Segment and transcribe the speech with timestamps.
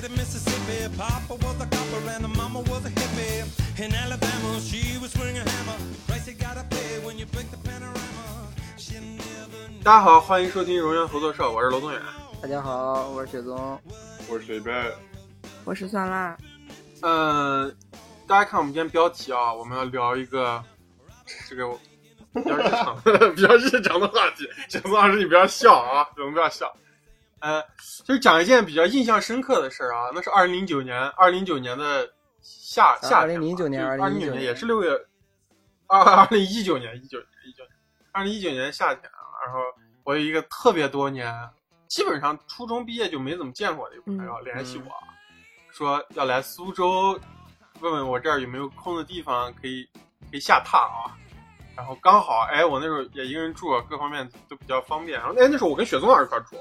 [0.00, 0.96] the state of Mississippi.
[0.96, 3.84] Papa was a copper and the mama was a hippie.
[3.84, 5.76] In Alabama, she was swinging a hammer.
[6.06, 8.48] Price you gotta pay when you break the panorama.
[8.76, 12.00] She never 大家好，欢迎收听荣源合作社，我是罗宗远。
[12.42, 13.78] 大家好，我是雪宗，
[14.28, 14.92] 我是谁呗？
[15.64, 16.36] 我是酸辣，
[17.02, 17.74] 嗯，
[18.26, 20.62] 大家看我们今天标题啊，我们要聊一个
[21.48, 21.68] 这个
[22.32, 23.00] 比较日常、
[23.34, 24.48] 比较日常的话题。
[24.68, 26.72] 雪宗老师，你不要笑啊，我们不要笑。
[27.40, 27.62] 呃，
[28.04, 32.08] 就是讲一件比较印象深刻的事儿啊，那是二零零九年，二零零九年的
[32.42, 34.90] 夏夏天吧，2009年二零2019年年也是六月，
[35.86, 37.72] 二 二零一九年，一九一九年，
[38.12, 39.60] 二零一九年夏天啊，然后
[40.04, 41.34] 我有一个特别多年，
[41.88, 44.92] 基本上初中毕业就没怎么见过的一个朋友、嗯联系我，
[45.72, 47.18] 说要来苏州，
[47.80, 49.88] 问问我这儿有没有空的地方可以
[50.30, 51.16] 可以下榻啊。
[51.76, 55.18] 然后刚好，哎，我那时候也一个人住，各方面都比较方便。
[55.18, 56.56] 然后，哎，那时候我跟雪松老师一块住，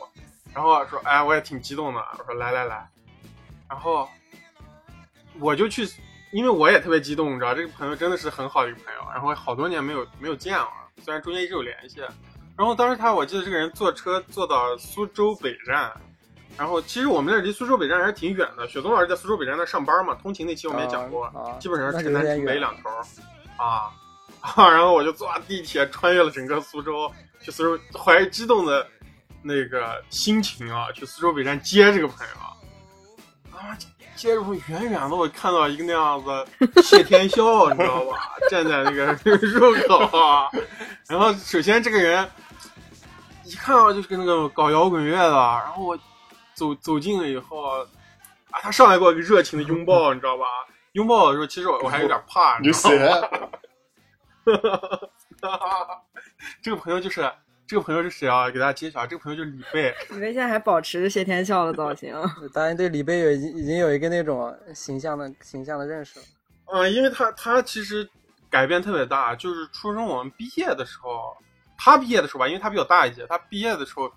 [0.54, 2.88] 然后说，哎，我也挺激动的，我说来来来，
[3.70, 4.08] 然后
[5.40, 5.88] 我就去，
[6.32, 10.68] 因为我也特别激动，你知道，这个朋友真的是很好的一个朋友，然后好多年没有没有见了，
[11.04, 12.02] 虽然中间一直有联系。
[12.58, 15.90] 然后当时他，我记得这个人坐车坐到苏州北站，
[16.58, 18.68] 然后其实我们那离苏州北站还是挺远的。
[18.68, 22.90] 雪松老师在苏州北站那上班嘛，通勤那期我们也讲过，啊，基本上是城南城北两头
[23.56, 23.90] 啊
[24.42, 28.86] 啊， 然后我就坐地铁穿越了整个苏州，去苏州，怀着激动的
[29.42, 32.34] 那个心情啊，去苏州北站接这个朋友
[33.58, 33.78] 啊，
[34.16, 40.50] 接着我远远的我看到一个那样子谢天笑，你知道吧，站在那个入口啊，
[41.08, 42.30] 然后首先这个人
[43.46, 45.98] 一看到就是那个搞摇滚乐的，然后我
[46.54, 47.86] 走走近了以后啊，
[48.62, 50.46] 他上来给我一个热情的拥抱，你知道吧？
[50.94, 52.98] 拥抱的时候，其实我我还有点怕，你知道吗？
[52.98, 54.60] 谁？
[56.62, 57.32] 这个朋友就是
[57.70, 58.50] 这个朋友是谁啊？
[58.50, 59.94] 给大家揭晓，这个朋友就是李贝。
[60.10, 62.16] 李贝现在还保持谢天笑的造型。
[62.52, 66.26] 当然对李贝有已经已经有一个那种形象的形象的认识了。
[66.74, 68.10] 嗯，因为他他其实
[68.50, 71.38] 改变特别大，就是初中我们毕业的时候，
[71.78, 74.12] 他毕业的时候吧，因为他比我大一届，他毕业的时候，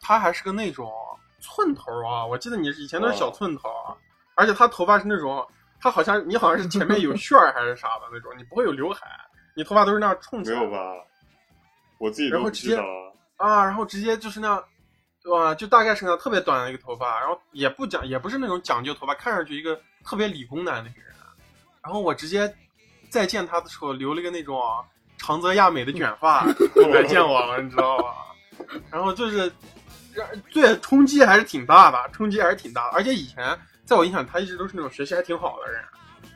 [0.00, 0.90] 他还是个那种
[1.40, 3.92] 寸头啊，我记得你以前都是小寸头，啊，
[4.34, 5.46] 而且他头发是那种，
[5.78, 9.06] 他好像你好像是前面有 旋儿还是啥的那种，你不会有刘海，
[9.54, 10.78] 你头发都是那样冲起来没有吧？
[12.04, 13.46] 我自己都然后直接不知道。
[13.48, 14.64] 啊，然后直接就是那样，
[15.22, 15.54] 对吧？
[15.54, 21.10] 就大概是那样特别短的一个头发，然后也不讲，也不是那种讲究头发，看上去一个特别理工男的一个人。
[21.82, 22.54] 然后我直接
[23.10, 24.60] 再见他的时候，留了一个那种
[25.16, 26.44] 长泽亚美的卷发
[26.92, 28.14] 来见我了，你知道吧？
[28.90, 29.52] 然后就是，
[30.12, 32.96] 让对冲击还是挺大的，冲击还是挺大的。
[32.96, 35.82] 而且以前在我印象里，他一直都是那种学习还挺好的人。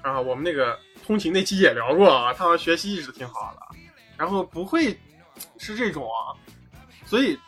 [0.03, 3.77] 然后我们那个通勤那期也聊过啊，他好像学习一直挺好的，
[4.17, 4.97] 然后不会
[5.59, 6.35] 是这种啊。
[7.05, 7.39] 所以，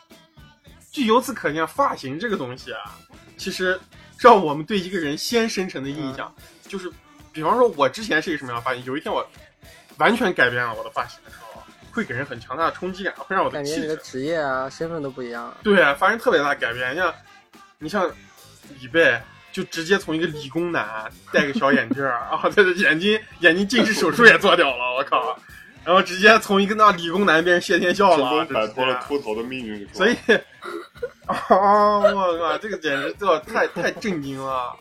[0.91, 2.97] 就由此可见，发型这个东西啊，
[3.37, 3.79] 其实
[4.17, 6.33] 让我们对一个人先生成的印象，
[6.67, 6.91] 就是，
[7.31, 9.25] 比方说，我之前是一个什么样的发型，有一天我
[9.97, 15.57] 完全改变了我的发型的时候，会给人很强大的冲击感，会让我的感觉你的气质，职业啊、身份都不一样了。
[15.61, 16.95] 对，发生特别大的改变。
[16.95, 17.13] 像
[17.77, 18.09] 你像
[18.79, 25.37] 李贝，就直接从一个理工男戴个小眼镜儿啊，他的眼睛眼睛近视手术也做掉了，我靠！
[25.83, 30.15] 然后直接从一个那理工男变成谢天笑成了，功摆脱了秃头的命运，所以，
[31.25, 33.13] 啊，我靠，这个简直
[33.47, 34.75] 太太震惊了。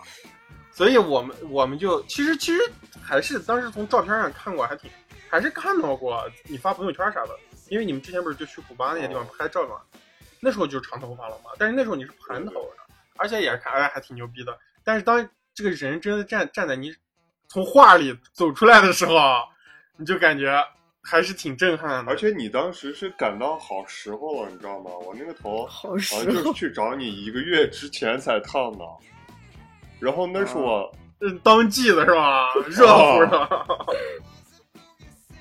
[0.72, 2.60] 所以我们我们就其实其实
[3.02, 4.90] 还是当时从照片上看过，还挺
[5.28, 7.30] 还是看到过你发朋友圈啥的，
[7.68, 9.76] 因为你们之前不是就去古巴那些地方拍照嘛，
[10.38, 12.76] 那时候就是长头发了嘛，但是那时候你是盘头的，
[13.16, 14.58] 而且也是看哎还挺牛逼的。
[14.84, 16.94] 但是当这个人真的站站在你
[17.48, 19.14] 从画里走出来的时候，
[19.96, 20.62] 你就感觉
[21.02, 22.10] 还是挺震撼的。
[22.10, 24.90] 而且你当时是赶到好时候了，你知道吗？
[25.06, 28.84] 我那个头好好时候，像就是去找你一个月之前才烫的，
[29.98, 32.52] 然后那是我，嗯，当季的是吧？
[32.68, 33.66] 热乎的。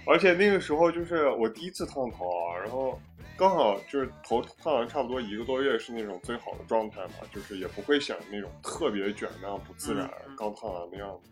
[0.06, 3.00] 而且那个时候就是我第一次烫头啊，然后
[3.38, 11.30] 刚好就是头烫完差不多一个多月是那种最好的状态嘛，就是也不会显得那种特别卷那样不自然，嗯刚烫完那样子。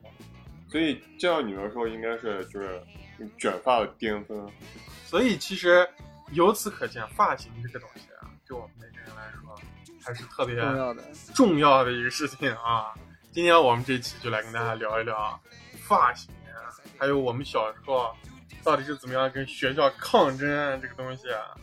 [0.70, 2.80] 所以见到你的时候，应该是就是
[3.38, 4.52] 卷发的巅峰。
[5.06, 5.88] 所以其实
[6.32, 9.56] 由此可见，发型这个东西啊，对我们每个人来说
[10.04, 11.04] 还是特别重要的，
[11.34, 12.94] 重要的一个事情啊。
[13.32, 15.40] 今天我们这期就来跟大家聊一聊
[15.84, 18.14] 发型，啊还有我们小时候
[18.64, 21.56] 到底是怎么样跟学校抗争啊这个东西啊。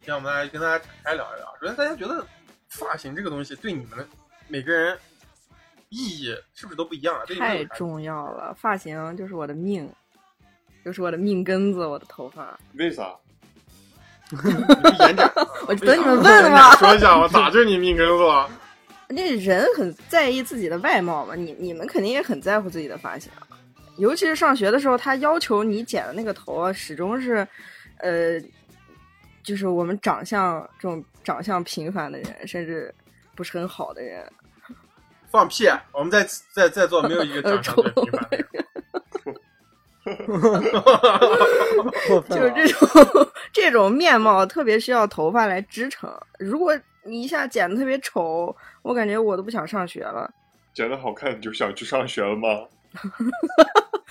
[0.00, 1.54] 今天我们来跟大家展开聊一聊。
[1.60, 2.26] 首先，大家觉得
[2.68, 4.08] 发型这个东西对你们
[4.48, 4.98] 每个人
[5.90, 7.24] 意义是不是都不一样啊？
[7.38, 8.54] 太重要了。
[8.54, 9.92] 发型就是我的命，
[10.84, 12.58] 就是我的命根子，我的头发。
[12.74, 13.14] 为啥？
[15.66, 18.48] 我等你们问了吗说一下，我咋就是你命根子了？
[19.08, 23.32] 那人很在意自己的外貌嘛，你你们肯定也很在乎自己的发型，
[23.96, 27.48] 尤其是上学的时候，他要求你剪的那个头啊，始终是，
[28.00, 28.38] 呃，
[29.42, 32.94] 就是我们长相这种长相平凡的人，甚至
[33.34, 34.30] 不是很好的人，
[35.32, 35.66] 放屁！
[35.92, 38.67] 我们在在在座没有一个长相最平凡的人。
[42.28, 42.88] 就是这种
[43.52, 46.12] 这种面貌特别需要头发来支撑。
[46.38, 50.30] 如果你一下剪的特别丑，我感觉我都不想上学了。
[50.74, 52.48] 剪的好看你就想去上学了吗？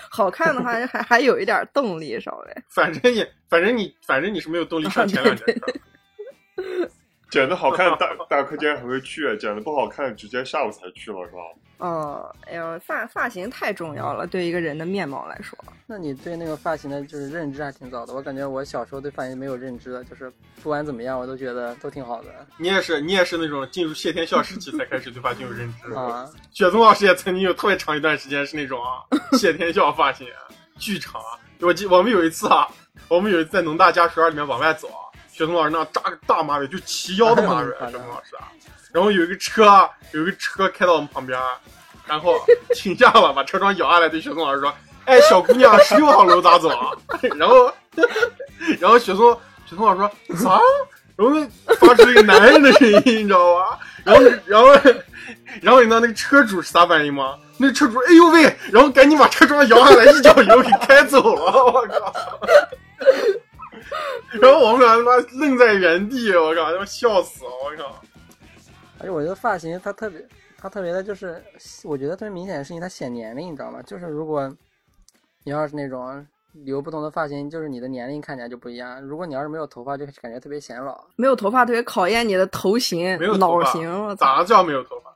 [0.10, 2.64] 好看的话还还有一点动力，稍微。
[2.70, 5.74] 反正也，反正你，反正你是没有动力上前两节课。
[7.30, 11.40] 剪的好看 大大课间还会去，剪的不好看直接下午才去了是吧？
[11.80, 15.58] 哦，哎呦，发发型太重要了，对一个人的面貌来说。
[15.86, 18.14] 那你对那个发型的就是认知还挺早的。
[18.14, 20.32] 我感觉我小时候对发型没有认知的，就是
[20.64, 25.94] 不管怎么样，我都觉得都挺好的你也是，你也是那种进入谢天笑时期才开始对发型有认知。
[25.94, 26.28] 啊。
[26.52, 29.06] 雪松老师也曾经有特别长一段时间是那种啊
[29.38, 30.28] 谢天笑发型，
[30.80, 31.38] 巨长啊。
[31.62, 32.68] 我记我们有一次啊，
[33.08, 35.07] 我们有一次在农大家属院里面往外走啊，
[35.38, 38.50] 雪松老师那扎个大马尾，就齐腰的马尾，雪松老师啊。
[38.92, 41.40] 然后有一个车，有一个车开到我们旁边，
[42.08, 42.34] 然后
[42.74, 44.74] 停下了，把车窗摇下来，对雪松老师说
[45.06, 46.92] ：“哎，小姑娘，十六号楼咋走啊？”
[47.38, 47.72] 然后，
[48.80, 49.32] 然后雪松
[49.68, 50.10] 雪松老师说
[50.44, 50.60] ：“啥？”
[51.16, 51.48] 然后
[51.80, 53.78] 发出一个男人的声音，你知道吧？
[54.04, 54.68] 然后，然后，
[55.62, 57.38] 然后你知道那个车主是啥反应吗？
[57.60, 58.44] 那车主，哎呦喂！
[58.72, 62.14] 然后赶紧把车窗摇下来，一脚油给开走了，我靠！
[64.42, 68.02] 然后我们俩他妈愣在原地，我靠，他妈笑死了，我靠！
[69.00, 71.44] 而且我觉得发型它特别，它特别的就是，
[71.84, 73.82] 我觉得特别明显的事情，它显年龄，你知道吗？
[73.84, 74.52] 就是如果
[75.44, 76.26] 你要是那种
[76.66, 79.02] 留不同的发型，就是你的年龄看起来就不一样。
[79.02, 81.00] 如果你要是没有头发，就感觉特别显老。
[81.16, 84.16] 没有头发特别考验你的头型没有、脑型。
[84.18, 85.16] 咋叫没有头发？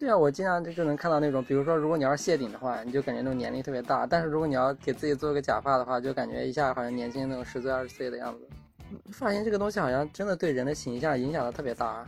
[0.00, 8.48] 对啊，我经常就就能看到那种，比如说，如果你要是谢顶的话，你就感觉那种年龄特别大；但是如果你要给自己做个假发的话，就感觉一下好像年轻那种十岁二十岁的样子。
[9.12, 12.02] 发型这个东西好像真的对人的形象影响的特别大。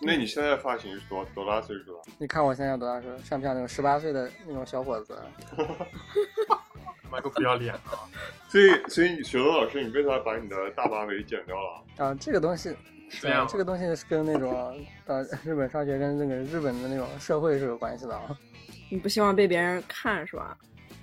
[0.00, 2.02] 那你现在发型是多多大岁数了？
[2.18, 5.16] 你看我现在多大岁数，像不像那种十八岁的那种小伙子？
[5.56, 8.04] 他妈个不要脸啊！
[8.50, 12.04] 所以，所以雪松老师，你为啥把你的大马尾剪掉了？
[12.04, 12.76] 啊，这个东西，
[13.20, 14.76] 这样啊这个东西是跟那种
[15.06, 18.36] 呃日本上学跟那个日本的那种社会是有关系的啊。
[18.90, 20.56] 你不希望被别人看是吧？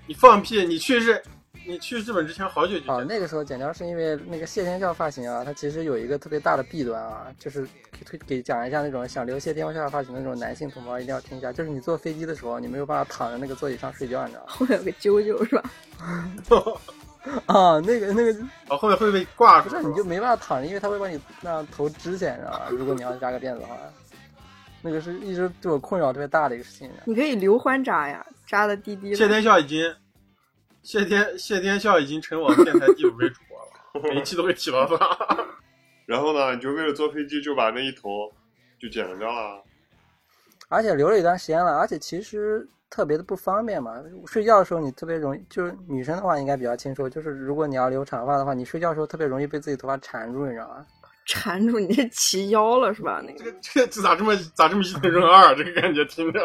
[0.08, 0.66] 你放屁！
[0.66, 1.22] 你去日，
[1.66, 7.68] 你去日本之前好久就啊，那个时候剪掉是因为那个谢天笑发型啊，它其实有一个特别大的弊端啊，就是
[8.10, 14.52] 给给讲一下那种想留谢天笑发型的那种男性同胞一定要听一下，就是你坐飞机的时候，你没有办法躺在那个座椅上睡觉，你知道吗？
[14.54, 15.64] 后面有个啾啾是吧？
[17.46, 18.40] 啊，那个那个
[18.70, 22.68] 哦，后面会被挂住不是，你就没办法躺着，因为他会把你那样头支起来，你知道吧？
[22.72, 23.78] 如果你要扎个辫子的话，
[24.82, 26.90] 那个是一直对我困扰特别大的一个事情。
[27.06, 29.28] 你可以刘欢扎呀，扎的低低谢。
[29.28, 29.96] 天笑已经，
[30.82, 34.98] 谢天谢天笑已经成我们电台第五位主播了， 每一期都会提到他。
[36.08, 38.10] 然后呢，你就为了坐飞机就把那一头
[38.80, 39.64] 就剪掉了。
[40.70, 43.96] 而且留了一段时间了，而且其实特别的不方便嘛。
[44.28, 50.86] 睡觉的时候你特别容易，就是女生的话应该比较清楚，就是如果你要留长发的话，你睡觉的时候特别容易被自己头发缠住，你知道吗？
[51.26, 53.22] 缠住你是齐腰了是吧？
[53.26, 55.56] 那个这这这咋这么咋这么一头润二？
[55.56, 56.40] 这个感觉听着，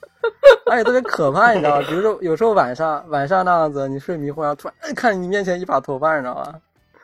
[0.66, 1.86] 而且特别可怕，你知道吗？
[1.86, 6.54] 比如说有时候晚上晚上那样子，你睡迷糊，然后突然哎看你面前一把头发，你知道吗？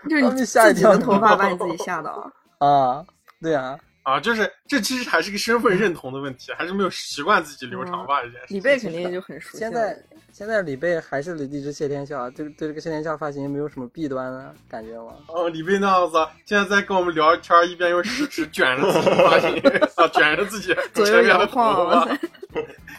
[0.09, 2.33] 就是你自己的头发把你自己 吓到。
[2.59, 3.05] 啊，
[3.43, 8.47] 对啊，啊，就是这其实还是个身份认同的问题，还是没有习惯自己留长发这件事。
[8.55, 9.59] 李贝肯定就很熟悉。
[9.59, 10.01] 现在
[10.33, 15.15] 现在李贝还是李一只谢天笑，对对这个谢天笑发型没有什么弊端呢，感觉吗？
[15.27, 19.51] 哦，李贝那样子，现在在跟我们聊天，一边用食指卷着自己的发型
[19.97, 22.19] 啊，卷着自己左右前面的头摇晃，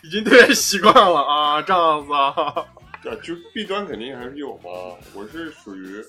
[0.04, 2.54] 已经特别习惯了啊，这样子啊。
[3.02, 4.70] 对，就弊端肯定还是有嘛。
[5.14, 6.04] 我是属于，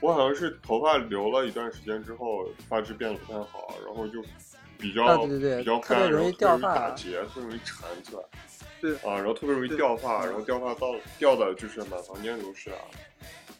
[0.00, 4.22] 我好像是头发留了一段时间之后，发质变得不太好，然后就
[4.78, 8.22] 比较、啊对对对比较干，容易然后掉发特别容易打结，特别容易缠起来。
[8.80, 10.86] 对啊，然后特别容易掉发，然后掉发到
[11.18, 12.78] 掉的就是满房间都是啊，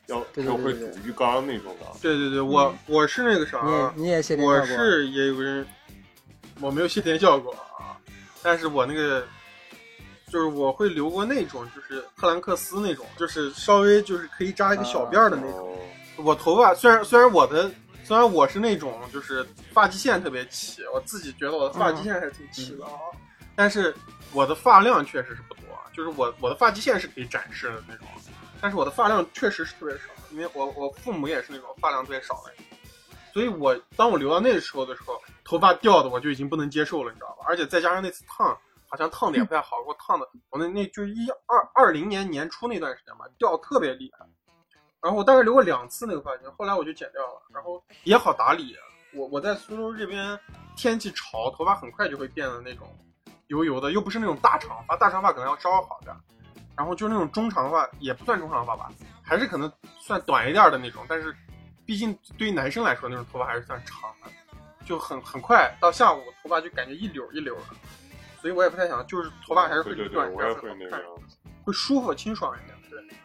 [0.06, 1.86] 要对对还有会堵浴缸那种的。
[2.00, 4.64] 对对对，我我是那个啥，你也你也谢天我？
[4.64, 5.66] 是也有个人，
[6.58, 8.00] 我没有谢天效果啊，
[8.42, 9.22] 但是我那个
[10.32, 15.68] 就是我会留过那种，就是特兰克斯那种，就是稍微就是可以扎一个小辫儿的那种。
[15.68, 15.76] 哦
[16.24, 17.70] 我头发虽然虽然我的
[18.04, 22.92] 虽然我是那种就是发际线特别齐，我自己觉得我的发际线还是挺齐的啊，
[23.54, 23.94] 但是
[24.32, 25.62] 我的发量确实是不多，
[25.94, 28.06] 就是我我的发际线是可以展示的那种，
[28.60, 32.64] 但是我的发量确实是特别少，因为我我父母也是那种发量特别少的人，
[33.32, 37.44] 所以我当我留到那个时候的时候，头发掉的我就已经不能接受了，你知道吧？
[37.46, 38.56] 而且再加上那次烫，
[38.88, 44.26] 好像烫的也不太好，给我烫的，我那那就是一二二零年年初那段时间吧，掉得特别厉害。
[45.02, 48.76] 然后我大概留过两次那个发型，后来我就剪掉了，然后也好打理。
[49.12, 50.38] 我我在苏州这边
[50.76, 52.86] 天气潮，头发很快就会变得那种
[53.48, 56.20] 油油的，又不是那种大长发，大长发可能要稍微好点儿。
[56.76, 58.90] 然后就是那种中长发，也不算中长发吧，
[59.22, 61.34] 还是可能算短一点的那种，但是
[61.84, 64.30] 毕竟对于男生来说，那种头发还是算长的，
[64.86, 67.76] 就很很快到下午头发就感觉一绺一绺的，
[68.40, 71.02] 所以我也不太想，就是头发还是会短一点。
[71.62, 72.78] 会舒服清爽一点。
[72.88, 73.16] 对，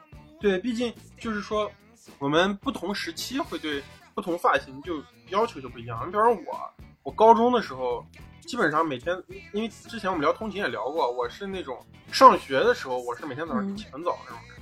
[0.46, 1.72] 对，毕竟就是说，
[2.20, 3.82] 我们不同时期会对
[4.14, 6.00] 不同发型就要求就不一样。
[6.06, 6.72] 你比方说我，
[7.02, 8.06] 我高中的时候，
[8.42, 9.20] 基本上每天，
[9.54, 14.62] 因为之前我们聊通勤也聊过，我是那种上学的时候，我是每天早上起很早那种人。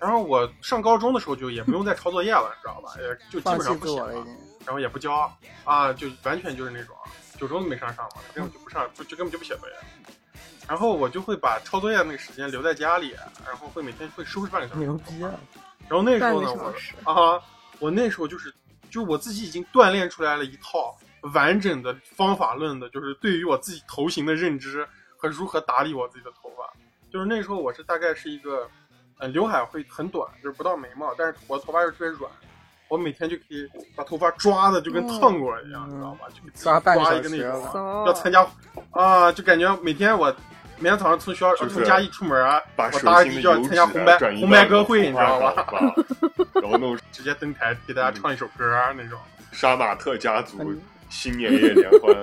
[0.00, 2.94] 然后我上高中的时候就也不用再抄作业了，你知道吧？
[2.98, 4.26] 也就基本上不写了。
[4.64, 5.30] 然后也不交
[5.64, 6.96] 啊，就完全就是那种
[7.36, 9.74] 九周都没上上嘛，根本就不上，就就根本就不写作业。
[10.70, 13.10] 然后我就会把抄作业那个时间留在家里，
[13.44, 14.80] 然后会每天会收拾半个小时。
[14.80, 15.32] 牛逼啊！
[15.88, 17.42] 然后那时候呢，我小时，啊，
[17.80, 18.54] 我那时候就是，
[18.88, 20.96] 就我自己已经锻炼出来了一套
[21.34, 24.86] 完整的方法论的，就是对于我自己头型的认知
[25.16, 26.62] 和如何打理我自己的头发。
[27.10, 28.68] 就是那时候我是大概是一个，
[29.18, 32.30] 呃，刘海会很短，就是不到眉毛，但是我的头发又特别软，
[32.86, 36.28] 我每天就可以把头发抓的就跟烫过一样，嗯你知道吧？
[36.28, 38.46] 就抓一个那种要参加
[38.92, 40.32] 啊，就感觉每天我
[40.80, 45.94] 每天早上从学校就是从家一出门啊，把我搭机就要参加红白红白歌会，你知道吧？
[46.60, 49.18] 然后弄 直接登台给大家唱一首歌啊那种。
[49.52, 52.14] 杀马特家族嗯新年夜联欢，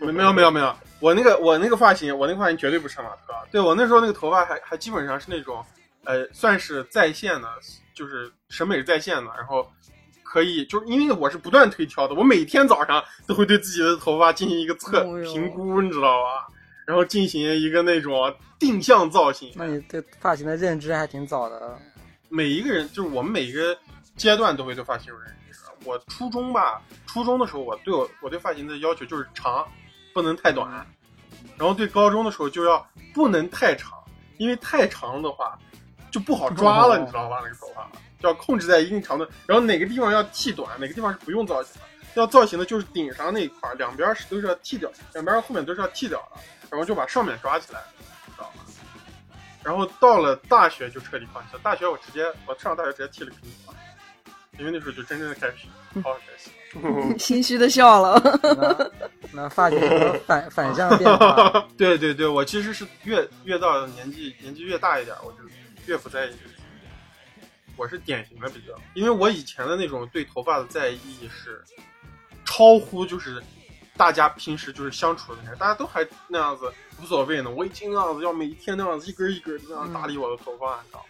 [0.00, 3.32] 没 没有没有没有，我那个我那个发型，我那个发型绝对不是杀马特。
[3.52, 5.64] 对我那时候那个头发还还基本上是那种，
[6.04, 7.48] 呃，算是在线的，
[7.94, 9.70] 就是审美是在线的，然后
[10.24, 16.48] 可以就是因为我是不断推挑的，我每天早上都会对自己的头发进行一个测评估，你知道吧？
[16.86, 19.52] 然后进行一个那种定向造型。
[19.54, 21.78] 那你对发型的认知还挺早的。
[22.28, 23.76] 每一个人就是我们每一个
[24.16, 25.32] 阶段都会对发型有认知。
[25.84, 29.66] 我初中吧，初中的时候我对我我对发型的要求就是长，
[30.14, 30.86] 不能太短。
[31.58, 33.92] 然后对高中的时候就要不能太长，
[34.38, 35.58] 因为太长的话
[36.10, 37.40] 就不好抓了，哦你知道吧？
[37.42, 39.26] 那个头发就要控制在一定长度。
[39.46, 41.88] 然后哪个地方要剃短，哪个地方是不用造型的。
[42.14, 46.40] 要造型的就是顶上那一块儿，两边是都是要剃掉，两边后面都是要剃掉的，
[46.70, 47.80] 然后就把上面抓起来，
[48.26, 48.64] 知道吗？
[49.62, 51.60] 然后到了大学就彻底放弃了。
[51.62, 55.66] 大学我直接我上大学直接剃了平头发，因为那时候就真正的开始
[56.02, 56.50] 好好学习。
[57.18, 58.20] 心虚的笑了。
[58.42, 58.90] 那
[59.32, 59.78] 那发型
[60.26, 61.66] 反 反向变化？
[61.76, 65.38] 对对对，我其实是越越到年纪年纪越大一点，我就
[65.86, 66.52] 越不在意这个。
[67.76, 71.62] 我是典型的比较，因为我以前的那种对头发的在意是
[72.52, 73.42] 超乎就是
[73.96, 77.50] 大家平时就是相处的那样，大家都还那样子无所谓呢。
[77.50, 81.06] 我已经那样子要每一天那样子一根一根的那样打理我的头发，你知道吗？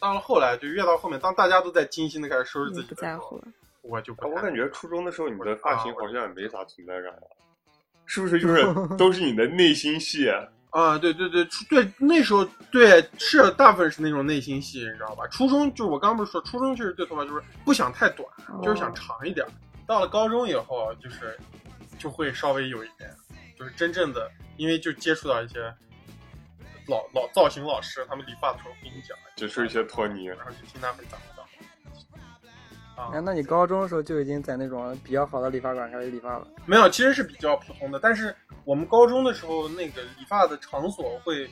[0.00, 3.44] 到了后来就越到后面，当大家都在精心的开始收拾自己的时候不在乎，
[3.82, 7.28] 我就我感觉初中的时候你的发型啊好像也没啥存在感啊，
[8.06, 8.40] 是不是？
[8.40, 8.64] 就是
[8.96, 10.30] 都是你的内心戏，
[10.70, 12.42] 啊，对对对，初对那时候
[12.72, 15.26] 对是大部分是那种内心戏，你知道吧？
[15.28, 18.26] 初中就是我刚刚不是说，初中就是对头发就是不想太短，
[18.62, 19.46] 就是想长一点。
[19.86, 21.38] 到了高中以后，就是
[21.98, 23.10] 就会稍微有一点，
[23.58, 25.60] 就是真正的，因为就接触到一些
[26.88, 30.24] 老老造型老师，他们理发的时候会跟你讲，就是一些托尼。
[30.24, 31.44] 然后就听他们讲讲。
[32.96, 36.46] 啊哎，，那你高中的时候就已经在那种比较好的理发馆开始理发了？
[36.64, 37.98] 没有，其实是比较普通的。
[37.98, 38.32] 但是
[38.64, 41.48] 我们高中的时候，那个理发的场所会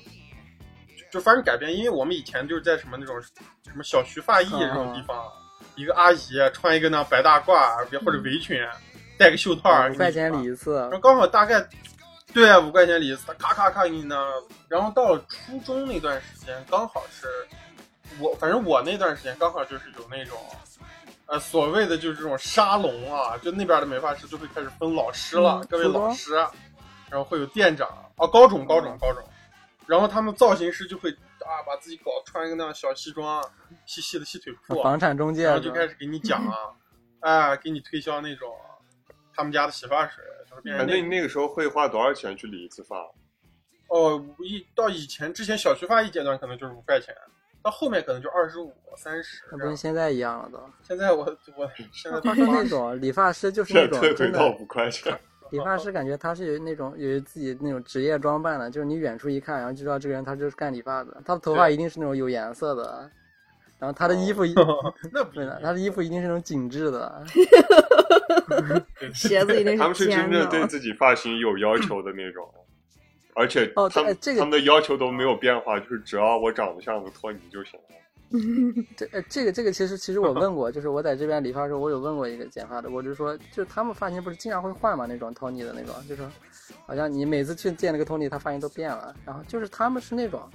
[0.96, 5.26] 就就发生改变，因为我们以前就是在什么那种什么小徐发艺这种地方，
[5.74, 6.18] 一个阿姨
[6.52, 7.54] 穿一个那白大褂
[8.04, 8.60] 或者围裙，
[9.18, 11.66] 戴个袖套儿，五块钱理一次然，后刚好大概
[12.32, 14.26] 对啊，五块钱理一次，他咔咔咔给你那。
[14.68, 17.26] 然后到了初中那段时间，刚好是
[18.18, 20.38] 我，反正我那段时间刚好就是有那种，
[21.26, 26.34] 呃，所谓的就是这种沙龙啊，就那边的美发师就会开始分老师了，嗯各位老师，
[27.10, 27.86] 然后会有店长，
[28.16, 29.22] 哦，高中高中高中，
[29.86, 33.42] 然后他们造型师就会啊，把自己搞穿一个那样小西装，
[33.86, 36.54] 细细的细腿裤，房产中介然后就开始给你讲啊，
[37.20, 38.54] 哎，给你推销那种
[39.34, 42.96] 他们家的洗发水，就是变哎成那那你那个时候会花多少钱去理一次发？
[43.88, 47.14] 哦，一到以前之前小学发一阶段可能就是五块钱，
[47.62, 50.58] 到后面可能就二十五、三十那不跟现在一样了都。
[50.82, 51.24] 现在我
[51.56, 55.20] 我现在他说 那种理发师就是那现在退回种真的到五块钱。
[55.52, 63.10] 理发师，感觉他是有那种有自己那种职业装扮的，就是你远处一看，然后就知道这个人他就是干理发的，他的头发一定是那种有颜色的，
[63.78, 64.54] 然后他的衣服一
[65.12, 67.24] 那不对的，他的衣服一定是那种紧致的
[69.14, 70.66] 鞋子一定是他们是真正对。
[70.66, 72.48] 自己发型有要求的那种，
[73.34, 77.86] 而且哦他们、对这个他们的要求都没有变化，就是只要我长得像个托尼就行了。
[78.96, 86.22] 这呃这个这个其实其实我问过，就是我在这边理发的时候，我有问过一个剪发的，我就说，就是他们发型不是经常会换嘛，那种 Tony 的那种，就是
[86.86, 89.14] 好像你每次去见那个 Tony，他发型都变了。
[89.24, 90.48] 然后就是他们是那种，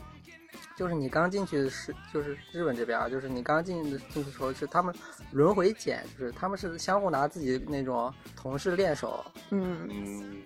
[0.76, 4.94] 就是你刚进去是就是日本这边啊，就是你刚进进去的时候是他们
[5.32, 10.42] 轮回剪，就是他们是相互拿自己那种同事练手，嗯，嗯，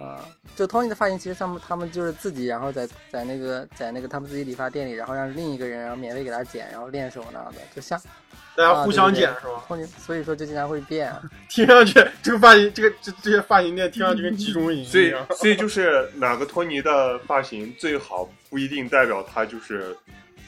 [0.00, 0.24] 啊，
[0.56, 8.00] 就 Tony 的发型，其实他们他们就是自己，然后在在那个在那个他们自己理发店里，然后让另一个人，然后免费给他剪，然后练手那样的，就像
[8.56, 11.12] 大家互相剪啊是吧？Tony，所以说就经常会变。
[11.50, 15.26] 听上去这个发型，这个这这些发型店听上去跟集中营所以一样。
[15.36, 19.94] 所以就是哪个托尼的发型最好，不一定代表他就是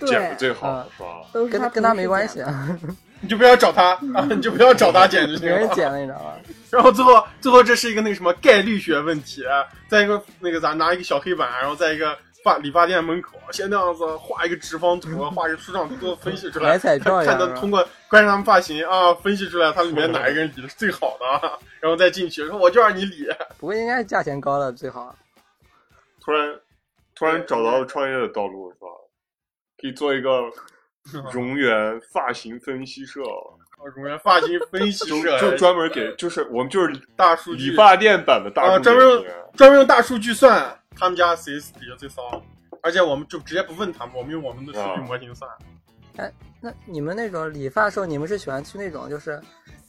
[0.07, 1.27] 剪的最好对，是吧？
[1.33, 2.41] 都是他跟跟他没关系。
[2.41, 2.79] 啊，
[3.21, 5.57] 你就不要找他啊， 你就不要找他剪就行了。
[5.57, 6.33] 别人剪了，你知道吗？
[6.73, 9.45] 然后最后最后这是一个那个什么概率学问题，
[9.89, 23.29] 在一个那个咱拿一个小黑板，然后在一个发理发店门口，先那样子画一个直方图，画一个树状图，都分析出来，看他通过观察他们发型啊，分析出来他里面哪一个人理的是最好的，啊然后再进去说我就让你理。
[23.59, 25.15] 不过应该是价钱高的最好。
[26.21, 26.59] 突然
[27.15, 28.87] 突然找到了创业的道路，是吧？
[29.79, 30.31] 可以做一个
[31.33, 33.21] 荣源发型分析社，
[33.95, 39.25] 荣源发型分析就社就专门给，就是我们就是大数据理发店版的大啊，众专门用
[39.57, 42.43] 专门用大数据算他们家谁底下最骚，
[42.83, 45.51] 而且我们就直接不问他们，我们用我们的数据模型算。
[46.17, 49.41] 哎那你们那种理发的时候，你们是喜欢去那种就是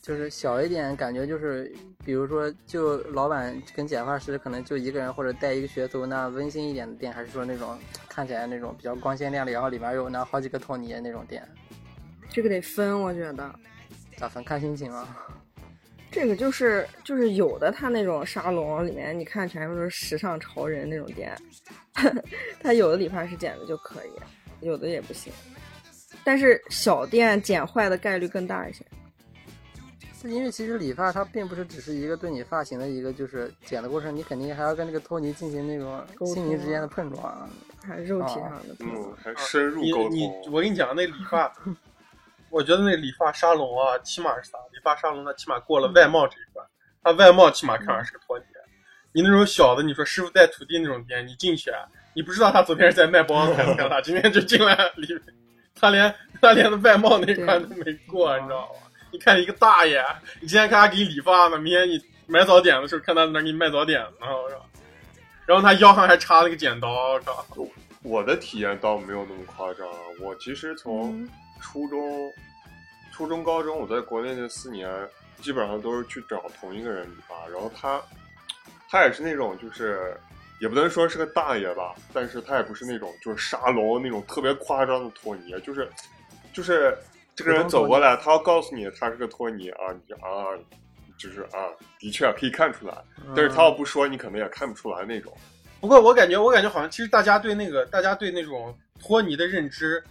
[0.02, 1.72] 就是小一点，感觉就是
[2.04, 7.78] 比如说就老板跟剪发师可能就一个人或者带一个学徒那温馨一点的店，还是说那种
[8.10, 11.48] 看起来那种比较光鲜亮丽，然后里面有那好几个托尼的那种店？
[12.30, 13.54] 这个得分，我觉得
[14.18, 14.44] 咋分？
[14.44, 15.08] 看心情啊。
[16.12, 21.36] 这个就是就是有的他那种沙龙里面，你看全部都是时尚潮人那种店，
[22.62, 24.12] 他有的理发师剪的就可以，
[24.66, 25.34] 有的也不行。
[26.24, 28.86] 但是小店剪坏的概率更大一些。
[30.26, 36.02] 因为其实理发它并不是只是一个对你发型的一个就是剪的过程，你肯定还要跟那个托尼进行那种
[36.34, 37.50] 心灵之间的碰撞啊。
[37.86, 40.54] 还是肉体上的碰嗯撞，，还深入沟你你通。
[40.54, 41.52] 我跟你讲，那理发，
[42.54, 44.60] 我觉得那理发沙龙啊，起码是啥？
[44.72, 46.64] 理发沙龙它起码过了外貌这一关，
[47.02, 48.46] 它外貌起码看上是个托尼。
[49.12, 51.82] 你那种小的，你说师傅带徒弟那种店，你进去，啊
[52.14, 55.22] 你不知道他昨天是在卖包子还是干啥，今天就进来里面，
[55.74, 58.80] 他连他连外貌那关都没过，你知道吗？
[59.12, 60.04] 你看一个大爷，
[60.40, 64.66] 你今天看他给你理发呢，明天你买早点的时候看他在那给你卖早点呢，我靠！
[65.48, 67.46] 然后他腰上还插了个剪刀，我靠！
[68.04, 71.30] 我的体验倒没有那么夸张啊，我其实从嗯
[71.64, 72.32] 初中、
[73.12, 74.88] 初中、高中，我在国内那四年，
[75.42, 78.02] 基本上都是去找同一个人理发，然后他，
[78.90, 80.16] 他也是那种就是，
[80.60, 85.90] 也不能说是个大爷吧，但是他也不是那种就是沙龙那种特别夸张的托尼，就是，
[86.52, 86.96] 就是
[87.34, 90.52] 这个人走过来，他要告诉你他是个托尼啊，你啊，
[91.18, 92.96] 就是啊，的确可以看出来，
[93.36, 95.34] 但是他要不说，你可能也看不出来那种。
[95.80, 100.04] 不过我感觉，我感觉好像其实大家对那个，大家对那种托尼的认知，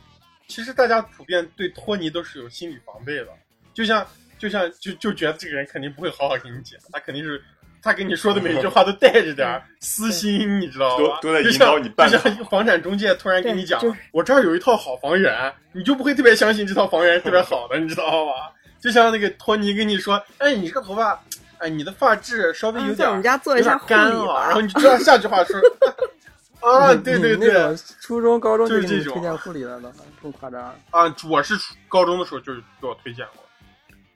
[0.48, 3.28] 其实大家普遍对托尼都是有心理防备的。
[3.74, 4.07] 就像
[4.38, 7.42] 就像就就觉得这个人肯定不会好好给你讲，他肯定是
[7.83, 11.18] 他跟你说的每一句话都带着点儿 私心，你知道吗？
[11.22, 18.33] 都都在就像引导你办就像一个房产中介突然跟你讲我这儿有一套好房源，你就不会特别相信这套房源是特别好的，你知道吗？
[18.78, 21.18] 就像那个托尼跟你说，哎，你这个头发，
[21.59, 25.59] 哎，你的发质稍微有点嗯在我们家做一有下护点干啊，理然后你就知道下句话说，
[26.62, 30.62] 啊，对对对初中、高中就是这种推荐护理了的，更夸张。
[30.90, 31.55] 啊，我是
[31.88, 33.44] 高中的时候就给我推荐过，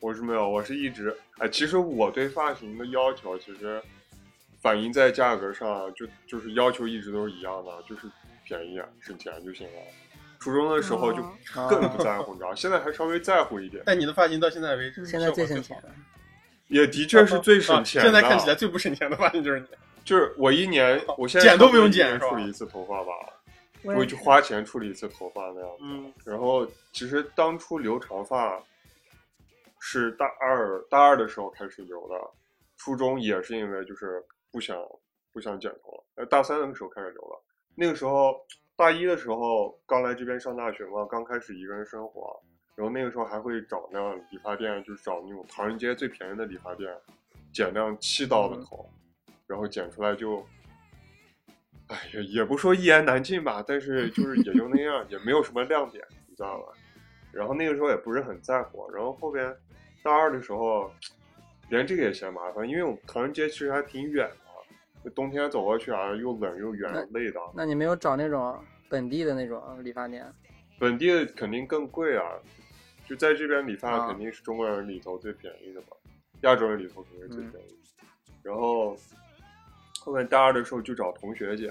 [0.01, 3.83] 我是没有，我是一直哎，其实我对发型的要求其实
[4.63, 8.03] 反映在价格上，就就是要求一直都是一样的，就是
[8.45, 9.83] 便宜省钱就行了。
[10.39, 15.89] 初中的时候就哦更不在乎，你知道，现在还稍微在乎一点，但你的发型到现在为止，现在最省钱的，
[16.69, 18.09] 也的确是最省钱的。
[18.09, 19.67] 啊现在看起来最不省钱的发型就是你，
[20.07, 23.13] 就是我一年，我现在剪都不用剪处理一次头发吧，
[23.83, 25.71] 我去花钱处理一次头发那样。
[25.81, 28.63] 嗯，然后其实当初留长发
[29.81, 32.15] 是大二大二的时候开始留的，
[32.77, 34.79] 初中也是因为就是不想
[35.33, 37.43] 不想剪头了，呃，大三的时候开始留了。
[37.75, 38.41] 那个时候
[38.77, 42.41] 大一的时候刚来这边上大学嘛，刚开始一个人生活，
[42.77, 46.89] 然后那个时候还会找那样理发店，就是找那种唐人街最便宜的理发店，
[47.53, 48.89] 剪那样七刀的头，
[49.47, 50.45] 然后剪出来就。
[51.89, 56.73] 哎呀，也不说一言难尽吧，但是就是也就那样，也没有什么亮点，你知道吧？
[57.31, 59.55] 然后那个时候也不是很在乎，然后后边
[60.03, 60.91] 大二的时候，
[61.69, 64.29] 连这个也嫌麻烦，因为我们唐人街其实还挺远
[65.05, 67.39] 的，冬天走过去啊又冷又远累的。
[67.55, 70.27] 那你没有找那种本地的那种理发店？
[70.81, 72.25] 本地的肯定更贵啊，
[73.07, 75.87] 就在这边理发啊肯定是中国人里头最便宜的嘛，
[76.41, 78.07] 亚洲人里头肯定是最便宜的。
[78.43, 78.97] 然后
[80.07, 81.69] 后面大二的时候就找同学姐，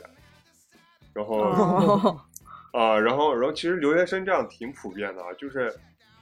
[1.14, 2.20] 然后哦，
[2.78, 5.74] 啊，然后然后其实留学生这样挺普遍的啊，就是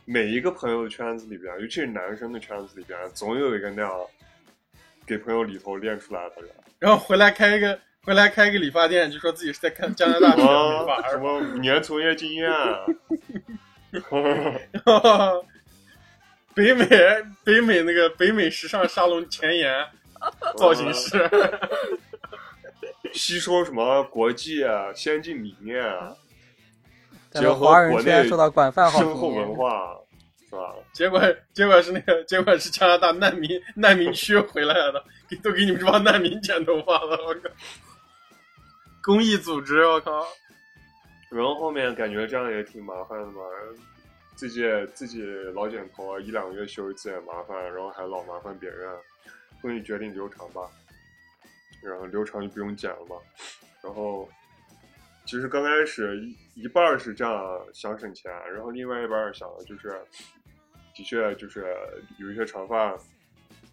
[0.06, 3.92] 每一个朋友圈子里边，尤其是男生的圈子里边，总有一个那样
[5.08, 6.52] 给朋友里头练出来的人。
[6.78, 12.86] 然后回来开一个回来开一个理发店，就说自己是在看加拿大学 理啊，发，什么五年从业经验，啊
[16.54, 16.86] 北美
[17.44, 19.74] 北美那个北美时尚沙龙前沿
[20.56, 21.18] 造型师，
[23.14, 26.16] 吸收什么国际啊、先进理念啊，
[27.32, 29.56] 结合国内圈受到广泛好深厚文。
[29.56, 29.96] 化，
[30.50, 30.76] 是吧？
[30.94, 31.20] 结果
[31.54, 37.50] 结果是那个结果是加拿大难民难民区回来的，给都给你们这帮难民剪头发了，我靠！
[39.02, 40.26] 公益组织，我靠！
[41.30, 43.42] 然后后面感觉这样也挺麻烦的嘛，
[44.36, 44.62] 自己
[44.94, 45.24] 自己
[45.56, 48.90] 老剪头，一两个月修一次也麻烦，然后还老麻烦别人，
[49.62, 50.62] 所以决定留长吧，
[51.84, 53.16] 然后留长就不用剪了嘛。
[53.82, 54.30] 然后
[55.26, 60.02] 其实刚开始一一半是这样想省钱，然后另外一半想的就是，
[60.96, 61.76] 的确就是
[62.18, 62.98] 有一些长发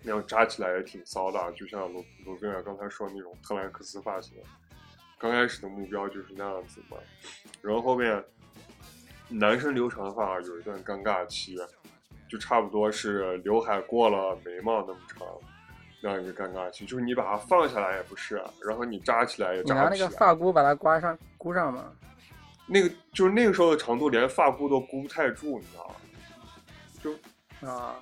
[0.02, 4.36] 那样扎起来也挺骚的，就像罗罗根尔刚才说那种特兰克斯发型。
[5.18, 6.96] 刚开始的目标就是那样子嘛，
[7.60, 8.24] 然后后面
[9.28, 11.58] 男生留长发有一段尴尬期，
[12.26, 15.26] 就差不多是刘海过了眉毛那么长，
[16.00, 20.16] 那样一个尴尬期，就是你把它放下来也不是，然后你扎起来也扎起来你拿那个。
[20.16, 21.92] 发箍把它刮上箍上吗？
[22.66, 25.94] 那个就是那个时候的长度，连发箍都箍不太住，你知道吗？
[27.02, 27.96] 就啊，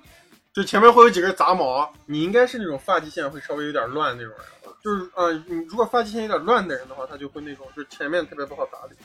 [0.53, 4.45] 就前面会有几根杂毛，你应该是那种发际线会稍微有点乱那种人。
[4.81, 8.95] 就是呃，你如果发际线有点乱的人的话，他就会那种，就是前面特别不好打理，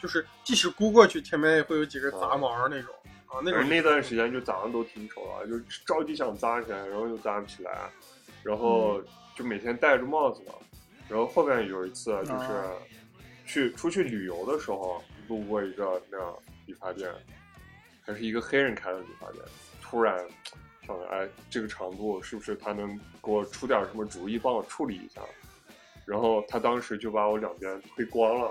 [0.00, 2.94] 就是即使箍过去，前面也会有几根杂毛那种
[3.26, 7.90] 啊，那种那段时间就咋样都挺丑的，就着急想扎起来，然后又扎不起来，
[8.42, 9.02] 然后
[9.34, 10.54] 就每天戴着帽子嘛。
[11.08, 12.72] 然后后面有一次就是啊
[13.46, 17.10] 去出去旅游的时候，路过一个那样理发店，
[18.02, 19.42] 还是一个黑人开的理发店，
[19.82, 20.18] 突然
[20.86, 25.22] 想着，哎，这个长度是不是他能给我出点什么主意，帮我处理一下？
[26.04, 28.50] 然后他当时就把我两边推光了，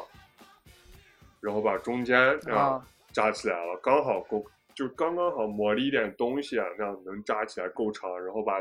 [1.39, 8.59] 然后把中间这样啊扎起来了，刚好够，就刚刚好抹了一点东西啊，那样能扎起来够长，然后把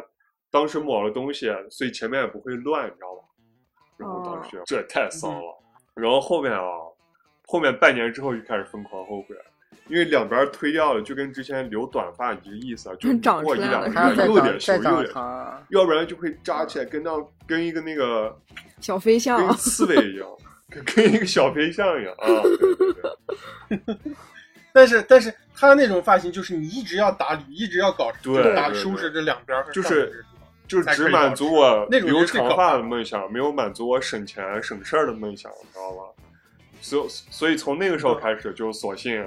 [0.50, 3.22] 当时抹了东西，所以前面也不会乱，你知道吧？
[3.98, 5.62] 然后当时觉得这也太骚了，
[5.94, 6.60] 然后后面啊，
[7.46, 9.34] 后面半年之后就开始疯狂后悔，
[9.88, 15.64] 因为两边推掉了，就跟之前留短发一个意思啊，就长出来了过一两个月又得修再长又得。
[15.70, 17.10] 要不然就会扎起来，跟那
[17.46, 18.38] 跟一个那个
[18.80, 20.28] 小飞象跟 刺猬一样，
[20.68, 22.26] 跟跟一个小飞象一样啊！
[22.42, 22.92] 对对
[23.94, 23.96] 对，
[24.72, 30.24] 但是但是他那种发型就是你一直要打理，一直要搞对打收拾这两边就是
[30.68, 36.02] 就只满足我留长发的梦想，没有满足我省钱省事儿的梦想，你知道吧？
[36.80, 39.26] 所所以从那个时候开始，就索性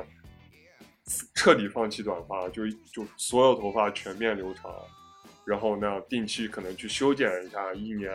[1.33, 4.71] 彻底放弃短发，就就所有头发全面留长，
[5.45, 8.11] 然后呢，定期可能去修剪一下，一年，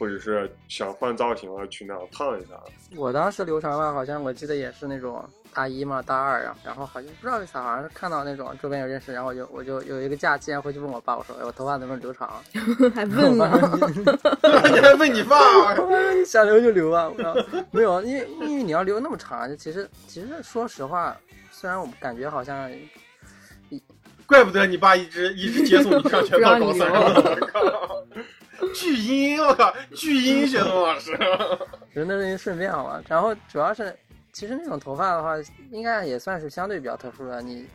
[0.00, 2.54] 或者是想换造型了去那样烫一下。
[2.96, 12.42] 我当时留长发，好像我记得也是那种大一嘛，大二啊，然后好像不知道为啥，好像是看到那种周边有认识，然后我就我就有一个假期回去问我爸，我说，哎，我头发能不能留长？
[12.94, 13.46] 还问呢
[14.72, 15.38] 你还问你爸？
[16.14, 21.14] 你想留就留吧，我说没有，因为因为你要留那么长，就其实其实说实话，
[21.50, 22.70] 虽然我感觉好像
[24.26, 26.88] 怪不得你爸一直一直接送你上学到高三！
[28.74, 31.16] 巨婴，我靠，巨婴学童老师，
[31.92, 33.02] 人的人顺便好吧。
[33.08, 33.96] 然后主要是，
[34.32, 35.34] 其实那种头发的话，
[35.70, 37.40] 应该也算是相对比较特殊的。
[37.42, 37.66] 你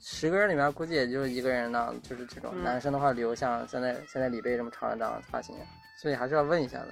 [0.00, 5.56] 十个人里面估计也就一个人呢，就是这种、嗯男生的话留像现在现在李贝这么长的这样的发型，
[6.00, 6.88] 所以还是要问一下的。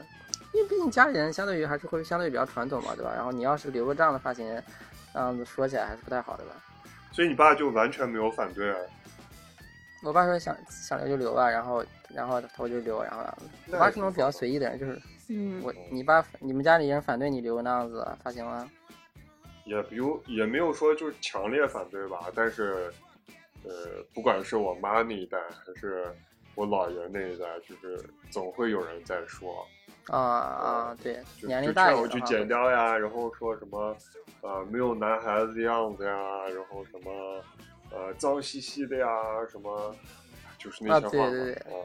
[0.53, 3.13] 因为毕竟家里人相对于还是会相对比较传统嘛，对吧？
[3.15, 4.47] 然后你要是留个这样的发型，
[5.13, 6.53] 这样子说起来还是不太好的吧。
[7.13, 8.77] 所以你爸就完全没有反对啊？
[10.05, 13.25] 我爸说想想留就留吧，然后然后头就留，然后
[13.73, 18.71] 我爸是那种比较随意的人，就是嗯，我你爸你们家里人反对你留那样子发型吗？
[19.65, 22.93] 也比如也没有说就是强烈反对吧，但是，
[23.65, 23.73] 呃，
[24.13, 26.15] 不管是我妈那一代还是
[26.55, 27.99] 我姥爷那一代，就是
[28.31, 29.67] 总会有人在说，
[30.09, 33.97] 啊啊，对，就年龄就劝我去大一点的话剪掉呀，然后说什么
[34.43, 36.13] 呃没有男孩子的样子呀，
[36.49, 37.43] 然后什么
[37.95, 39.07] 呃脏兮兮的呀，
[39.51, 39.95] 什么
[40.59, 41.31] 就是那啊些话啊。
[41.31, 41.77] 对对对啊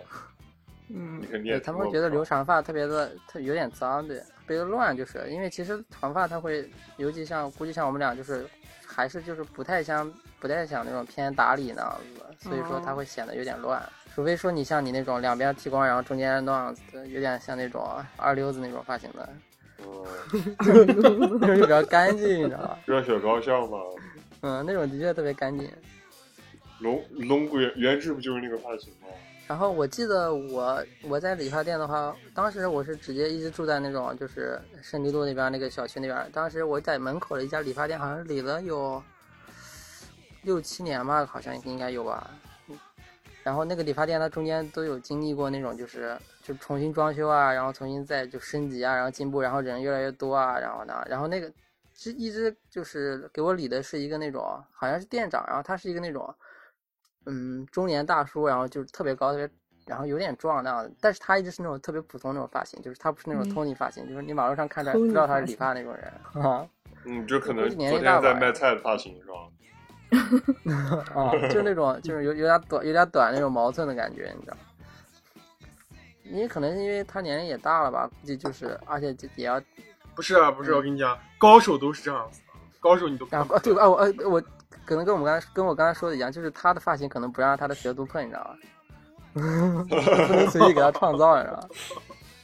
[0.92, 1.22] 嗯
[1.64, 6.68] 他们会觉得留长发特别的特有点脏，对，特别的乱，就是因为其实长发它会，
[6.98, 8.44] 尤其像估计像我们俩就是
[8.84, 13.80] 还是就是不太像不太想那种偏打理那样子，所以说它哦会显得有点乱。
[14.16, 19.30] 除非说你像你那种两边剃光，然后中间那样子的，有点像那种二溜子那种发型的，
[19.86, 20.04] 嗯，
[20.66, 22.80] 就是比较干净，你知道吧？
[22.88, 23.78] 热血高校嘛，
[24.42, 25.70] 嗯，那种的确特别干净。
[26.80, 29.08] 龙龙骨原原制不就是那个发型吗？
[29.48, 36.30] 然后我记得我我在理发店的话，当时我是直接一直住在那种就是胜利路那边那个小区那边。
[36.32, 39.02] 当时我在门口的一家理发店，好像理了有
[40.44, 42.30] 六七年吧，好像应该有吧。
[43.42, 51.52] 然后那个理发店它中间都有经历过那种就是就重新装修啊，然后重新再就升级啊，然后进步，然后人越来越多啊，然后呢，然后那个
[51.96, 56.32] 是一直就是给我理的是一个那种好像是店长，然后他是一个那种
[57.26, 59.50] 嗯中年大叔，然后就是特别高，特别
[59.86, 66.68] 然后有点壮那样的，但是他一直是那种特别普通那种发型，就是他不是那种嗯 Tony 发型，就是你马路上看着不知道他是理发那种人啊
[67.06, 69.36] 嗯， 就可能年昨龄大在卖菜的发型是吧？
[71.16, 74.58] 啊，就是那种就是有有点短有点短那种毛寸的感觉，你知道。
[76.24, 79.60] 因为可能是因为他年龄也大了吧，估计就是，而且也要
[80.16, 83.82] 不是啊，不是，我跟你讲，高手都是这样子的，高手你都看不然后对吧？
[83.84, 84.44] 啊我呃我
[84.86, 88.56] 可能跟我们刚才跟我刚才说的一样，就是他的发型可能不让他的学徒碰，你知道吧？
[89.34, 89.40] 不
[90.36, 91.68] 能随意给他创造，你知道吧？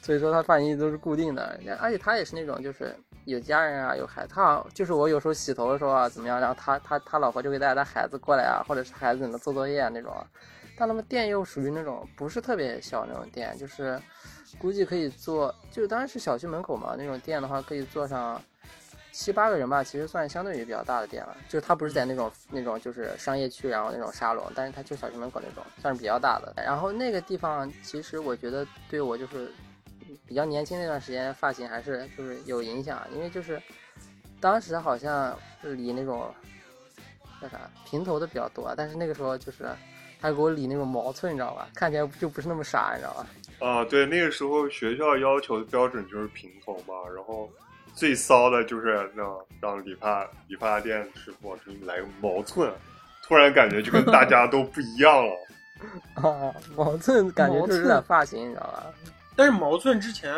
[0.01, 10.13] 所以说他发型都是固定的，而且他也是那种就是有家人啊，有孩子，他就是我有时候洗头的时候啊怎么样，然后他他他老婆就会带他孩子过来啊，或者是孩子在那做作业啊那种。
[10.77, 13.99] 但他们店又属于那种不是特别小那种店，就是
[14.59, 18.39] 估计可以做，就当然是小区门口嘛那种店的话，可以做上
[19.17, 21.37] 七八个人吧，其实算相对于比较大的店了。
[21.47, 26.53] 就是它不是在那种那种就是商业区，然后那种沙龙，但是它就小区门口那种，算是比较大的。
[26.57, 29.49] 然后那个地方其实我觉得对我就是
[30.27, 33.59] 比较年轻那段时间发型还是就是有影响，因为就是
[34.41, 36.29] 当时好像是理那种
[37.41, 39.65] 叫啥平头的比较多，但是那个时候就是
[40.19, 41.69] 他给我理那种毛寸，你知道吧？
[41.73, 43.27] 看起来就不是那么傻，你知道吧？
[43.65, 47.49] 啊，对，那个时候学校要求的标准就是平头嘛，然后
[47.95, 49.23] 最骚的就是那
[49.61, 52.69] 让理发理发店师傅给你来个毛寸，
[53.23, 55.33] 突然感觉就跟大家都不一样了。
[56.15, 58.85] 啊，毛寸感觉就是发型，你知道吧？
[59.35, 60.35] 但是毛寸之前，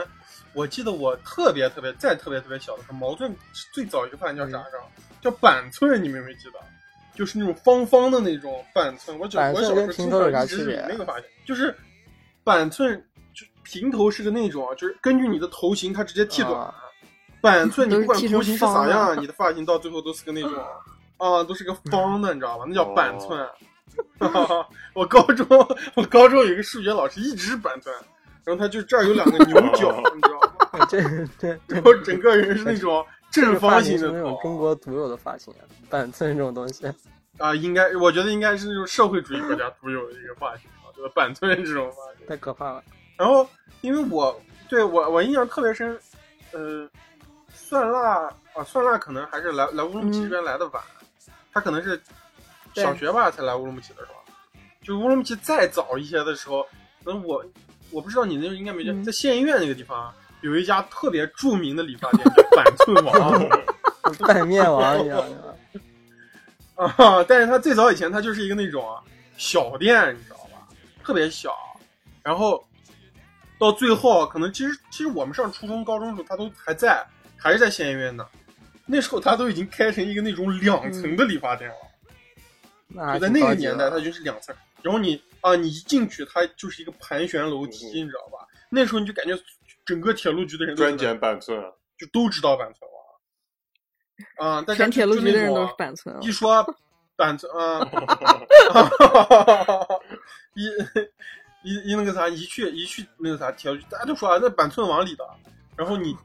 [0.53, 3.35] 我记得我特别特别再特别特别小的时候，毛寸
[3.73, 4.79] 最早一个发型叫啥着？
[5.19, 6.59] 叫板寸，你们有没有记得？
[7.15, 9.17] 就是那种方方的那种板寸。
[9.17, 11.75] 我小我小时候跟平头有啥经常一直区别理那个发型，就是
[12.43, 16.53] 板寸就平头是个那种，就是根据你的头型，它直接剃短。
[16.53, 16.75] 啊
[17.41, 20.51] 板寸你不管头型是啥样，你的发型到最后都是个那种
[21.17, 22.65] 啊，都是个方的，你知道吧？
[22.67, 23.47] 那叫板寸。
[24.93, 25.47] 我高中
[25.95, 27.93] 我高中有一个数学老师一直是板寸，
[28.43, 30.39] 然后他就这儿有两个牛角， 你知道
[30.71, 30.85] 吗？
[30.87, 31.01] 这
[31.39, 36.85] 这这然后整个人是那种正方形的那种中国独有的发型，啊板寸这种东西。
[37.39, 42.27] 啊，应该我觉得应该是那种社会主义国家独有的一个发型啊，就是板寸这种发型。
[42.27, 42.83] 太可怕了。
[43.17, 43.47] 然后
[43.81, 45.97] 因为我对我我印象特别深，
[46.51, 46.87] 呃，
[47.67, 50.81] 蒜辣啊，蒜辣可能还是来来乌鲁木齐这边来的晚，
[51.53, 52.01] 他可能是
[52.73, 54.13] 小学吧才来乌鲁木齐的是吧？
[54.81, 56.63] 就乌鲁木齐再早一些的时候，
[57.03, 57.43] 可能我
[57.91, 63.49] 我不知道你那时候应该没见，嗯在县医院那个地方有一家特别著名的理发店叫板寸王。
[64.25, 66.93] 板面王，你知道吗？
[66.95, 69.03] 啊，但是他最早以前他就是一个那种啊
[69.35, 70.65] 小店，你知道吧？
[71.03, 71.53] 特别小，
[72.23, 72.65] 然后
[73.59, 77.05] 到最后可能其实其实我们上初中、高中的时候，他都还在，
[77.37, 78.25] 还是在县医院呢。
[78.85, 81.75] 那时候他都已经开成一个那种两层的理发店了，
[83.15, 84.55] 就在那个年代，它就是两层。
[84.81, 88.47] 然后你啊，你一进去，它就是一个盘旋楼梯，嗯你知道吧？
[88.69, 89.37] 那时候你就感觉
[89.85, 91.61] 整个铁路局的人都专那剪板寸，
[91.97, 92.89] 就都知道板寸
[94.39, 94.47] 王。
[94.47, 96.19] 啊，但是全铁路局的人都是板寸啊。
[96.21, 96.65] 一说
[97.17, 97.81] 板寸啊，
[100.55, 100.65] 一
[101.63, 105.27] 一一那个啥，一去一去那个啥铁路局，大家都说啊，那板寸王里的，
[105.75, 106.15] 然后你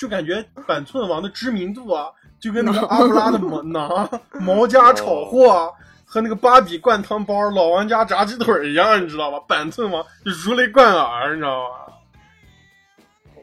[0.00, 2.06] 就感觉板寸王的知名度啊，
[2.40, 5.68] 就跟那个阿布拉的毛 馕、毛家炒货啊。
[6.06, 9.38] 和那个芭比灌汤包、老王家炸鸡腿一样，你知道吧？
[9.46, 11.68] 板寸王如雷贯耳，你知道吗？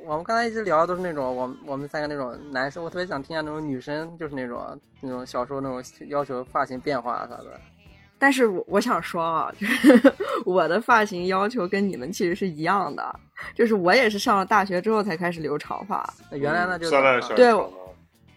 [0.05, 7.57] 我们刚才一直聊的都是那种我们我们三个那种男生，我特别想听下那种女生，就是那种那种小时候那种要求发型变化啥的。
[8.19, 10.13] 但是我我想说啊，就 是
[10.45, 13.19] 我的发型要求跟你们其实是一样的，
[13.55, 16.07] 就是我也是上了大学之后才开始留长发。
[16.31, 17.53] 那原来呢就现在短发对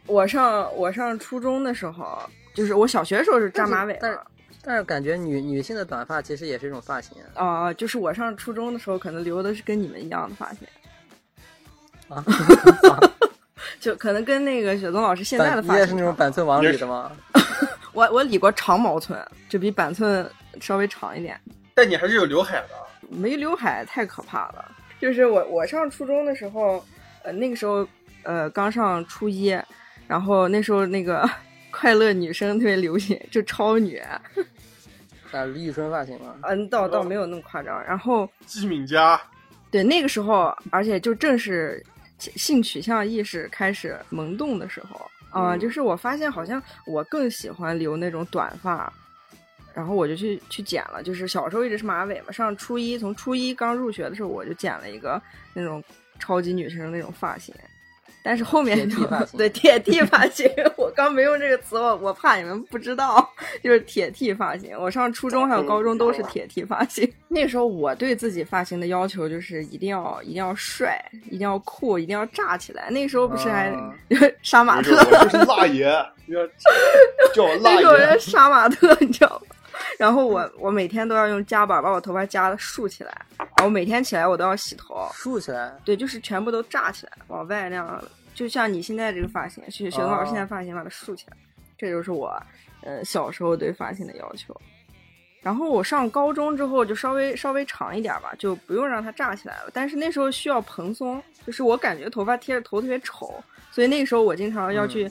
[0.06, 2.18] 我上我上初中的时候，
[2.54, 4.20] 就是我小学的时候是扎马尾但是，
[4.62, 10.66] 但是感觉女女性的短发其实也是一种发型啊啊、就是我上初中的时候可能留的是跟你们一样的发型，
[12.08, 12.24] 啊。
[13.78, 17.10] 就可能跟那个雪松老师现在的发型你也是那种板寸往你也是里的吗？
[17.92, 20.28] 我我理过长毛寸，就比板寸
[20.60, 21.38] 稍微长一点。
[21.74, 22.68] 但你还是有刘海的。
[23.08, 24.72] 没刘海太可怕了。
[25.00, 26.84] 就是我我上初中的时候，
[27.22, 27.86] 呃，那个时候
[28.22, 29.58] 呃刚上初一，
[30.06, 31.28] 然后那时候那个
[31.72, 34.20] 快乐女生特别流行，就超女，啊，
[35.54, 36.36] 李宇春发型吗？
[36.42, 37.82] 嗯，倒倒没有那么夸张。
[37.84, 39.20] 然后季敏佳，
[39.70, 41.84] 对那个时候，而且就正是
[42.18, 48.92] 性取向意识开始萌动的时候啊、嗯就是我发现好像我更喜欢留那种短发。
[49.72, 55.22] 然后我就去去剪了，就是小时候一直是马尾嘛，上初一从初一刚入学的时候我就剪了一个
[55.54, 55.82] 那种
[56.18, 57.54] 超级女生那种发型，
[58.22, 63.26] 但是后面铁 T 发型对铁 T 发型， 我刚没用这个词，我我怕你们不知道，
[63.64, 64.76] 就是铁 T 发型。
[64.78, 67.10] 我上初中还有高中都是铁 T 发型。
[67.28, 72.90] 那时候我对自己发型的要求就是一定要一定要帅，一定要酷，一定要炸起来。
[72.90, 73.94] 那时候不是还、啊
[74.42, 75.84] 杀马特我就是辣爷，
[76.26, 76.46] 要
[77.34, 78.18] 叫我辣 那时候人。
[78.20, 79.56] 杀马特，你知道吗？
[79.98, 88.02] 然后我我每天都要用夹板把我头发夹的竖起来，然后每天起来我都要洗头，竖起来，对，就是全部都炸起来，往外那样，
[88.34, 91.36] 就像你现在这个发型，雪雪冬老师现在发型把它竖起来，
[91.76, 92.40] 这就是我
[92.82, 94.58] 呃小时候对发型的要求。
[95.42, 99.70] 然后我上高中之后就稍微稍微长一点吧，就不用让它炸起来了。
[99.72, 105.10] 但是那时候需要蓬松，就是我感觉头发贴着头特别丑，所以那个时候我经常要去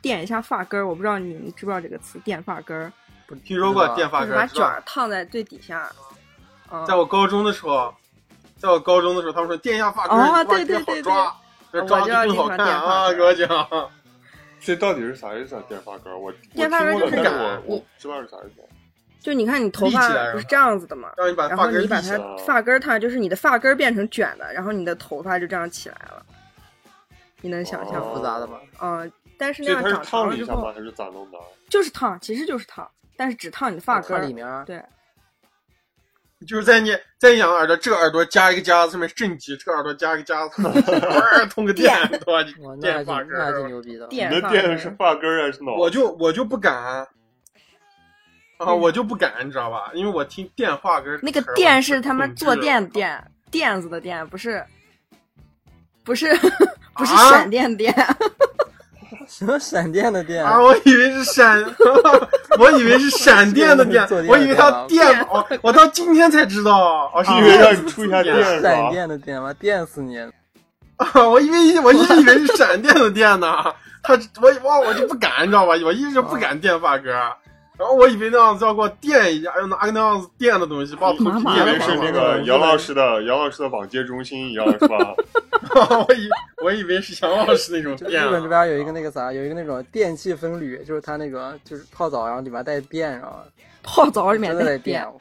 [0.00, 0.86] 垫一下发根儿。
[0.86, 3.03] 我不知道你们知不知道这个词，垫发根儿，不
[3.40, 5.90] 听说过电发根儿，知道就是把卷儿烫在最底下。
[6.70, 7.94] 嗯，在我高中的时候，
[8.58, 11.36] 在我高中的时候，他们说垫一下发根儿，对对对好抓，
[11.72, 13.12] 这我抓的知道更好看啊！
[13.12, 13.90] 给我讲，
[14.60, 15.62] 这到底是啥意思啊？
[15.68, 18.62] 电发根儿，我我电发根儿听过就是但是我我知道是啥意思。
[19.20, 21.10] 就你看你头发不是这样子的吗？
[21.16, 22.36] 让你把然发根儿后你把它。
[22.44, 26.22] 发根儿烫，就是你的发根儿变成卷的，然后你的头发就这样起来了。
[27.40, 28.02] 你能想象？
[28.02, 28.60] 复杂的吧？
[28.82, 30.72] 嗯，但是那样长这它是烫长了之后了一下吗？
[30.74, 31.38] 还是咋弄的？
[31.70, 34.32] 就是烫，其实就是烫，但是只烫你的发根儿里。
[34.32, 34.82] 面儿，对，
[36.46, 42.42] 就是在你在你两个耳朵，这个耳朵加一个夹子，上面正极，这个耳朵加一个夹子， 哇通个电，对吧？
[42.80, 44.06] 电发根儿挺牛逼的。
[44.08, 45.74] 电你的电是发根儿还是脑？
[45.74, 47.06] 我就我就不敢啊，
[48.58, 49.90] 嗯我就不敢，你知道吧？
[49.94, 54.64] 因为我听电话跟那个电是他妈坐垫的垫，垫子的垫，不是，
[56.04, 56.26] 不是，
[56.94, 57.94] 不是啊闪电电。
[59.28, 60.44] 什么闪电的电？
[60.44, 60.60] 啊！
[60.60, 61.64] 我以为是闪，
[62.58, 68.90] 我以为是闪电的电 我以为它电，我我到今天才知道，我，是以为让你出一下电是闪？
[68.90, 69.52] 电的电吗？
[69.54, 70.18] 电死你！
[70.96, 71.28] 啊！
[71.28, 73.52] 我以为我一直以为是闪电的电呢，
[74.02, 75.74] 他我哇我就不敢，你知道吧？
[75.84, 77.32] 我一直不敢电发根儿，
[77.76, 84.96] 然后我以为那样子要给我电一下，要拿个那样子电的东西把我头皮以为是那个杨老师的杨老师的网接中心一样是吧？
[86.08, 86.28] 我以
[86.62, 93.38] 我以为是杨老师那种就电啊，日本这边有一个那个啥，有一个那种电器分铝，就是它那个就是泡澡，然后里面带电，然后
[93.82, 95.18] 泡澡里面带带电，我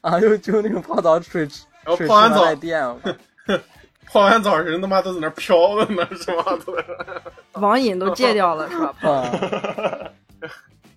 [0.00, 0.08] 靠！
[0.16, 3.12] 啊，就就那种泡澡水池，然后泡完澡带电，我靠！
[4.06, 6.58] 泡完澡人他妈都在那飘着呢，是吧？
[7.60, 10.10] 网瘾都戒掉了是吧？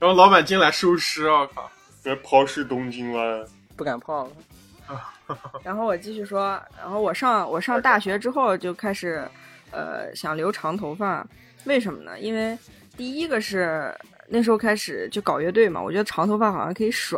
[0.04, 1.72] 啊，然后老板进来收尸，我靠！
[2.04, 3.46] 那抛尸东京湾，
[3.78, 5.38] 不敢泡了。
[5.64, 9.26] 然后我继续说，然后我上我上大学之后就开始，
[9.72, 11.26] 呃，想留长头发，
[11.64, 12.20] 为什么呢？
[12.20, 12.58] 因为
[12.98, 13.96] 第一个是
[14.28, 17.18] 那时候开始就搞乐队嘛，我觉得长头发好像可以甩，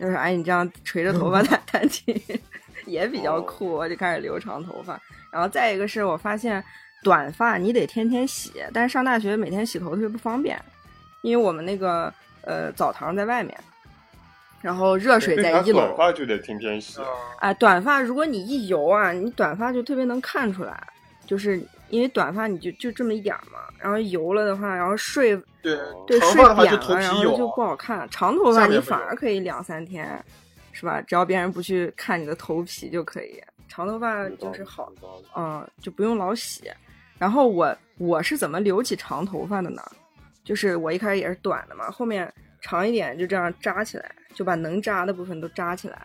[0.00, 2.20] 就是哎你这样垂着头发 弹弹琴
[2.86, 5.00] 也比较酷，我就开始留长头发。
[5.32, 6.62] 然后再一个是我发现
[7.04, 10.60] 短发你得天天洗，但是上大学每天洗头特别不方便，
[11.22, 13.58] 因为我们那个呃澡堂在外面，
[14.60, 15.96] 然后热水在一楼短。
[15.96, 17.00] 发就得天天洗？
[17.40, 20.86] 哎，短发如果你一油啊，你短发就特别能看出来，
[21.26, 28.08] 就是因为短发你就就这么一点儿嘛，然后油了的话，然后睡对对睡扁发的话就头了，然后就不，好看。
[28.10, 30.22] 长头发你反而可以两三天，
[30.72, 31.00] 是吧？
[31.02, 33.42] 只要别人不去看你的头皮就可以。
[33.68, 34.92] 长头发就是好。
[35.36, 36.70] 嗯，就不用老洗。
[37.18, 39.82] 然后我我是怎么留起长头发的呢？
[40.50, 42.28] 就是我一开始也是短的嘛，后面
[42.60, 45.96] 长一点就这样扎起来，就把能扎的部分都扎起来。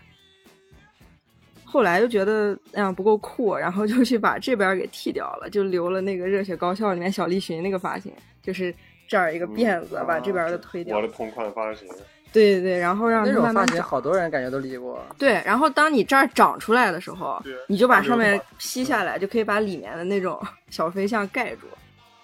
[1.64, 8.72] 后来就觉得那样不够酷，然后就去把这边给剃掉了，就留了那个《热血高校》里面小栗旬那个发型，就是
[9.08, 11.02] 这儿一个辫子，把这边的推掉我。
[11.02, 11.88] 的同款发型，
[12.32, 13.66] 对对对，然后让那种发。
[13.66, 15.04] 型好多人感觉都理过。
[15.18, 20.40] 对，然后当你这儿长出来的时候，你就把上面披下来，就可以把里面的那种
[20.70, 21.66] 小飞象盖住，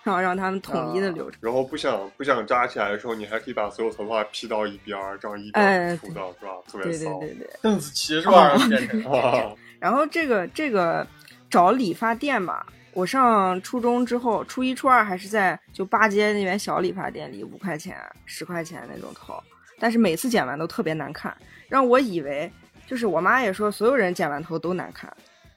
[0.03, 1.37] 然后让他们统一的啊留着。
[1.41, 6.51] 然后不想不想扎起来的时候，你还可以把所有头发披到一边儿，这样一哎边梳到是吧？
[6.67, 7.19] 特别对对骚。
[7.19, 7.49] 对对。
[7.61, 8.47] 邓紫棋是吧？
[8.49, 11.05] 然后变成 啊，然后这个这个
[11.49, 19.41] 找理发店吧，我上初中之后，初一初二还是在就八街那边小理发店里，五块钱、十块钱那种头，
[19.79, 21.35] 但是每次剪完都特别难看，
[21.67, 22.51] 让我以为
[22.87, 25.11] 就是我妈也说所有人剪完头都难看，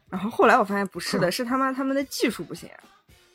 [0.09, 2.69] 然后后来我发现不是的， 是他妈他们的技术不行，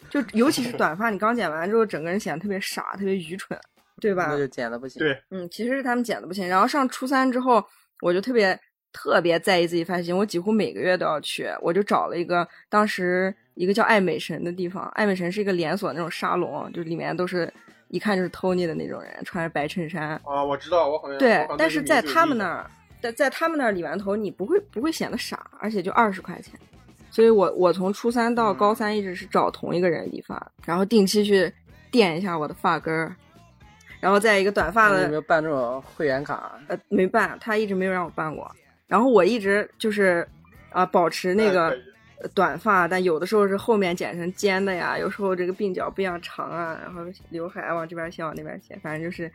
[0.10, 3.60] 就尤其是短发，你刚剪完之后，整个人显得特别傻，特别愚蠢，
[4.01, 4.28] 对吧？
[4.30, 4.99] 那就剪的不行。
[4.99, 6.47] 对嗯，其实是他们剪的不行。
[6.47, 7.64] 然后上初三之后，
[8.01, 8.60] 我就特别
[8.91, 11.47] 特别在意自己发型，我几乎每个月都要去。
[11.62, 17.51] 我就找了一个当时一个叫爱美神的地方，爱美神是一个连锁那种沙龙，就里面都是
[17.89, 20.12] 一看就是 Tony 的那种人，穿着白衬衫。
[20.24, 22.70] 啊，我知道，我好像对像，但是在他们那儿，
[23.01, 26.60] 在在他们那儿理完头，你不会不会显得傻，而且就二十块钱。
[27.12, 31.51] 所以我我从初三到高三一直是找同一个人理发，然后定期去
[31.91, 33.16] 垫一下我的发根儿，
[33.99, 36.60] 然后在一个短发的有没有办这种会员卡？
[36.68, 38.49] 呃，没办，他一直没有让我办过。
[38.88, 40.28] 然后我一直就是
[40.72, 41.76] 啊、保持那个
[42.36, 49.32] 短发，但有的时候是后面剪成尖的呀，有时候这个鬓角不一样长啊，然后刘海往这边斜往那边斜，反正就是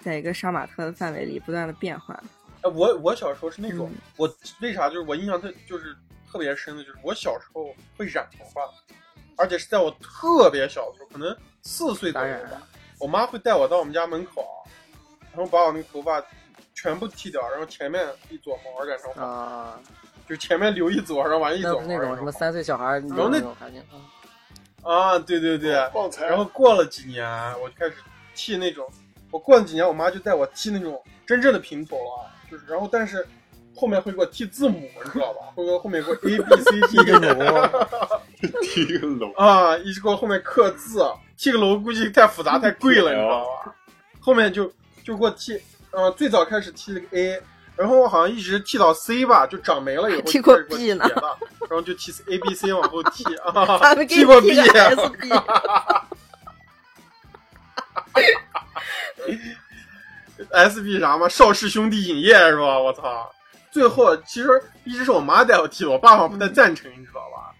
[0.00, 2.16] 在一个杀马特的范围里不断的变换。
[2.62, 5.96] 哎，我我小时候是那种，嗯我为啥就是我印象特就是
[6.30, 8.62] 特别深的，就是我小时候会染头发，
[9.36, 12.62] 而且是在我特别小的时候，可能四岁左右吧咋染啊，
[12.98, 14.46] 我妈会带我到我们家门口，
[15.32, 16.24] 然后把我那个头发
[16.74, 19.80] 全部剃掉，然后前面一撮毛染成黄，啊，
[20.28, 23.82] 就前面留一撮，然后完一撮那不是那种什么三岁小孩儿然后那那种发型。
[23.92, 24.00] 嗯
[24.82, 27.28] 啊，对对对，然后过了几年，
[27.60, 27.96] 我就开始
[28.34, 28.88] 剃那种，
[29.30, 33.26] 我过了几年，我妈就带我剃那种真正的平头了，就是然后但是
[33.74, 35.40] 后面会给我剃字母，你知道吧？
[35.54, 37.34] 会给我后面给我 A B C 一个楼，
[38.62, 41.02] 第一个楼，啊，一直给我后面刻字，
[41.36, 43.74] 剃个楼估计太复杂太贵了， 你知道吧？
[44.20, 44.70] 后面就
[45.02, 45.58] 就给我剃，
[45.92, 47.42] 呃，最早开始剃了个 A，
[47.76, 51.08] 然后我好像一直剃到 C 吧，就长没了以后 剃过就开始给我 B 呢，
[51.60, 54.96] 然后就剃 A B C 往后剃啊，剃过你 B，剃个
[60.40, 62.78] SB，S B 啥嘛，邵氏兄弟影业是吧？
[62.78, 63.32] 我操！
[63.70, 64.48] 最后其实
[64.84, 67.54] 一直是我妈带我剃的，我爸好像不太赞成，你知道吧？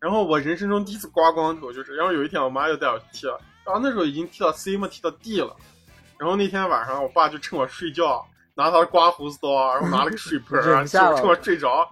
[0.00, 5.54] 然后我人生中第一次刮光头就是，然后有一天我妈又带我去剃了，然后那时候已经剃到 C 嘛，剃到 D 了。
[6.18, 11.88] 然后那天晚上我爸就趁我睡觉，拿他的刮胡子刀，然后拿了个水盆 趁我睡着，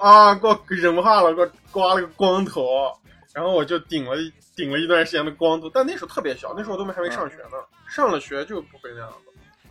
[0.00, 2.92] 啊，给我忍不下了，给我刮了个光头。
[3.32, 4.16] 然后我就顶了
[4.56, 9.29] 顶了一段时间的光头，但那时候特别小，那时候我都没还没上学呢，上了学就不会那样子。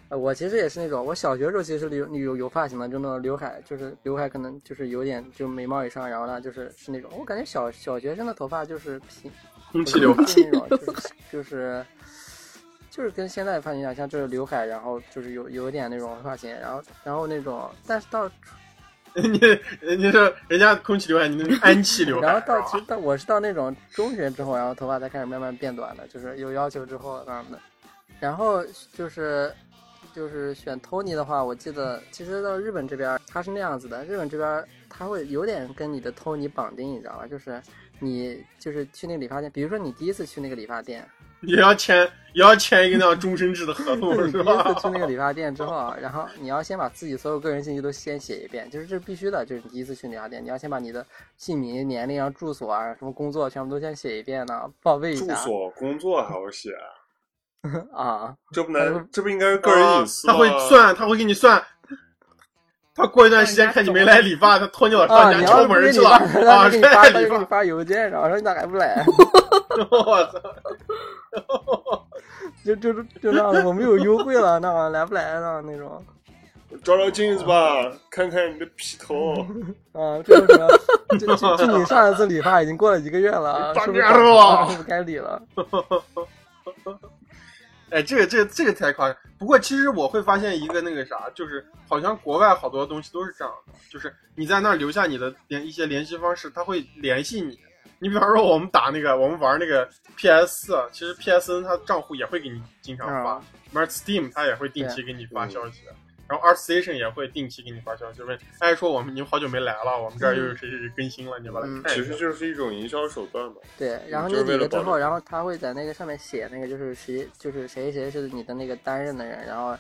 [0.10, 9.32] 呃我其实也是那种，我小学时候其实是留有有发型的，就那种刘海，就是刘海可能就是有点就眉毛以上，然后呢就是是那种，我感觉小小学生的头发就是平
[9.72, 11.86] 空气刘海，那种 就是就是
[12.89, 18.28] 就是跟现在发型一样，像这个刘海，然后就是有有一点那种发型，然后然后那种，但是到
[19.14, 19.39] 你
[19.95, 27.60] 你说人家空气刘海，你那是安气刘海，然后到其实到我是到那种中学之后，然后头发才开始慢慢变短的，就是有要求之后那样的。
[28.20, 28.62] 然后
[28.93, 29.53] 就是
[30.20, 37.26] 就是选 Tony 的话，我记得其实到日本这边他是那样子的，日本这边他会有点跟你的 Tony 绑定，你知道吧？
[37.26, 37.61] 就是
[37.99, 41.07] 你就是去那个理发店，比如说你第一次去那个理发店，
[41.43, 44.74] 也要签也要签一个那样终身制的合同 是吧第一？
[44.74, 51.05] 次去那个理发店之后，然后你要先把自己所有个人信息都先写一遍，就是这是必须的，就是你第一次去理发店，你要先把你的
[51.38, 55.34] 姓名、年龄啊、住所啊、什么工作全部都先写一遍呢，报备一下。
[55.34, 56.72] 住所、工作还要写，
[57.93, 60.34] 啊，这不能，这不应该是个人隐私吗？
[60.34, 61.62] 他会算，他会给你算。
[62.95, 65.32] 他过一段时间看你没来理发，他拖你老啊！
[65.32, 66.70] 上你家敲门去了啊！
[66.70, 69.03] 给你发，他就给你发，邮件，然后说你咋还不来？
[69.89, 72.07] 我操！
[72.66, 75.62] 就就就那样，我没有优惠了，那来不来呢？
[75.66, 76.03] 那种
[76.84, 79.34] 照照镜子吧，看看你的皮头。
[79.93, 80.78] 啊，这个
[81.18, 81.55] 什么？
[81.57, 85.41] 就你上一次理发已经过了一个月了，半是不是年了吧是不是该理了？
[87.92, 89.18] 哎，这个这个这个太夸张。
[89.38, 97.60] 不过其实我会发现一个那个啥，就是好像国外好多东西都是这样的，就是你在那儿留下你的联一些联系方式，他会联系你。
[98.02, 99.86] 你比方说我们打那个，我们玩那个
[100.16, 105.82] PS 四，其实 PSN 它账户也会给你经常发啊，玩 Steam 它也会定期给你发消息。
[106.30, 112.03] 然后 ArtStation 也会定期给你发消息，问，哎，说我们你们好久没来了，我们这儿又有谁谁谁更新了，你把它嗯看一下。
[112.03, 113.55] 其实就是一种营销手段嘛。
[113.77, 119.71] 对，然后就是你理了之后，然后他会在那个上面写那个就是谁就是谁谁是你的那个担任的人，然后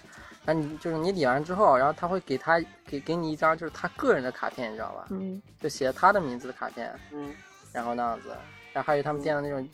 [0.43, 5.05] 然然后你就是你理完之后，然后他会给他给给你一张就是他个人的卡片，你知道吧？
[5.11, 7.31] 嗯，就写他的名字的卡片，嗯，
[7.71, 8.29] 然后那样子，
[8.73, 9.69] 然后还有他们店的那种，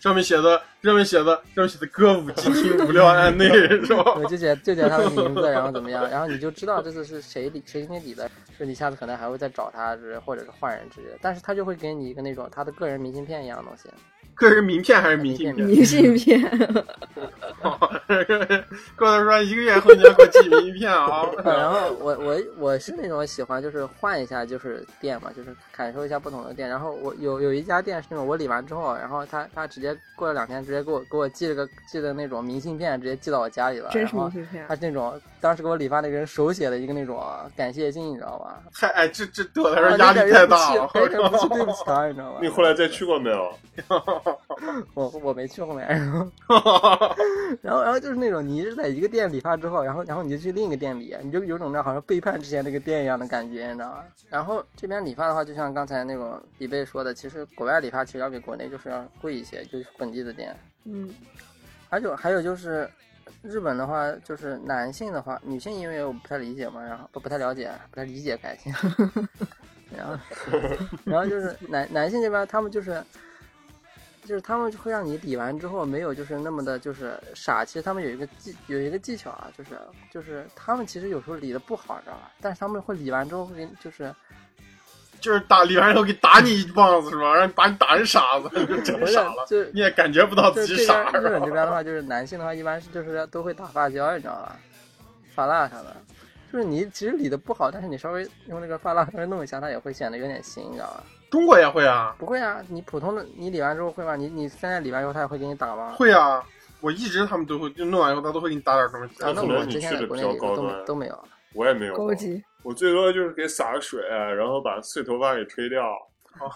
[0.00, 4.14] 上面写的上面写的上面写的歌舞伎町无聊案内是吧？
[4.16, 8.28] 我就写就写他的名字，然后怎么样，然后你就知道这次是谁理谁给你理的，
[8.58, 13.90] 就你下次可能还会再找他之类，或者是换人之类的，但是他就会给你一个那种他的个人明信片一样的东西，
[14.40, 15.66] 个人名片还是明信片？
[15.66, 16.40] 明信片，
[18.96, 21.28] 跟我说一个月后你要给我寄明信片啊！
[21.44, 26.68] 然后我我我是那种喜欢就是换一下就是店嘛，就是感受一下不同的店。
[26.68, 33.90] 然后我有有一家店是那种我理完之后，然后他他直接过了两天直接给我给我寄了个寄的那种明信片，直接寄到我家里了。
[33.90, 34.74] 真然后是明信片他。
[34.74, 37.20] 是那种当时给我理发那个人手写的一个那种
[37.56, 38.60] 感谢信，你知道吧？
[38.74, 40.86] 太哎，这这对我来说压力太大了。
[40.88, 41.08] 不是
[41.48, 42.38] 对不起他，你知道吗？
[42.42, 43.52] 你后来再去过没有？
[44.94, 45.86] 我我没去后面，
[47.62, 54.04] 然后然后就是那种你一直在一个店理发之后，然后然后你就去另一个店理，你就有种那好像背叛之前那个店一样的感觉，你知道吧？
[54.28, 60.54] 然后这边理发的话，就像刚才那种李贝说的，其实国外理发其实要比国内就是要贵一些，就是本地的店。
[60.84, 61.08] 嗯，
[61.88, 62.88] 还有还有就是，
[63.42, 68.72] 日本的话，就是男性的话，女性因为我不太理解嘛，然后不不太了解，不太理解感情，
[69.96, 70.18] 然后
[71.04, 73.02] 然后就是男男性这边他们就是。
[74.22, 79.70] 就是他们会让你理完之后没有就是那么的就是傻，其实他们有一个技有一个技巧啊，就是
[80.10, 82.30] 就是他们其实有时候理的不好，你知道吧？
[82.40, 84.14] 但是他们会理完之后会给就是
[85.20, 87.34] 就是打理完以后给打你一棒子是吧？
[87.34, 91.38] 让你把你打成傻子，你 就真傻了，就你也感觉不到自己傻这边日？
[91.38, 94.56] 本这边的话，就是男性的话，一般是就是都会打发胶，你知道吧？
[95.34, 95.96] 发蜡啥的，
[96.52, 101.02] 就是你其实理的不好，但是你稍微用那个发蜡稍微弄一下，它也会显得有点新，你知道吧？
[101.30, 104.16] 中国也会啊，不会啊，你普通的你理完之后会吗？
[104.16, 105.92] 你你现在理完之后，他也会给你打吗？
[105.96, 106.42] 会啊。
[106.82, 109.22] 我一直他们都会就弄完以后，他都会给你打点东西。
[109.22, 111.24] 啊，那可能你我之前在去的比较国内都高端都没有。
[111.52, 112.42] 我也没有高级。
[112.62, 115.84] 我最多就是给洒个水，然后把碎头发给吹掉。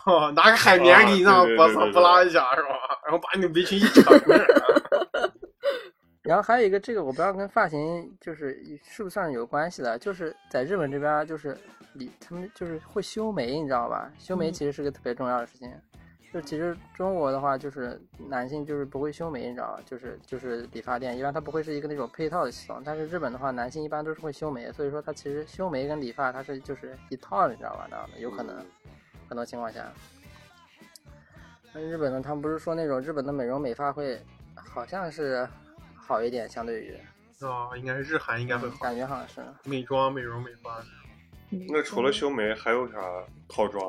[0.07, 2.69] 哦，拿个海绵给你那啊对对样巴对对巴拉一下是吧？
[3.05, 4.03] 然后把你的围裙一扯，
[6.23, 8.55] 然后还有一个，这个我不知道跟发型就是
[8.89, 11.57] 是不是算是有关系的，就是在日本这边就是
[11.93, 14.11] 你他们就是会修眉，你知道吧？
[14.19, 15.71] 修眉其实是个特别重要的事情。
[16.35, 19.81] 就其实中国的话，就是男性就是不会修眉，你知道吧？
[19.87, 27.87] 就是就是理发店一般它不会是一个那种配套的系统，但是日本的话，男性一般都是会修眉，所以说它其实修眉跟理发它是就是一套的，你知道吧？
[27.89, 28.57] 那样的有可能
[29.29, 29.87] 很多情况下。
[31.73, 34.21] 那日本呢，他们不是说那种日本的美容美发会
[34.57, 35.49] 好像是
[35.95, 36.99] 好一点，相对于
[37.43, 38.77] 啊，应该是日韩应该会好。
[38.83, 39.41] 感觉好像是。
[39.63, 40.85] 美妆、美容、美发，
[41.69, 42.99] 那除了修眉还有啥
[43.49, 43.81] 套装？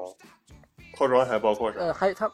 [0.96, 1.80] 套装还包括啥？
[1.80, 2.30] 呃，还有它，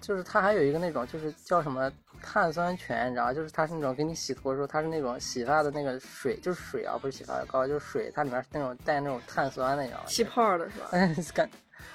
[0.00, 1.90] 就是它还有一个那种，就是叫什么
[2.22, 3.32] 碳酸泉，你知道吗？
[3.32, 10.06] 就是它是那种给你洗头的时候，它是那种洗发的那个水，就是水啊，不是洗发膏，就是水，它里面是那种带那种碳酸的，你知道吗？
[10.06, 10.88] 气泡的是吧？
[10.92, 11.48] 哎，感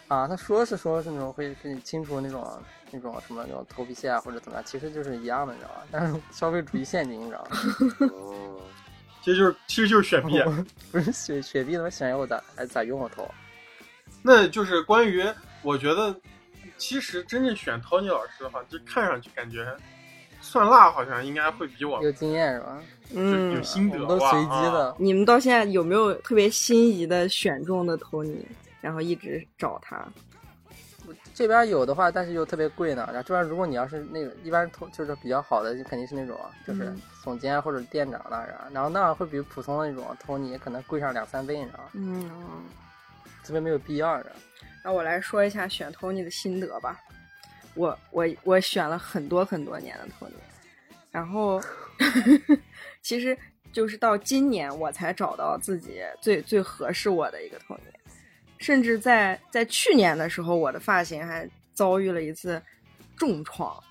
[0.07, 2.61] 啊，他说是说是那种会给你清除那种
[2.91, 5.83] 那种什么那种头皮屑啊或者怎么样，其实就是一样的，你知道吧？
[5.91, 7.57] 但是消费主义陷阱，你知道吗？
[8.13, 8.59] 哦，
[9.23, 10.41] 其实就是其实就是雪碧。
[10.91, 13.29] 不是雪雪碧怎么选我咋还咋用我头？
[14.21, 15.23] 那就是关于，
[15.63, 16.15] 我觉得
[16.77, 19.65] 其实真正选 Tony 老师的话，就看上去感觉
[20.41, 22.81] 算辣好像应该会比我有经验是吧？
[23.13, 24.95] 嗯有嗯，心得都随机的啊。
[24.97, 28.43] 你们到现在有没有特别心仪的选中的 Tony，
[28.79, 30.07] 然后一直找他？
[31.33, 33.03] 这边有的话，但是又特别贵呢。
[33.07, 41.89] 然后这边如果你要是那个一般头就是比较好的，就肯定是那种就是嗯总监或者店长那儿啊，然后那样会比普通的那种 Tony 可能贵上两三倍，你知道吗？
[41.93, 42.31] 嗯，
[43.43, 44.31] 这边没有必要的。
[44.83, 46.99] 那我来说一下选 Tony 的心得吧。
[47.75, 50.33] 我我我选了很多很多年的 Tony，
[51.11, 51.61] 然后
[53.01, 53.37] 其实
[53.71, 57.79] 就是到今年我才找到自己最最合适我的一个 Tony，
[58.57, 62.61] 甚至在在去年的时候，我的发型还遭遇了一次
[63.15, 63.81] 重创。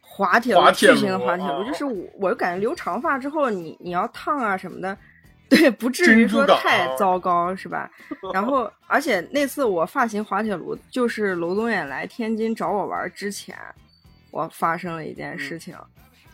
[0.00, 4.96] 滑铁卢滑巨型的滑铁卢，啊就是我，我就感觉留长发之后，你你要烫啊什么的，
[5.54, 7.90] 对，不至于说太糟糕，是吧？
[8.32, 13.54] 然后，而且那次我发型滑铁卢，就是娄宗远来天津找我玩之前，
[14.30, 15.76] 我发生了一件事情。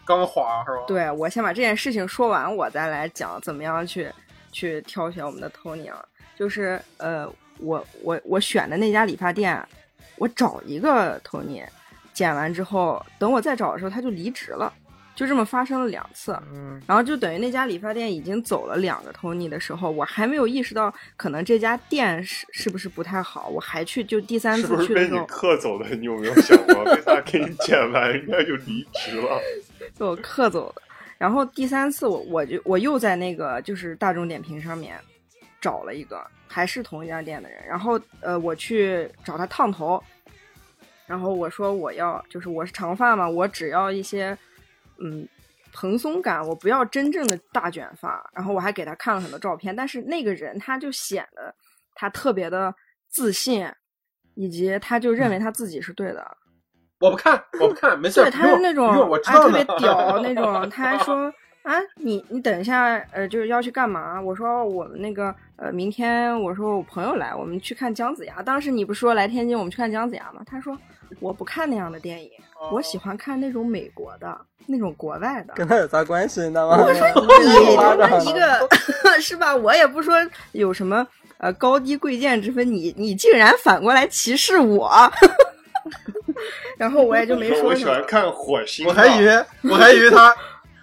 [0.04, 4.08] 刚滑是吧？，对我先把这件事情说完，我再来讲怎么样去
[4.52, 6.02] 去挑选我们的 Tony 啊。
[6.36, 9.60] 就是呃，我我我选的那家理发店，
[10.16, 11.64] 我找一个 Tony，
[12.12, 14.72] 剪完之后，等我再找的时候，他就离职了，
[15.18, 16.30] 就这么发生了两次。
[16.54, 25.88] 嗯，然后就等于那家理发店已经走了两个 Tony 的时候，我还没有意识到可能这家店是是不是不太好，我还去就第三是不是被你次去的时候，克走的？
[25.96, 29.40] 你有没有想过，被他给你剪完人家就离职了？
[29.98, 30.82] 被我克走的。
[31.18, 34.96] 然后第三次我我就我又在那个就是大众点评上面
[35.60, 40.00] 找了一个，还是同一家店的人，然后呃我去找他烫头，
[41.08, 44.38] 然后我说我要就是我是长发嘛，我只要一些
[45.02, 45.28] 嗯
[45.72, 48.28] 蓬松感，我不要真正的大卷发。
[48.34, 51.54] 然后我还给他看了很多照片，但是那个人他就显得
[51.94, 52.74] 他特别的
[53.08, 53.70] 自信，
[54.34, 56.26] 以及他就认为他自己是对的。
[57.00, 58.20] 我不看，我不看， 没事。
[58.22, 61.32] 对，他是那种不用我知哎特别 屌那种，他还说
[61.62, 64.20] 啊，你你等一下，呃，就是要去干嘛？
[64.20, 68.42] 我说我们那个呃，明天我说我朋友来，我们去看姜子牙。
[68.42, 70.42] 当时你不说来天津我们去看姜子牙吗？
[70.46, 70.76] 他说
[71.20, 72.30] 我不看那样的电影，
[72.72, 75.54] 我喜欢看那种美国的那种国外的。
[75.54, 76.40] 跟他有啥关系？
[76.42, 76.78] 你知道吗？
[76.84, 77.06] 我说
[77.68, 78.68] 你他妈一个
[79.20, 79.54] 是吧？
[79.54, 80.14] 我也不说
[80.52, 81.06] 有什么
[81.38, 84.90] 呃高低贵贱之分，你你竟然反过来歧视我，
[86.78, 88.04] 然后我也就没说我什么喜欢。
[88.06, 90.34] 看火星，我还以为我还以为他，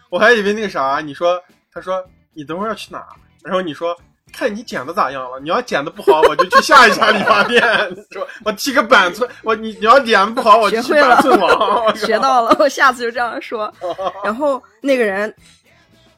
[0.10, 2.04] 我还以为那个啥，你说他说
[2.34, 3.04] 你等会儿要去哪？
[3.44, 3.96] 然后你说
[4.36, 7.62] 看你剪的咋样了，你要剪的不好，我就去下一家理发店，
[8.12, 13.74] 说我剃个板寸，我你你要剪得不好，我就去板寸王， 学到了，我下次就这样说。
[14.26, 15.34] 然后那个人，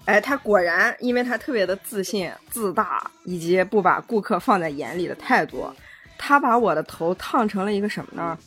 [0.05, 5.71] 哎，他果然，因为他特别的自信、自大，以及不把顾客放在眼里的态度，
[6.17, 8.37] 他把我的头烫成了一个什么呢？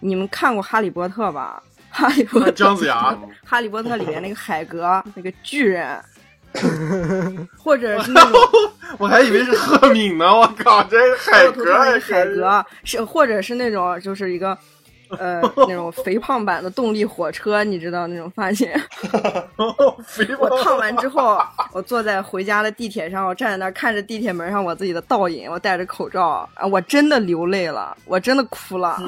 [0.00, 1.62] 你们看过《哈利波特》吧？
[2.00, 3.12] 《哈利波特》姜子牙
[3.44, 6.00] 《哈利波特》里面那个海格那个巨人，
[7.56, 8.40] 或者是那种
[8.98, 14.56] 我还以为是赫敏呢，我靠，这是海格还是海格，是或者是那种就是一个
[15.18, 18.68] 呃 那种肥胖版的动力火车，你知道那种发型。
[20.04, 21.40] 肥我烫完之后，
[21.72, 28.98] 我坐在回家的地铁上，我站在那儿看着地铁门上我自己的倒影，我戴着口罩，啊，我真的流泪了，我真的哭了，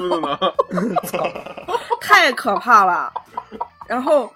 [1.99, 3.11] 太可怕了。
[3.87, 4.31] 然后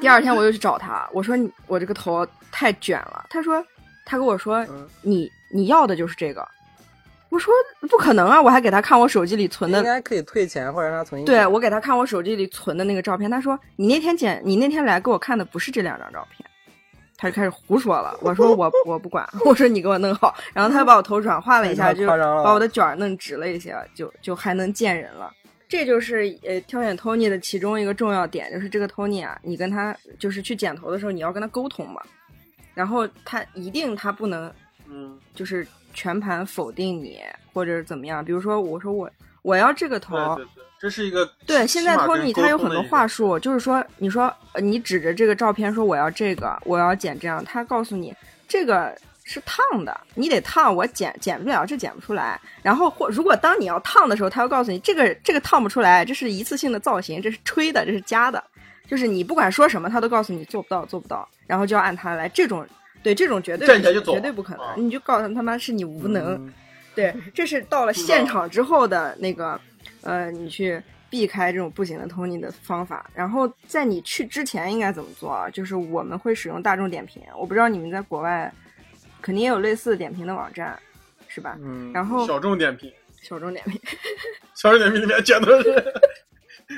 [0.00, 3.64] 第二天我又去找他，我说你我这个头太卷了，他说
[4.04, 4.66] 他跟我说
[5.02, 6.46] 你你要的就是这个，
[7.28, 7.52] 我说
[7.90, 16.48] 不可能啊，我还给他看我手机里存的应该可以退钱或者让他重新对我给他看我手机里存的那个照片，他说你那天剪，你那天来给我看的不是这两张照片，
[17.16, 18.16] 他就开始胡说了。
[18.22, 25.30] 我说我我不管，我说你给我弄好，然后他把我头软化了一下，就把我的卷弄直了一些，就就还能见人了。
[25.68, 32.00] 这就是呃挑选 Tony 的其中一个重要点，就是这个 Tony 啊，你跟他就是去剪头的时候，你要跟他沟通嘛，
[32.74, 34.50] 然后他一定他不能
[34.88, 37.20] 嗯，就是全盘否定你
[37.52, 39.10] 或者是怎么样，比如说我说我
[39.42, 48.14] 我要这个头，对对对，这是一个对，现在 Tony 他有很多话术，就是说，你说呃你指着这个照片说我要这个，我要剪这样，他告诉你
[48.46, 48.96] 这个
[49.28, 52.40] 是烫的，你得烫，我剪剪不了，这剪不出来。
[52.62, 58.42] 然后或如果当你要烫的时候，他会告诉你这个这个烫不出来，这是一次性的造型，这是吹的，这是加的，
[58.88, 62.28] 就是你不管说什么，他都告诉你做不到，做不到，然后就要按他来。
[62.30, 62.66] 这种
[63.02, 66.34] 对这种绝对不行站起来就走绝对不可能，啊你就告诉他他妈是你无能。
[66.34, 66.52] 嗯
[66.98, 69.60] 对，这是到了现场之后的那个，
[70.02, 73.08] 呃，你去避开这种不行的 Tony 的方法。
[73.14, 75.48] 然后在你去之前应该怎么做啊？
[75.48, 78.52] 就是我们会使用大众点评，我不知道你们在国外
[79.22, 80.78] 肯定也有类似的点评的网站，
[81.28, 81.56] 是吧？
[81.60, 82.92] 嗯，然后小众点评，
[83.22, 83.80] 小众点评，
[84.54, 85.84] 小众点评里面讲的是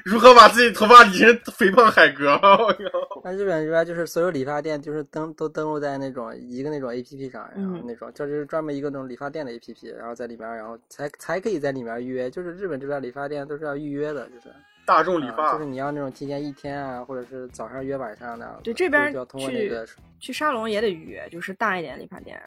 [0.05, 12.31] 如何把自己头发理成肥胖海哥，我靠，那日本这边就是所有理发店就是登都登录在那种一个那种 A P P 上，然后嗯那种就是专门一个那种理发店的 A P P，然后在里面，然后才才可以在里面预约。
[12.31, 14.55] 就是日本这边理发店都是要预约的，就是
[14.91, 18.61] 大众理啊发就是你要那种提前一天啊，或者是早上约晚上那样。
[18.65, 19.87] 对这边就要通过那去个
[20.19, 22.43] 去沙龙也得预约，就是大一点理发店，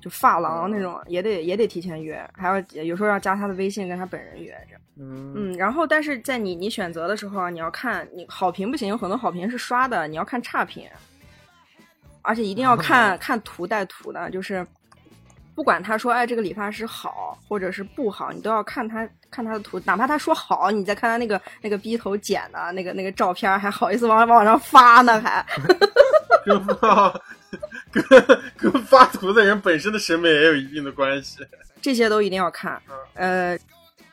[0.00, 4.76] 就发廊那种也得也得提前约，还要有时候要加他的微信跟他本人约着。
[4.96, 10.88] 嗯嗯，然后但是在你你选择的时候啊，你要看你好评不行，有很多好评是刷的，你要看差评，
[12.22, 14.66] 而且一定要看看图带图的，就是
[15.54, 25.44] 不管他说哎这个理发师好或者是不好，你都要看他看他的图，哪怕他说好，你再看他那个那个逼头剪的那个那个照片，还好意思往往网上发呢，还
[26.44, 27.20] 跟发
[27.90, 28.04] 跟
[28.56, 31.38] 跟发图的人本身的审美也有一定的关系。
[31.80, 32.80] 这些都一定要看。
[33.14, 33.56] 呃，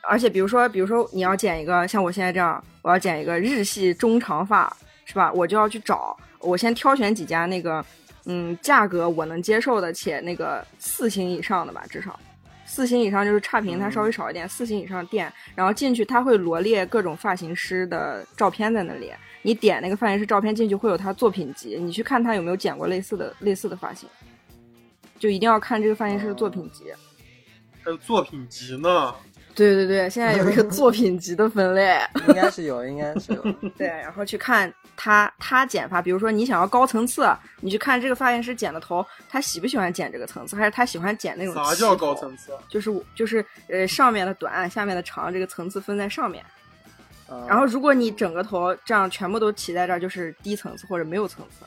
[0.01, 4.71] 而且比如说，比如说你要剪一个像我现在这样，我要剪一个日系中长发，
[5.05, 5.31] 是吧？
[5.33, 7.83] 我就要去找，我先挑选几家那个，
[8.26, 12.19] 嗯，价格我能接受的，且那个四星以上的吧，至少。
[12.65, 14.47] 四星以上就是差评，它稍微少一点。
[14.47, 19.11] 四星以上的店，然后进去，它会罗列各种发型师的照片在那里。
[19.41, 24.07] 你点那个发型师照片进去，会有他作品集，你去看他有没有剪过类似的类似的发型，
[25.19, 26.86] 就一定要看这个发型师的作品集。
[27.84, 29.13] 还有作品集呢，
[29.56, 33.41] 对对对，现在有一个作品级的分类， 应该是有，应该是有。
[33.78, 37.30] 对，然后去看他他剪发，比如说你想要高层次，
[37.60, 42.52] 你去看这个发型师剪的头，他喜不喜欢剪这个层次，还是他喜欢剪那种齐啥叫高层次？
[42.54, 46.43] 啊就是就是呃上面的短，下面的长，这个层次分在上面。
[47.30, 51.66] 嗯然后如果你整个头这样全部都齐在这儿，就是低层次或者没有层次。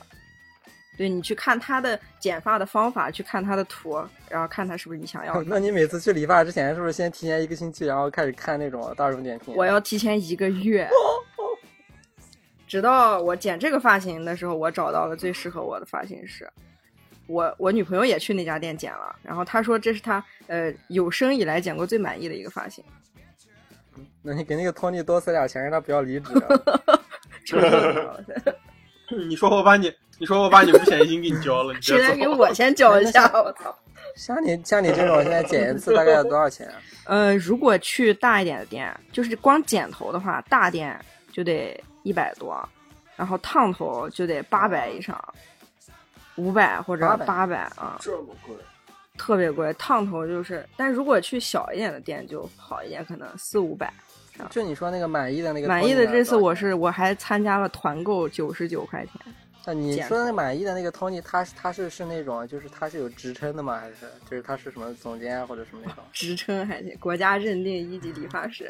[0.97, 5.43] 对你去看他的剪发的方法，去看他的图，然后看他是不是你想要的。
[5.49, 9.53] 那你每次去理发之前，是不是先提前一个星期，然后开始看那种大众点评？
[9.55, 10.89] 我要提前一个月，
[12.67, 16.49] 直到我剪这个发型的时候，我找到了最适合我的发型师。
[17.27, 22.83] 我我女朋友也去那家店剪了，然后她说这是她呃有生以来剪过最满意的一个发型。
[24.21, 26.33] 那你给那个托尼多塞点钱，让他不要离职。
[29.27, 32.11] 你说我把你，你说我把你五险一金给你交了，你谁别走。
[32.11, 33.29] 来给我先交一下？
[33.33, 33.75] 我操！
[34.15, 36.75] 像你像你这种，现在剪一次大概要多少钱啊？
[37.05, 40.97] 呃，如果去大一点的店，就是光剪头的话，大店
[41.33, 42.57] 就得一百多，
[43.17, 45.21] 然后烫头就得八百以上，
[46.35, 48.55] 五百或者800八百啊，这么贵？
[49.17, 49.73] 特别贵。
[49.73, 53.93] 烫头就是，但如果去小一点的店就好一点，可能四五百。
[54.49, 59.13] 就你说那个满意的那个，满意的这次我是我还参加了团购，九十九块钱。
[59.65, 63.79] 啊，你说的那满意的那个 Tony，他他是是那种，就是他是有职称的吗？
[63.79, 63.95] 还是
[64.29, 66.03] 就是他是什么总监啊，或者什么那种？
[66.13, 68.69] 职称还行，国家认定一级理发师。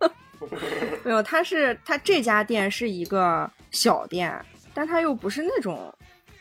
[1.04, 4.34] 没有，他是他这家店是一个小店，
[4.72, 5.92] 但他又不是那种，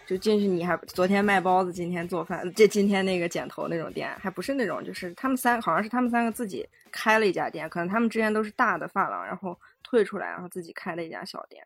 [0.07, 11.61] 就进去你还昨天卖包子，今天做饭，这今天那个剪头那种店，还不是那种，就是他们三好像是他们三个自己开了一家店，可能他们之前都是大的发廊，然后退出来，然后自己开了一家小店。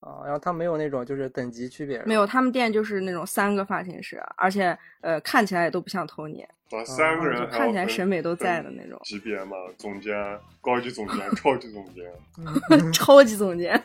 [0.00, 9.00] 啊，然后他没有那种就是等级区别，没有，他们店就是那种三个发型师，而且呃看起来也都不像托尼，啊，三个人看起来审美都在的那种。
[9.04, 10.14] 级别嘛，总监、
[10.60, 12.12] 高级总监、 超级总监，
[12.92, 13.82] 超级总监，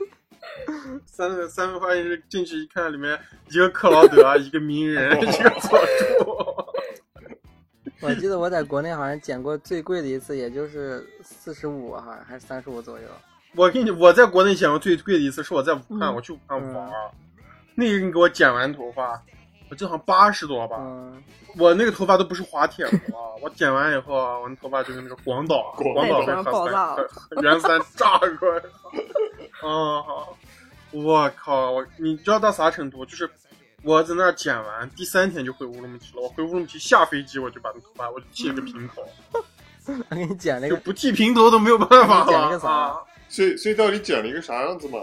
[1.04, 3.18] 三个三个发型师进去一看，里面
[3.50, 6.40] 一个克劳德，一个名人，一个佐助。
[8.00, 13.06] 我记得我在国内好像剪过最贵的一次，也就是四十五，好像还是三十五左右。
[13.56, 17.10] 我跟你，我在国内剪过最贵的一次是我在武汉，嗯我去武汉玩儿，
[17.74, 19.20] 那个人给我剪完头发，
[19.68, 21.22] 我记得好像八十多吧，嗯，
[21.58, 27.08] 我那个头发都不是滑铁卢啊，我剪完以后啊，我那头发就是那个广岛，广广岛那地方爆炸了
[27.42, 28.62] 原三炸过来，
[29.62, 30.04] 啊，
[30.92, 33.04] 我靠，我你知道到啥程度？
[33.04, 33.28] 就是
[33.82, 36.22] 我在那儿剪完，第三天就回乌鲁木齐了。
[36.22, 39.02] 我回乌鲁木齐下飞机，我就把那头发我就剃了个平头，
[40.08, 42.96] 他给你剪那个，就不剃平头都没有办法了剪了个啥啊。
[43.30, 44.98] 所以所以到底剪了一个啥样子嘛？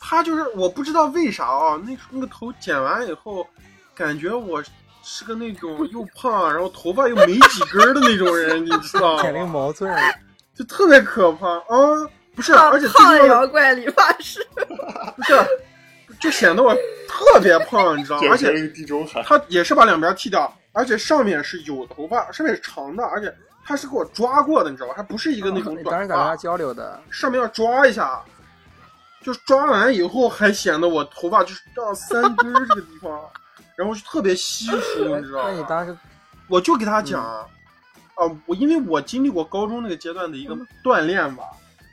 [0.00, 3.46] 他就是我不知道为啥啊，那那个头剪完以后，
[3.94, 4.62] 感觉我
[5.02, 9.46] 是个那种又胖，然后头发又没几根儿的那种人，你知道剪了个？
[9.46, 9.94] 毛寸，
[10.54, 12.08] 就特别可怕啊！
[12.34, 14.44] 不是，而且最胖妖怪理发师，
[15.16, 15.46] 不是，
[16.18, 16.74] 就显得我
[17.06, 18.28] 特别胖，你知道吗？
[18.30, 18.52] 而且
[19.24, 23.32] 他也是把两边剃掉，而且上面是有头发，上面是长的，而且
[23.64, 24.94] 他是给我抓过的，你知道吧？
[24.96, 27.00] 他不是一个那种短发，交流的？
[27.10, 28.22] 上面要抓一下，
[29.22, 33.18] 就是抓完以后还显得我头发就是到三根儿这个地方，
[33.74, 35.48] 然后就特别稀疏，你知道吗？
[35.48, 35.96] 那你当时
[36.48, 37.46] 我就给他讲，啊，
[38.46, 41.44] 我因为我经历过高中那个阶段的一个锻炼吧，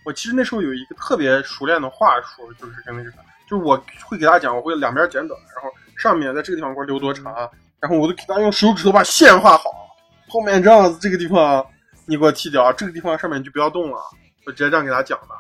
[0.04, 3.18] 我其实那时候有一个特别熟练的话术，就是跟那个啥，
[3.50, 7.34] 就是我会给他讲，我会两边剪短，然后上面在这个地方给我留多长，
[7.80, 9.91] 然后我都给他用手指头把线画好，
[10.32, 11.66] 后面这样子这个地方
[12.06, 13.98] 你给我剃掉，这个地方上面你就不要动了，
[14.46, 15.36] 我直接这样给他讲的，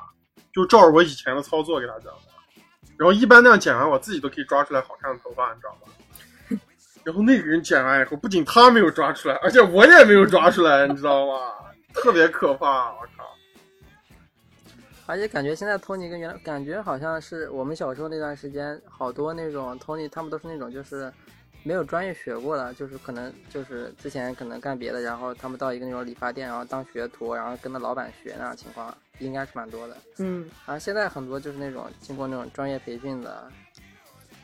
[0.53, 2.19] 就照着我以前的操作给他讲的。
[2.97, 6.59] 然后一般那样剪完，我自己都可以抓出来好看的头发，你知道吗？
[7.03, 11.39] 然后那个人剪完以后，不仅他没有抓出来，而且我也没有抓出来，你知道吗？
[11.93, 13.25] 特别可怕，我靠！
[15.07, 21.11] 而且感觉现在 Tony 跟原来感觉好像是我们小时候那段时间，好多那种 Tony 他们都是那种就是
[21.63, 29.95] 没有专业学过的，就是可能就是之前可能干别的，然后他们到一个那种理发店，然后当学徒，然后跟着老板学那样情况，应该是蛮多的。
[30.17, 33.47] 嗯，然后现在很多就是那种经过那种专业培训的，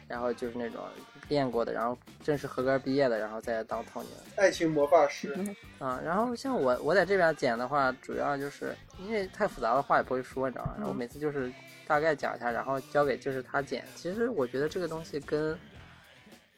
[0.07, 0.84] 然后就是那种
[1.28, 3.91] 练过的，然后正式合格毕业的，然后再当的。
[4.36, 5.36] 爱情魔法师，
[5.80, 10.76] 啊，然后像我我在这边剪的话，主要就是因为太复杂的话也不会说，你知道吗？
[10.78, 11.51] 然后每次就是
[11.88, 13.84] 大概讲一下，然后交给就是他剪。
[13.95, 15.57] 其实我觉得这个东西跟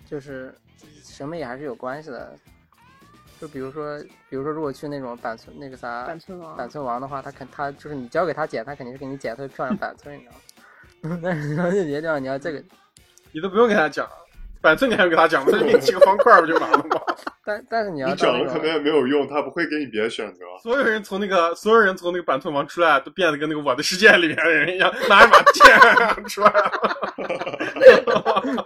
[0.10, 0.54] 就是
[1.04, 2.36] 审美还是有关系的。
[3.40, 3.98] 就比如说，
[4.30, 11.20] 比如说，如果去那种板寸那个啥板寸王板寸王的话，他肯他就是你交给他剪，他肯定是给你剪特别漂亮板寸，你知道吗？
[11.24, 12.62] 但是然后有些地方你要这个，
[13.32, 14.06] 你都不用给他讲，
[14.62, 15.52] 板寸你还要给他讲吗？
[15.52, 17.02] 他给你几个方块儿不就完了吗？
[17.46, 20.42] 但但是你要讲了可能也没有用，他不会给你别的选择。
[20.62, 26.66] 所有人从那个所有人从那个板寸王出来，都变得跟那个我的世界里面的人一样，拿一把剑出来了，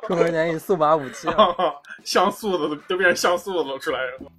[0.07, 1.55] 出门前给你送把武器啊，
[2.03, 4.31] 像素的都都变成像素的都出来了。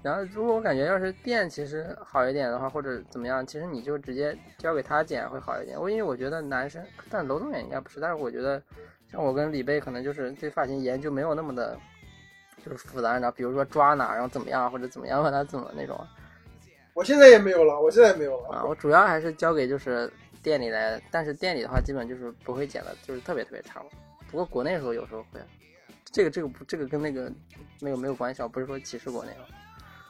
[0.00, 5.78] 然后如果我感觉要是电其实好一点的话，或者怎么样，其实你就直接交给他剪会好一点。
[5.78, 6.80] 我因为我觉得男生，
[7.10, 8.62] 但楼东远应该不是，但是我觉得
[9.10, 11.78] 像我跟李贝可能就是对发型研究没有那么的，
[12.64, 15.98] 就是复杂，你知道，比如说抓哪，然后怎么样或者怎么样把它怎么那种
[16.94, 18.64] 我现在也没有了，我现在也没有了啊。
[18.64, 23.84] 我主要还是交给就是店里来，但是店里的话基本就是不会剪的，就是特别特别长。
[24.30, 25.40] 不过国内的时候有时候会，
[26.04, 27.32] 这个这个不这个跟那个
[27.80, 29.46] 那个没有关系啊，不是说歧视国内啊。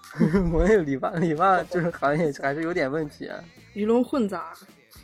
[0.50, 3.38] 国内理发理发就是行业还是有点问题啊，
[3.74, 4.54] 鱼龙混杂。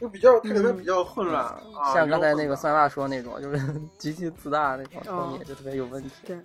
[0.01, 1.95] 就比较，它可能比较混乱啊。
[1.95, 3.59] 像刚才那个酸辣说那种，就是
[3.99, 6.11] 极其自大那种就特别有问题。
[6.27, 6.37] 对，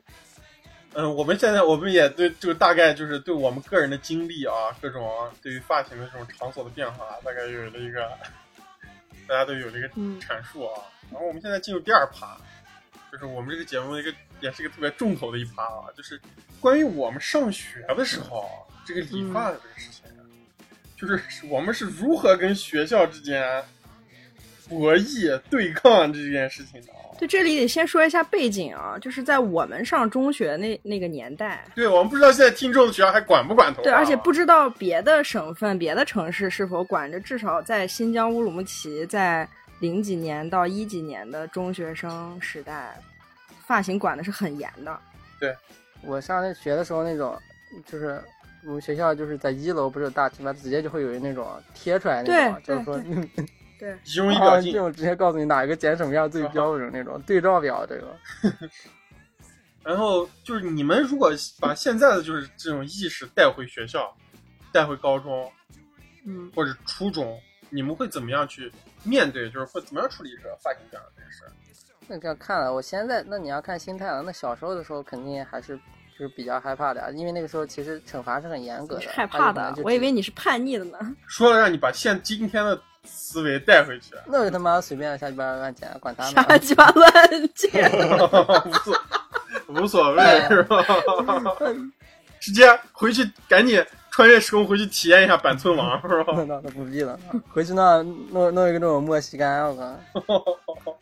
[0.93, 8.09] 嗯，我们现在我们也对，就大概就是对我们个人的经历啊，各种对于发型的这种场所的变化，大概有了一个，
[9.27, 10.81] 大家都有了一个嗯阐述啊。
[11.11, 12.37] 然后我们现在进入第二趴，
[13.11, 16.21] 就是我们这个节目的一个也是一个特别重头的一趴啊，就是
[16.59, 18.47] 关于我们上学的时候
[18.85, 20.03] 这个理发的这个事情，
[20.99, 23.63] 就是我们是如何跟学校之间
[24.67, 26.97] 博弈对抗这件事情的啊。
[27.17, 33.81] 对，这里得先说一下背景啊，就是在我们上中学那那个年代，对，我们不知道现在听众的学校还管不管头。
[33.83, 39.47] 对，而且不知道别的省份、别的城市是否管着，至少在新疆乌鲁木齐，在
[39.79, 42.97] 零几年到一几年的中学生时代，
[43.65, 44.97] 发型管的是很严的。
[45.39, 45.53] 对
[46.01, 47.37] 我上那学的时候那种，
[47.85, 48.21] 就是
[48.65, 52.97] 我们学校就是在一楼不是有大厅嘛，直接就会有那种贴出来那种，就是说
[53.79, 54.71] 对仪容仪表这。
[54.73, 58.17] 种直接告诉你哪一个剪什么样最标准那种对照表，这个
[59.81, 64.13] 然后就是你们如果把现在的就是这种意识带回学校，
[64.73, 65.49] 带回高中
[66.25, 67.39] 嗯，或者初中，
[67.69, 68.69] 你们会怎么样去
[69.03, 69.49] 面对？
[69.49, 71.43] 就是会怎么样处理这个发型这件事？
[72.07, 75.79] 那这样看了，我现在那你要看心态了，那小时候的时候肯定还是
[76.19, 80.99] 就是比较害怕的啊，因为那个时候其实惩罚是很严格的，害怕的，我以为你你是叛逆的呢。
[81.25, 86.57] 说了让你把现今天的思维带回去，那我他妈随便瞎鸡巴乱剪，管他呢瞎。
[86.57, 87.13] 鸡巴 乱
[87.55, 87.89] 剪，
[88.67, 89.01] 无所
[89.67, 90.83] 无所谓是吧？
[92.41, 96.33] 直接回去赶紧穿越时空回去体验一下板寸王是吧？
[96.35, 97.17] 那那那不必了，
[97.53, 99.73] 回去那弄弄一个那种墨西干，我
[100.27, 100.43] 靠，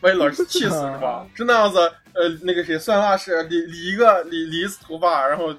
[0.00, 1.26] 万一老师气死是吧？
[1.34, 1.78] 是那样子，
[2.12, 5.54] 呃，那个谁，算辣是理理一个理理一次头发，然后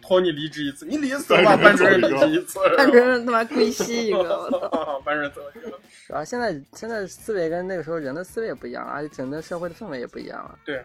[0.00, 4.58] 托你离职一次，你理一次头发，班主任离职一次，班主任他妈归西一个，我操！
[4.78, 5.70] 啊，班主任走一个。
[6.06, 10.58] 主要现在现在思维跟那个时候人的思维也不一样了，而且整个社会的氛围也不一样了。
[10.64, 10.84] 对，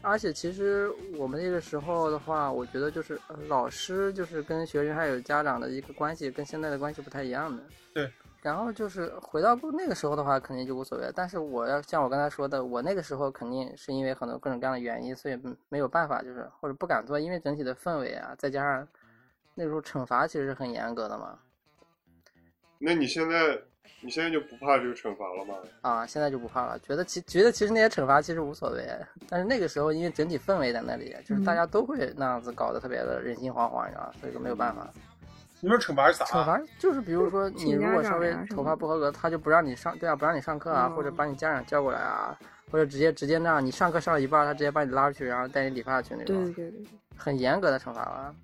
[0.00, 7.62] 而且其实我们那个时候的话，我觉得就是呃老师就是跟学生还有家长的一个关系跟现在的关系不太一样的。
[7.94, 8.10] 对。
[8.42, 11.10] 然后就是回到那个时候的话，肯定就无所谓。
[11.14, 18.86] 但是我要像我刚才说的，我那个时候肯定是因为很多各种各样的原因，所以没有办法，就是或者不敢做，因为整体的氛围啊，再加上
[19.54, 21.38] 那时候惩罚其实是很严格的嘛。
[22.78, 23.56] 那你现在
[24.00, 25.54] 你现在就不怕这个惩罚了吗？
[25.82, 28.84] 啊，现在就不怕了，觉得其觉得其实那些惩罚其实无所谓，
[29.28, 34.14] 但是那个时候因为整体氛围在那里，就是大家都会那样子搞得特别的人心惶惶，你知道吧？
[34.20, 34.92] 所以说没有办法。
[35.64, 36.24] 你说惩罚是啥？
[36.24, 42.36] 惩罚就是比如说你如果稍微头发不合格，他就不让你上，对啊，不让你上课啊，或者把你家长叫过来啊，
[42.68, 46.80] 或者直接直接那样，你上课上了一半，他直接把你拉出去，然后带你理发去那种，对对对，
[47.16, 48.34] 很严格的惩罚了。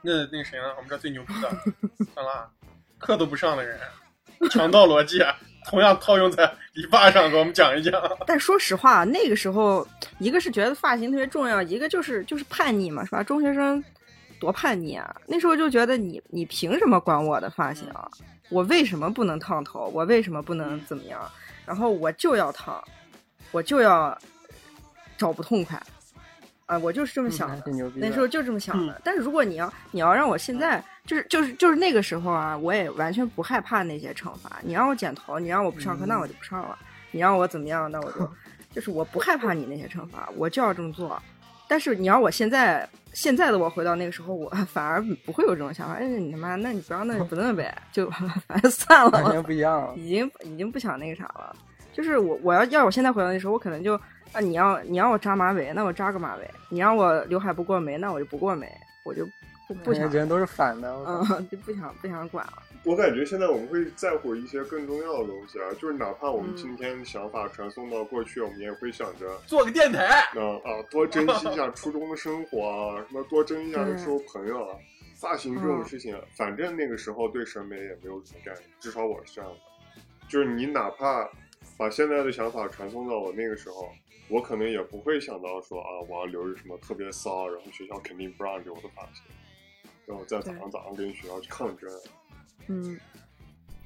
[0.00, 0.64] 那那谁呢？
[0.76, 1.48] 我们这最牛逼的
[2.12, 2.50] 算了，
[2.98, 3.78] 课都不上的人，
[4.50, 5.32] 强盗逻辑，啊
[5.64, 7.92] 同样套用在理发上，给我们讲一讲。
[8.26, 9.86] 但说实话，那个时候
[10.18, 13.22] 一个是觉得发型特别重要，一个就是就是叛逆嘛，是吧？
[13.22, 13.80] 中学生
[14.42, 15.14] 多叛逆啊！
[15.28, 18.10] 那时候就觉得你你凭什么管我的发型啊？
[18.48, 19.88] 我为什么不能烫头？
[19.94, 21.22] 我为什么不能怎么样？
[21.64, 22.82] 然后我就要烫，
[23.52, 24.18] 我就要
[25.16, 25.80] 找不痛快
[26.66, 26.76] 啊！
[26.78, 27.62] 我就是这么想的。
[27.94, 29.00] 那时候就这么想的。
[29.04, 34.58] 但是如果你要你要让我现在就是就是就是那个时候啊，我也完全不害怕那些惩罚。
[34.62, 36.76] 你让我剪头，你让我不上课，那我就不上了。
[37.12, 38.28] 你让我怎么样，那我就
[38.74, 41.22] 就是我不害怕你那些惩罚，我就要这么做。
[41.68, 45.94] 但是你要我现在现在的我回到那个时候，我反而不会有这种想法。
[45.94, 48.08] 哎，你他妈，那你不要那就不弄呗，就
[48.46, 49.94] 反正算完全了，不一样了。
[49.96, 51.54] 已经已经不想那个啥了。
[51.92, 53.94] 就是我我要要我现在回到那时候，我可能就
[54.32, 58.66] 啊，你要你让我扎马尾，那我扎个马尾；你让我刘海不过眉，那我就不过眉，
[59.04, 59.26] 我就
[59.68, 60.90] 不不想人都是反的。
[61.06, 62.62] 嗯，就不想不想管了。
[62.84, 74.76] 我感觉现在我们会在乎一些更重要的东西啊，就是哪怕我们嗯今天想法传送到过去，我们也会想着，做个电台，那啊多珍惜一下初中的生活啊，什么多珍惜一下那时候朋友啊，
[75.14, 79.56] 发型这种事情，反正那个时候对审美也没有什么概念，至少我是这样的。
[80.28, 81.30] 就是你哪怕
[81.76, 83.92] 把现在的想法传送到我那个时候，
[84.28, 89.22] 我可能也不会想到说啊，我要留着什么特别骚，然后学校肯定不让留的发型，
[90.04, 91.88] 然后在早上早上跟学校去抗争。
[92.68, 92.98] 嗯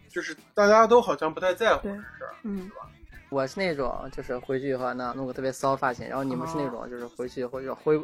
[0.09, 2.35] 就是大家都好像不太在乎对这事儿。
[2.45, 2.71] 嗯，
[3.29, 7.97] 我是那种就是回去以后呢弄个特别骚发型，然后你们是那种就是回去以后就回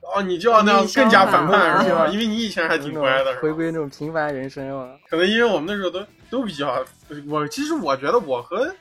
[0.00, 2.04] 哦，你就要那样更加反叛是吧？
[2.04, 4.94] 啊因为你以前还挺那乖的，回归那种平凡人生嘛。
[5.10, 6.82] 可能因为我们那时候都都比较，
[7.26, 8.74] 我其实我觉得我和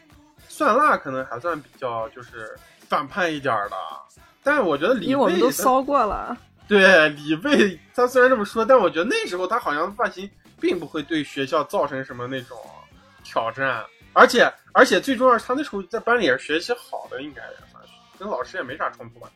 [0.48, 3.76] 蒜辣可能还算比较就是反叛一点儿的，
[4.42, 6.38] 但是我觉得李贝因为我们都骚过了。
[6.70, 10.30] 对李贝，他虽然这么说，但我觉得那时候他好像发型
[10.60, 12.58] 并不会对学校造成什么那种
[13.24, 17.94] 挑战，而且而且最重要是他那时候在班里也是学习好的，应该也算是。
[18.18, 19.32] 跟老师也没啥冲突吧。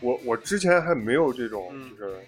[0.00, 1.90] 我我之前还没有这种，嗯。
[1.90, 2.18] 就是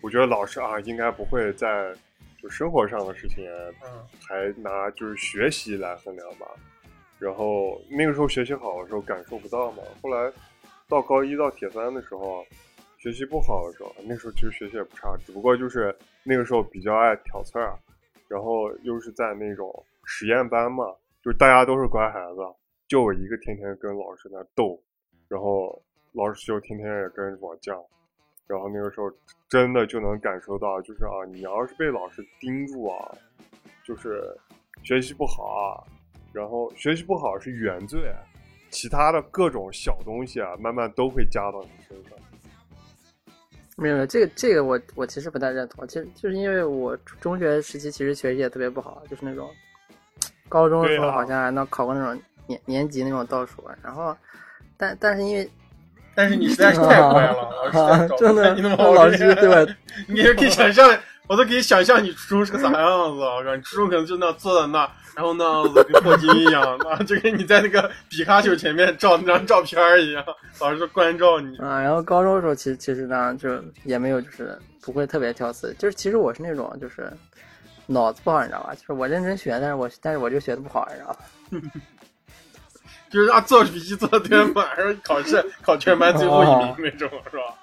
[0.00, 1.94] 我觉得老师啊，应该不会在
[2.40, 3.46] 就生活上的事情
[3.84, 4.06] 嗯。
[4.26, 6.46] 还拿就是学习来衡量吧。
[7.18, 10.32] 然后那个时候学习好的时候感受不到嘛，后来
[10.88, 12.44] 到高一到铁三的时候，
[12.98, 17.78] 学习不好的时候，那时候其实学习也不差，只不过就是那个时候比较爱挑刺儿，
[18.28, 20.84] 然后又是在那种实验班嘛，
[21.22, 22.40] 就是大家都是乖孩子，
[22.86, 24.80] 就我一个天天跟老师在斗，
[25.28, 27.84] 然后老师就天天也跟着我犟，
[28.46, 29.10] 然后那个时候
[29.48, 32.96] 真的就能感受到，就是啊，你要是被老师盯住啊，
[33.84, 34.22] 就是
[34.82, 35.82] 学习不好啊，
[36.32, 38.14] 然后学习不好是原罪，
[38.70, 42.12] 其他的各种小东西啊，慢慢都会加到你身上。
[43.76, 49.48] 没有没有，这个这个我我其实不太认同，其实就是因为我中学时期其实学习也特别不好，就是那种
[50.48, 54.16] 高中的时候好像还能考过那种年年级那种倒数，然后
[54.76, 55.50] 但但是因为
[56.14, 59.74] 但是你实在是太乖了， 老师真的你那么好老师对吧？
[60.06, 60.86] 你也可以想象，
[61.32, 63.18] 我都可以想象你初中是个啥样子。
[63.18, 64.80] 我靠，你初中可能就那样坐在那，
[65.16, 70.22] 然后那样子跟霍金一样，那就跟你在那个皮卡丘前面照那张照片一样，
[70.60, 71.56] 老师关照你。
[71.56, 73.48] 啊，然后高中的时候其实其实呢就
[73.84, 77.10] 也没有就是不会特别挑刺，就是其实我是那种就是
[77.86, 78.74] 脑子不好，你知道吧？
[78.74, 81.18] 就是我认真学，但是我但是我就学的不好，你知道吧？
[83.10, 87.56] 就是啊，做笔记做的特别满，然后考试考全班最后一名那种，是吧？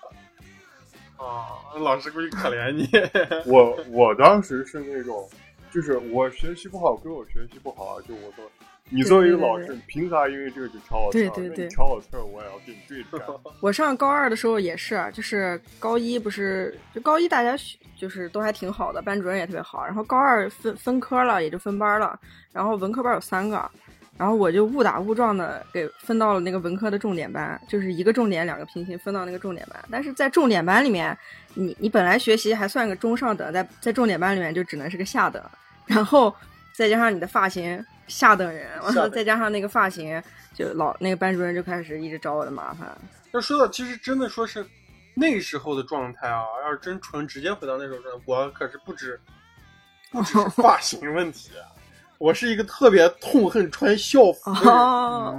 [1.20, 2.88] 啊，老师估计可怜你。
[3.52, 5.28] 我我当时是那种，
[5.72, 8.46] 就是我学习不好归我学习不好啊，就我说，
[8.90, 11.30] 你作为一个老师，对对对你凭啥因为这个就挑我刺儿？
[11.32, 13.28] 对对挑我刺儿，我也要跟你对着干。
[13.62, 19.86] 我上高二的时候也是，就是高一不是就高一大家学就是都还挺好的，班主任也特别好。
[19.86, 22.18] 然后高二分分科了，也就分班了。
[22.54, 23.70] 然后文科班有三个，
[24.20, 29.82] 然后我就误打误撞的给分到了那个文科的重点班，就是一个重点两个平行分到那个重点班。
[29.90, 31.18] 但是在重点班里面，
[31.54, 35.42] 你你本来学习还算个中上等，在在重点班里面就只能是个下等，
[35.86, 36.36] 然后
[36.74, 40.22] 再加上你的发型下等人，完了再加上那个发型，
[40.54, 42.94] 就老那个班主任就开始一直找我的麻烦。
[43.32, 44.66] 要说到，其实真的说是
[45.16, 49.18] 那时候的状态啊，要是真纯直接回到那时候状态，我可是不止
[50.12, 51.64] 不止发型问题，啊
[52.20, 54.74] 我是一个特别痛恨穿校服的人。
[54.74, 55.34] 啊，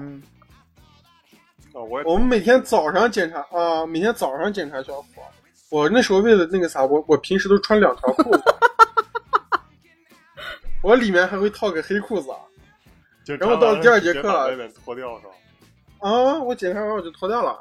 [1.75, 5.21] 我我们每天早上检查啊、每天早上检查校服。
[5.69, 8.43] 我那时候为了那个啥，我我平时都穿两条裤子，
[10.83, 12.29] 我里面还会套个黑裤子。
[13.39, 15.33] 然后到第二节课直接把外面脱掉是吧？
[16.01, 17.57] 啊，我检查完我就脱掉了，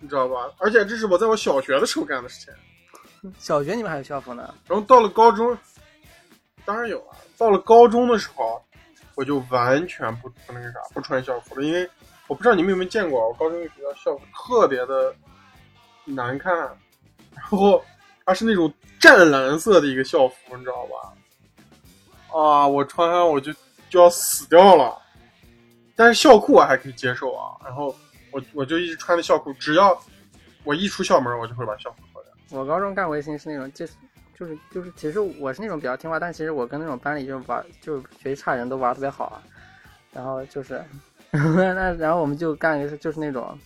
[0.00, 0.50] 你知道吧？
[0.56, 3.32] 而且这是我在我小学的时候干的事情。
[3.38, 4.52] 小学你们还有校服呢？
[4.66, 5.56] 然后到了高中，
[6.64, 7.16] 当然有了。
[7.36, 8.62] 到了高中的时候，
[9.14, 11.88] 我就完全不不那个啥，不穿校服了，因为
[12.28, 15.14] 我不知道你们有没有见过，我高中有学校校服特别的
[16.04, 16.54] 难看，
[17.34, 17.82] 然后
[18.24, 22.38] 它是那种湛蓝色的一个校服，你知道吧？
[22.38, 23.52] 啊，我穿上我就
[23.90, 24.98] 就要死掉了。
[25.94, 27.94] 但是校裤我还可以接受啊，然后
[28.30, 30.00] 我我就一直穿着校裤，只要
[30.64, 32.58] 我一出校门，我就会把校服脱掉。
[32.58, 33.92] 我高中干过一件事，那种就是
[34.42, 39.42] 就是就是，其实我是那种比较听话，但其实我跟那种班里就玩就是学习差的人都玩得特别好啊。
[40.12, 40.82] 然后就是，
[41.30, 43.56] 那然后我们就干一个事，就是那种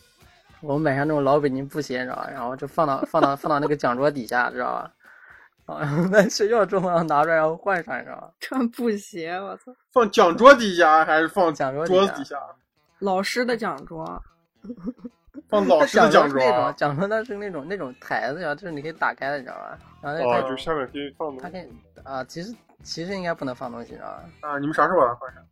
[0.61, 2.29] 我们买上那种老北京布鞋，你知道吧？
[2.31, 5.75] 然后就放到放到放到那个讲桌底下，知道吧？
[5.75, 8.31] 啊，然 后在学校中然后拿出来，然后换上，你知道吧？
[8.39, 9.75] 穿布鞋，我操！
[9.93, 12.37] 放讲桌底下还是放讲桌桌子底下底下？
[12.99, 14.23] 老师的讲桌，
[15.49, 16.77] 放老它师的奖讲的是那种状。
[16.77, 19.79] 讲的那是那种那种台子，呀就是你可以打开的，你知道吧？
[20.03, 22.01] 然后哦，它就下面可以放东它可以西。
[22.05, 24.09] 啊，其实其实应该不能放东西，你知道
[24.41, 24.49] 吧？
[24.49, 25.43] 啊，你们啥时候把它换上？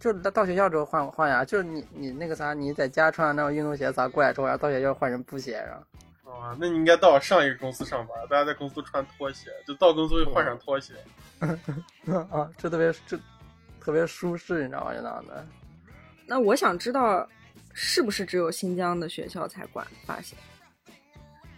[0.00, 10.92] 就是到到学校之后换换呀，就是你你那个啥，你在家穿那种运动鞋啥过来之后，然后到学校换成布鞋，然后啊，那你应该到上一个公司上班，大家在公司穿拖鞋，就到公司会换上拖鞋。
[12.30, 13.16] 啊，这特别这
[13.80, 14.94] 特别舒适，你知道吗？
[14.94, 15.46] 就那样的。
[16.26, 17.26] 那我想知道，
[17.74, 20.38] 是不是只有新疆的学校才管发型？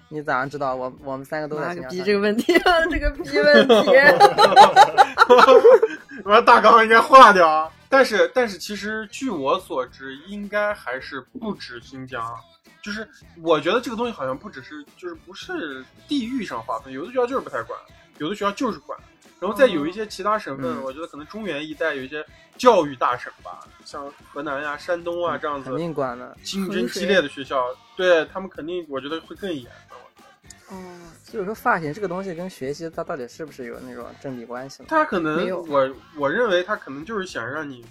[0.09, 0.75] 你咋样知道？
[0.75, 3.91] 我我们三个都在妈个逼，新疆上这个问题，这个逼问题。
[6.25, 7.71] 我说大纲应该划掉。
[7.89, 12.35] 但是但是，其实据我所知，应该还是不止新疆。
[12.83, 13.09] 就是
[13.43, 17.79] 我觉得这个东西好像不只是就是不是地域上划分，有的学校就是不太管，
[18.19, 18.99] 有的学校就是管。
[19.39, 22.25] 然后再有一些其他省份，嗯我觉得可能中原一带有一些
[22.57, 26.37] 教育大省吧，像河南呀、山东啊这样子肯定管的。
[26.43, 27.63] 竞争激烈的学校，
[27.97, 29.97] 对他们肯定我觉得会更严的。
[30.69, 30.75] 哦，
[31.23, 34.89] 所以说发型这个东西跟学习它到底是不是有那种正比关系呢？
[34.89, 37.85] 他可能我我认为他可能就是想让你，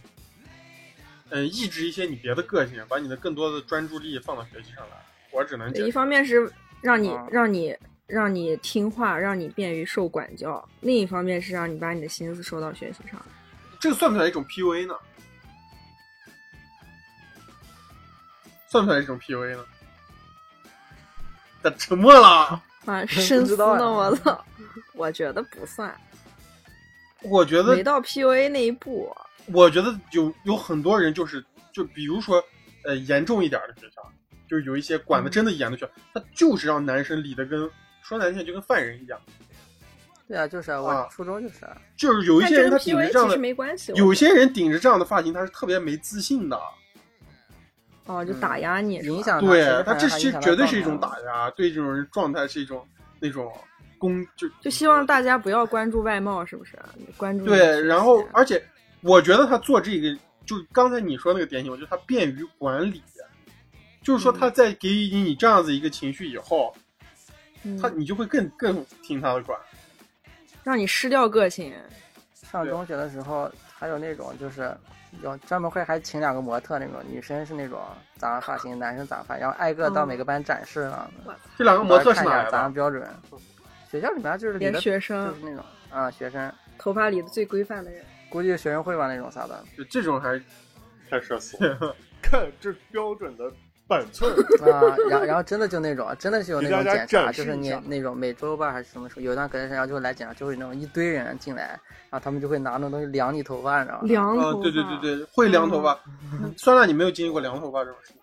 [1.30, 4.98] 嗯、抑制一些你别的个性，把你的更多的专注力放到学习上来。
[5.32, 7.78] 我只能讲，一方面是让你啊让你
[8.08, 13.20] 让你听话，让你便于受管教；另一方面是让你把你的心思收到学习上。
[13.80, 14.96] 这个算不算一种 PUA 呢？
[18.68, 19.66] 算不算一种 PUA 呢？
[21.64, 22.62] 他 沉默了。
[22.86, 24.46] 啊， 深思呢，我操！
[24.94, 25.94] 我觉得不算，
[27.24, 29.12] 我觉得没到 PUA 那一步。
[29.48, 32.44] 我觉得有有很多人就是就比如说
[32.84, 34.12] 呃严重一点的学校，
[34.48, 37.68] 就是有一些管的真的严的学校，他就是让男生理的跟
[38.08, 39.20] 说难听点就跟犯人一样，
[40.28, 41.76] 对啊，就是啊，我啊初中就是啊。
[41.98, 43.92] 就是有一些人他顶着这样的，没关系。
[43.96, 46.60] 有些人顶着这样的发型，他是特别没自信的。
[48.06, 52.88] 哦，就打压你，影响对他这是绝对是一种打压，对这种人状态是一种
[53.20, 53.52] 那种
[53.98, 56.78] 攻就就希望大家不要关注外貌，是不是？
[56.96, 58.64] 你关注对，然后而且
[59.02, 63.02] 我觉得他做这个，就刚才你说那个点醒，我觉得他便于管理，
[64.04, 66.82] 就是说嗯他在给予你这样子一个情绪以后，嗯
[67.82, 69.60] 他你就会更更听他的管。
[70.64, 71.74] 让你失掉个性。
[72.34, 74.72] 上中学的时候，还有那种就是
[75.22, 77.82] 有专门会还请两个模特那种，女生是那种
[78.18, 81.10] 咋样发型，男生咋样发，然后挨个到嗯每个班展示啊。
[81.58, 82.76] 这两个模特是哪咋样的？
[82.76, 83.08] 标准？
[83.90, 89.64] 学校里面就是连学生就是那种啊学生，头发理的最规范的人，估计学生会吧那种啥的。
[89.78, 90.42] 就这种还
[91.10, 91.96] 太社死了。
[92.22, 93.52] 看这标准的
[93.88, 94.32] 板寸，
[94.72, 101.80] 啊，然后然后真的就那种，真的是有那种检查，就是你那种每周吧还是什么时候，有一段隔段时间然后就会来检查，就会那种一堆人进来，
[102.10, 104.08] 然后他们就会拿那种东西量你头发，你知道吗？
[104.08, 106.00] 量头，发，啊对对对对，会量头发。
[106.58, 108.18] 酸辣，你没有经历过量头发这种事情？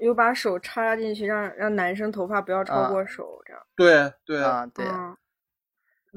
[0.00, 3.62] 有把手插进去，让让男生头发不要超过手，这样。
[3.76, 5.16] 对对，啊，对，嗯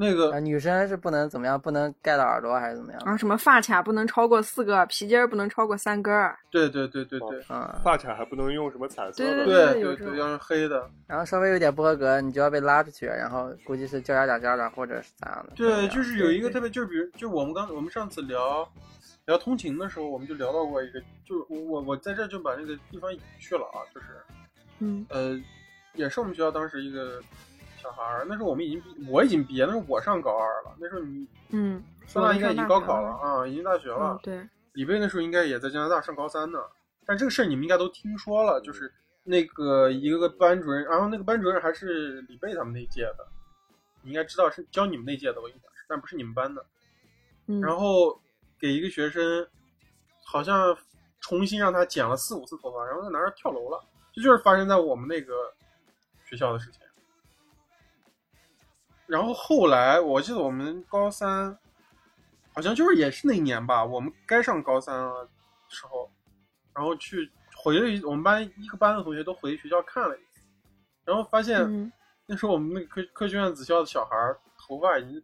[0.01, 3.01] 那个啊，女生是不能怎么样，不能盖到耳朵还是怎么样？
[3.03, 6.39] 然后什么发卡不能超过四个，皮筋儿不能超过三根儿。
[6.49, 9.43] 对对对对对嗯，发卡还不能用什么彩色的。
[9.43, 10.89] 对对有这种对对，要是黑的。
[11.05, 15.53] 然后稍微有点不合格，你就要被拉出去，然后估计是叫家长家长或者是咋样的。
[15.57, 18.65] 对，就是有一个特别，就是比如，就我们刚我们上次聊
[19.25, 24.07] 聊通勤的时候，我们就聊到过一个，就我我我在这就把那个地方隐去了啊，就是
[24.79, 25.37] 嗯呃，
[25.93, 27.21] 也是我们学校当时一个
[27.89, 33.15] 小孩儿，那时候我们已经毕，我已经毕业，那时候我上高二了，那时候你嗯，酸辣应该已经高考了了。
[33.15, 36.59] 啊，已经大学了嗯，，对，李贝那时候应该也在加拿大上高三呢。
[37.05, 43.27] 但这个事儿你们应该都听说了，就是那个一个个班主任，然后那个班主任还是李贝他们那一届的，
[44.03, 46.63] 你应该知道是教你们那届的，我印象是，但不是你们班的。
[47.47, 48.21] 嗯，然后
[48.59, 49.47] 给一个学生，
[50.23, 50.77] 好像
[51.19, 53.83] 重新让他剪了四五次头发，然后他拿着跳楼了，
[54.13, 55.33] 这就是发生在我们那个
[56.25, 56.81] 学校的事情。
[59.09, 61.57] 然后后来我记得我们高三，
[62.53, 65.27] 好像就是也是那一年吧，我们该上高三了
[65.67, 66.09] 时候，
[66.75, 70.41] 然后去回了一我们班一个班的同学都回学校看了一次，
[71.05, 71.91] 然后发现嗯
[72.27, 75.19] 那时候我们那个科科学院子校的小孩儿头发已经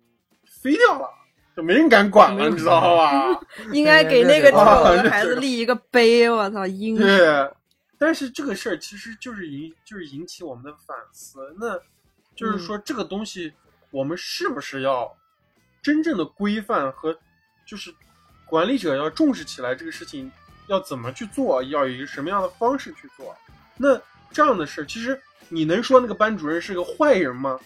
[0.47, 1.07] 飞掉了，
[1.55, 3.39] 就没人敢管了，你知道吧？
[3.71, 6.65] 应该给那个丑的 孩子立一个碑，我操。
[6.65, 7.53] 对，
[7.99, 11.79] 但是这个事儿其实就是引就是引起我们的反思，那
[12.35, 13.53] 就是说这个东西
[13.95, 15.09] 我们是不是要
[15.81, 17.17] 真正的规范和
[17.65, 17.89] 就是
[18.45, 20.29] 管理者要重视起来这个事情
[20.67, 23.33] 要怎么去做，要以什么样的方式去做？
[23.77, 23.97] 那
[24.31, 25.17] 这样的事，其实
[25.47, 27.57] 你能说那个班主任是个坏人吗？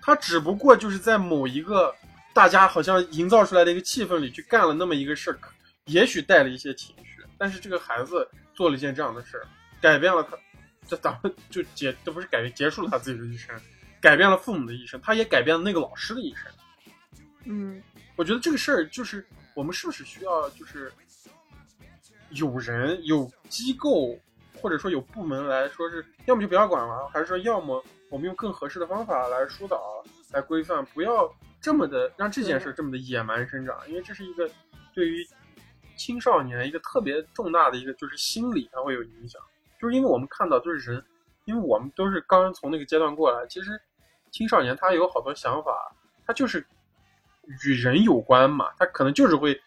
[0.00, 1.92] 他只不过就是在某一个
[2.32, 5.38] 大家好像营造出来的一个气氛里去干了那么一个事儿，
[5.86, 9.48] 也许带了一些情绪，但是这个孩子做了一件这样的事儿，
[9.80, 10.38] 改变了他
[10.86, 13.52] 这咱们就结，这不是改变结束了他自己的一生，
[14.06, 16.48] 改变了父母的一生，他也改变了那个老师的一生。
[17.44, 17.82] 嗯，
[18.14, 20.92] 我觉得这个事儿就是我们是不是需要就是
[22.30, 24.16] 有人有机构
[24.60, 31.28] 或者说有部门来说是，要么就不要管了，还是说要么我们用更合适的方法来疏导、来规范，不要
[31.60, 34.48] 这么的让这件事这么的野蛮生长，因为这是一个
[34.94, 35.26] 对于
[35.96, 39.42] 青少年一个特别重大的一个就是心理它会有影响，
[39.80, 41.04] 就是因为我们看到就是人，
[41.46, 43.80] 因为我们都是刚从那个阶段过来，其实
[44.36, 45.90] 青少年他有好多想法，
[46.26, 46.66] 他就是
[47.64, 49.58] 与人有关嘛，他可能就是会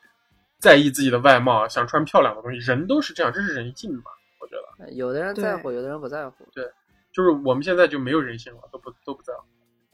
[0.60, 4.92] 在意自己的外貌，想穿漂亮的东西，人都是这样，这是人性嘛，我觉得。
[4.92, 6.48] 有的人在乎，有的人不在乎。
[6.54, 6.64] 对
[7.12, 9.42] 就是我们现在就没有人性了，都不都不在乎，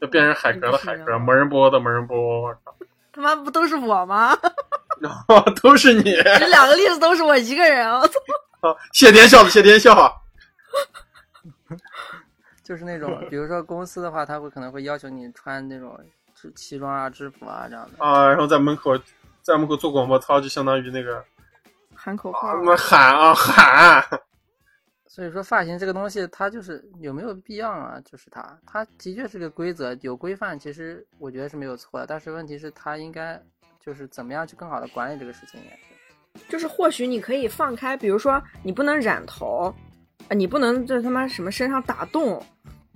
[0.01, 2.75] 就变成海格的海格，不是啊魔人播的没人播，我操
[3.13, 4.37] 他妈不都是我吗？
[4.99, 8.19] 然 后 都是你，这两个例子都是我一个人，我操！
[8.59, 9.95] 啊谢天笑的谢天笑，
[12.65, 15.97] 就是那种， 比如说公司的话，他会可能会要求你穿那种
[16.33, 18.03] 制西装啊、制服啊这样的。
[18.03, 18.99] 啊，然后在门口
[19.41, 21.23] 在门口做广播操，就相当于那个
[21.93, 24.03] 喊口号啊，，那喊啊喊，
[25.07, 28.01] 所以说发型这个东西，它就是有没有必要啊？
[28.03, 32.07] 就是它，它的确是个规则，有规范，其实我觉得是没有错的。
[32.07, 33.41] 但是问题是，它应该
[33.79, 35.81] 就是怎么样去更好的管理这个事情，应该是。
[36.49, 39.73] 就是或许你可以放开，比如说你不能染头，啊，
[40.31, 42.43] 你不能这他妈什么身上打洞，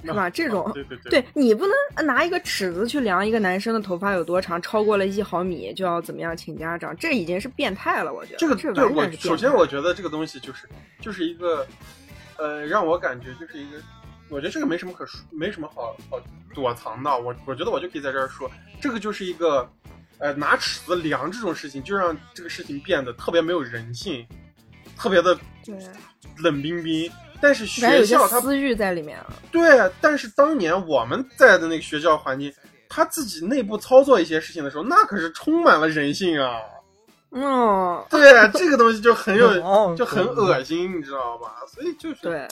[0.03, 0.29] 是吧？
[0.29, 10.67] 这种啊对对对你不能拿一个尺子去量一个男生的头发有多长，超过了一毫米就要怎么样请家长，这已经是变态了，我觉得这个这对我首先我觉得这个东西就是
[11.01, 11.67] 就是一个，
[12.37, 13.77] 呃，让我感觉就是一个，
[14.29, 16.19] 我觉得这个没什么可说，没什么好好
[16.53, 17.09] 躲藏的。
[17.19, 18.49] 我我觉得我就可以在这儿说，
[18.81, 19.69] 这个就是一个，
[20.19, 24.25] 呃，拿尺子量这种事情，就让这个事情变得特别没有人性，
[24.99, 25.33] 特别的
[25.65, 25.75] 对，
[26.37, 27.09] 冷冰冰。
[27.41, 29.33] 但是学校它私欲在里面了。
[29.49, 32.53] 对，但是当年我们在的那个学校环境，
[32.89, 36.59] 他自己内部操作一些事情的时候，那可是充满了人性啊。
[37.31, 41.55] 嗯，对，这个东西就很有， 哦就很恶心，你知道吧？
[41.67, 42.47] 所以就是，对，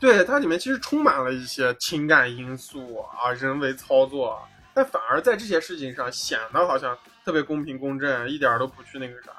[0.00, 4.38] 对它里面其实充满了一些情感因素啊，人为操作啊，
[4.72, 9.32] 但反而在这些事情上显得好像特别公平公正，一点儿都不去那个啥。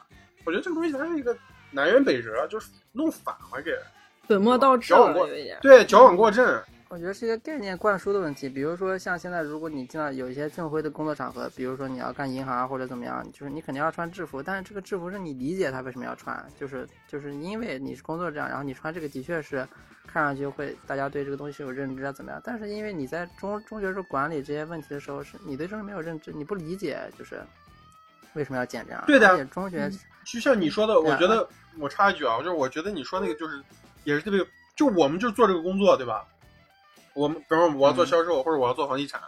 [0.45, 1.35] 我觉得这个东西它是一个
[1.75, 3.77] 南辕北辙，就是弄反了给，
[4.25, 5.57] 本末倒置矫枉过了有一点。
[5.61, 6.63] 对，矫枉过正。
[6.87, 8.47] 我觉得是一个概念灌输的问题。
[8.47, 19.67] 比如说，像现在，如果你进到有一些正规的工作场合，比如说你要干银行啊或者怎么样，就是你肯定要穿制服，但是这个制服是你理解他为什么要穿，就是就是因为你是工作这样，然后你穿这个的确是
[20.07, 27.41] 看上去会大家对这个东西有认知啊怎么样，但是因为你在中中学时候管理这些问题的时候，是你对这个没有认知，你不理解就是
[28.35, 29.03] 为什么要剪这样。
[29.07, 29.91] 对的而且中学
[30.25, 31.47] 就像你说的，我觉得
[31.79, 33.61] 我插一句啊，就是我觉得你说那个就是
[34.03, 34.45] 也是特别，
[34.75, 36.25] 就我们就做这个工作，对吧？
[37.13, 39.21] 我们比方说我要做销售、或者我要做房地产，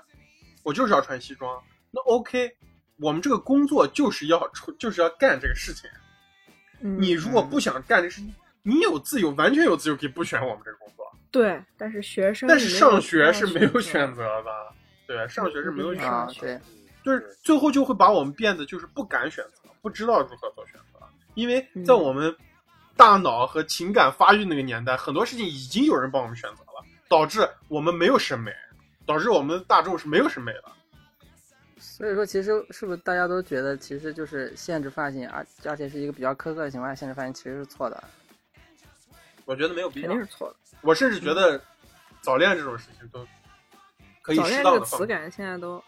[0.64, 1.58] 我就是要穿西装，
[1.92, 2.52] 那 OK，
[3.00, 5.90] 我们这个工作就是要出，就是要干这个事情。
[6.82, 14.52] 嗯，你如果不想干这个事情，你有自由，完全有自由可以不选我们这个工作，对，但是学生但是上学是没有选选择的，
[15.08, 16.60] 对，上学是没有选择的，啊对，
[17.06, 20.82] 就是最后就会把我们变得就是不敢选择，不知道如何做选择，
[21.38, 22.36] 因为嗯在我们
[22.98, 28.52] 大脑和情感发育那个年代，很多事情已经有人帮我们选择了，导致我们没有审美，
[29.06, 30.64] 导致我们大众是没有审美的。
[31.78, 38.04] 所以说，其实是不是大家都觉得，其实就是限制发型，而而且是一个比较苛刻的情况下限制发型，其实是错的。
[39.46, 40.56] 我觉得没有必要肯定，是错的。
[40.82, 41.62] 我甚至觉得
[42.20, 43.26] 早恋这种事情都
[44.24, 45.00] 可以早恋这个适当的放。
[45.00, 45.84] 词感现在都，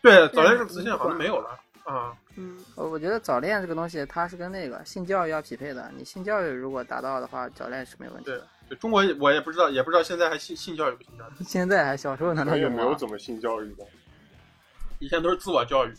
[0.00, 2.16] 对，早恋这个词嗯现在好像没有了啊。
[2.36, 5.90] 嗯，我我觉得早恋这个东西，它是跟那个性教育要匹配的。
[5.96, 8.46] 你性教育如果达到的话，早恋是没问题对的。
[8.68, 12.70] 对，中国我也不知道，也不知道现在还性性教育不性教育， 现在还小时候难道也有？
[12.70, 13.84] 没有怎么性教育的。
[14.98, 15.92] 以前都是自我教育，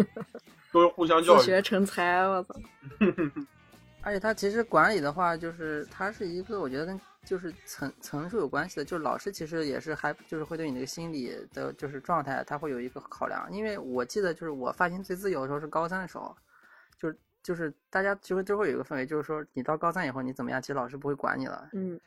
[0.72, 1.38] 都是互相教育。
[1.38, 2.54] 自学成才，我操！
[4.02, 6.98] 而且他其实管理的话，就是它是一个，我觉得跟
[7.30, 8.84] 就是层层数有关系的。
[8.84, 13.48] 就是老师其实也是还就是会对你这个心理的就是状态，他会有一个考量。
[13.52, 16.36] 因为我记得就是我发型最自由的时候是高三的时候，
[16.98, 21.98] 就是就是大家就会就会有一个氛围，就是说你到高三以后你怎么样，其实老师不会管你了，嗯，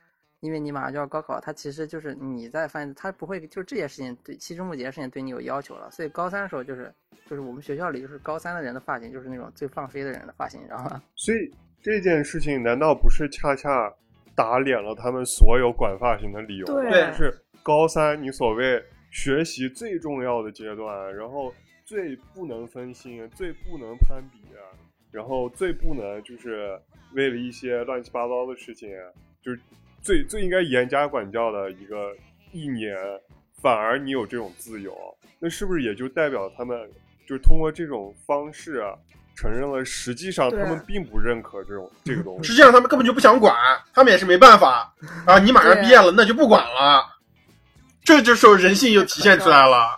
[0.41, 6.93] 因为你马上就要高考，他其实就是你在发现他不会就是这些事情对期中末节的事情对你有要求了，所以高三的时候就是
[7.25, 11.01] 就是我们学校里就是高三的人的发型就是那种最放飞的人的发型，你知道吗？
[11.15, 11.49] 所以
[11.81, 13.91] 这件事情难道不是恰恰
[14.35, 16.89] 打脸了他们所有管发型的理由吗？
[16.89, 21.53] 对就是高三你所谓学习最重要的阶段，然后
[21.85, 24.39] 最不能分心，最不能攀比，
[25.11, 26.79] 然后最不能就是
[27.13, 28.89] 为了一些乱七八糟的事情，
[29.41, 29.59] 就是
[30.01, 32.15] 最最应该严加管教的一个
[32.51, 32.97] 一年，
[33.61, 34.95] 反而你有这种自由，
[35.39, 36.89] 那是不是也就代表他们
[37.27, 38.97] 就是通过这种方式啊，
[39.35, 42.47] 承认了实际上他们并不认可这种这个东西？
[42.47, 43.55] 实际上他们根本就不想管，
[43.93, 44.93] 他们也是没办法
[45.25, 45.39] 啊。
[45.39, 47.03] 你马上毕业了，那就不管了，
[48.03, 49.97] 这这时候人性又体现出来了。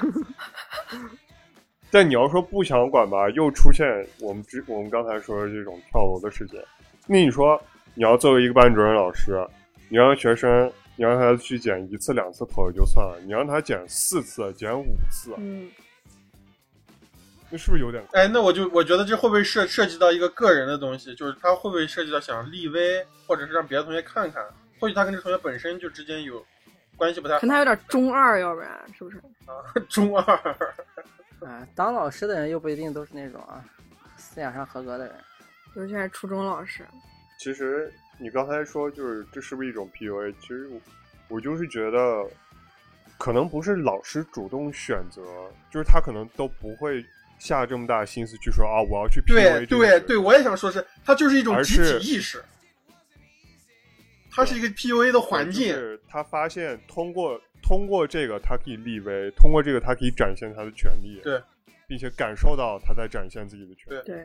[1.92, 3.84] 但你要说不想管吧，又出现
[4.20, 6.62] 我们之我们刚才说的这种跳楼的事件。
[7.06, 7.60] 那你说
[7.94, 9.44] 你要作为一个班主任老师，
[9.88, 15.68] 你让学生你让他去剪一次两次头也就算了，你让他剪四次、剪五次，嗯，
[17.50, 18.02] 那是不是有点？
[18.12, 24.44] 哎，那我就我觉得这会不会涉涉及到一个个人的东西，就是他会不会涉及到想立威，或者是让别的同学看看，
[24.78, 26.44] 或许他跟这同学本身就之间有
[26.96, 29.16] 关系不太好可能他有点中二，要不然是不是？
[29.46, 29.52] 啊，
[29.88, 30.36] 中二。
[31.40, 33.64] 啊，当老师的人又不一定都是那种啊
[34.16, 35.14] 思想上合格的人。
[35.74, 36.84] 尤其是初中老师，
[37.38, 40.34] 其实你刚才说就是这是不是一种 PUA？
[40.40, 40.80] 其实我
[41.28, 42.24] 我就是觉得，
[43.16, 45.22] 可能不是老师主动选择，
[45.70, 47.04] 就是他可能都不会
[47.40, 52.44] 下这么大心思去说啊，我要去 PUA 对对对，我也想说是，它就是一种集体意识，
[54.30, 55.74] 它是一个 PUA 的环境。
[55.74, 61.42] 就是他发现通过通过这个他可以立威，通过这个他可以展现他的权利，对，
[61.88, 64.02] 并且感受到他在展现自己的权利。
[64.04, 64.20] 对，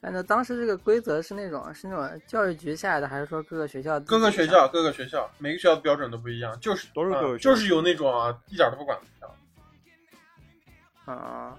[0.00, 11.12] 哎，那当时这个规则是那种是那种教育局下来的，还是说各个学校各个学校各个学校每个学校的标准都不一样，就是啊都是各个学校就是有那种啊一点都不管的学校。
[11.12, 11.56] 啊？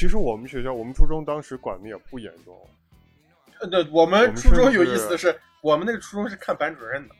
[0.00, 2.58] 其实我们学校，我们初中当时管的也不严重，
[3.60, 7.14] 呃，对，我我们们初中有意思的是，我们那个初中是看班主任的，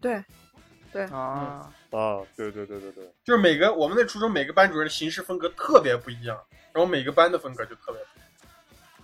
[0.00, 0.24] 对，
[0.92, 6.36] 对，啊，啊，对对对对对，就是每个我们那初中每个班主任的行事风格特别不一样，
[6.72, 8.50] 然后每个班的风格就特别不一样。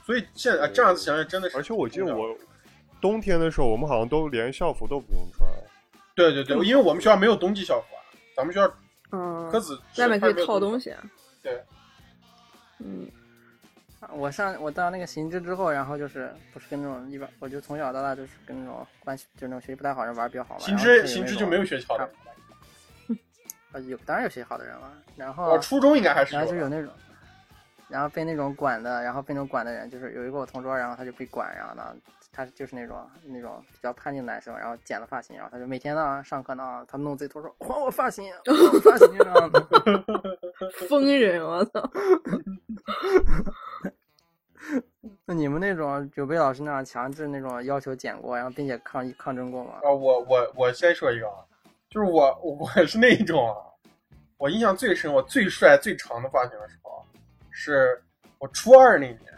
[0.04, 2.36] 所以现在、啊、这样子想想真的是，而且我记得我
[3.00, 5.48] 冬天的时候，我们好像都连校服都不用穿。
[6.16, 8.02] 对对对，因为我们学校没有冬季校服啊，
[8.36, 8.74] 咱们学校
[9.12, 10.90] 嗯，科子外面可以套东西。
[10.90, 10.96] 西。
[12.82, 13.12] 对，
[14.00, 20.60] 嗯，我上我到那个行知之后，然后就是不是跟那种一般，我就从小到大就是跟那种关系就是那种学习不太好的人玩比较好玩。
[20.60, 22.04] 行知行知就没有学习好的，
[23.72, 26.56] 啊， 有当然有学习好的人了，然后我，初中应该还是然后就。
[26.56, 26.90] 有那种，
[27.88, 31.94] 然后被那种管的，然后被那种管的人，就是有一个我同桌，然后他就被管，然后呢，
[32.34, 32.96] 他就是那种
[33.26, 39.60] 那种比较叛逆的男生，然后剪了发型，然后他就每天呢上课呢，他弄自己头说还我发型，还我发型， 然后呢
[40.88, 41.90] 疯人，我操！
[45.26, 49.74] 那你们那种有被老师那样强制那种要求剪过，然后并且抗议抗争过吗？
[49.82, 51.44] 啊，我我我先说一个啊，
[51.90, 53.56] 就是我我是那种啊，
[54.38, 57.04] 我印象最深，我最帅最长的发型的时候，
[57.50, 58.02] 是
[58.38, 59.31] 我初二那年。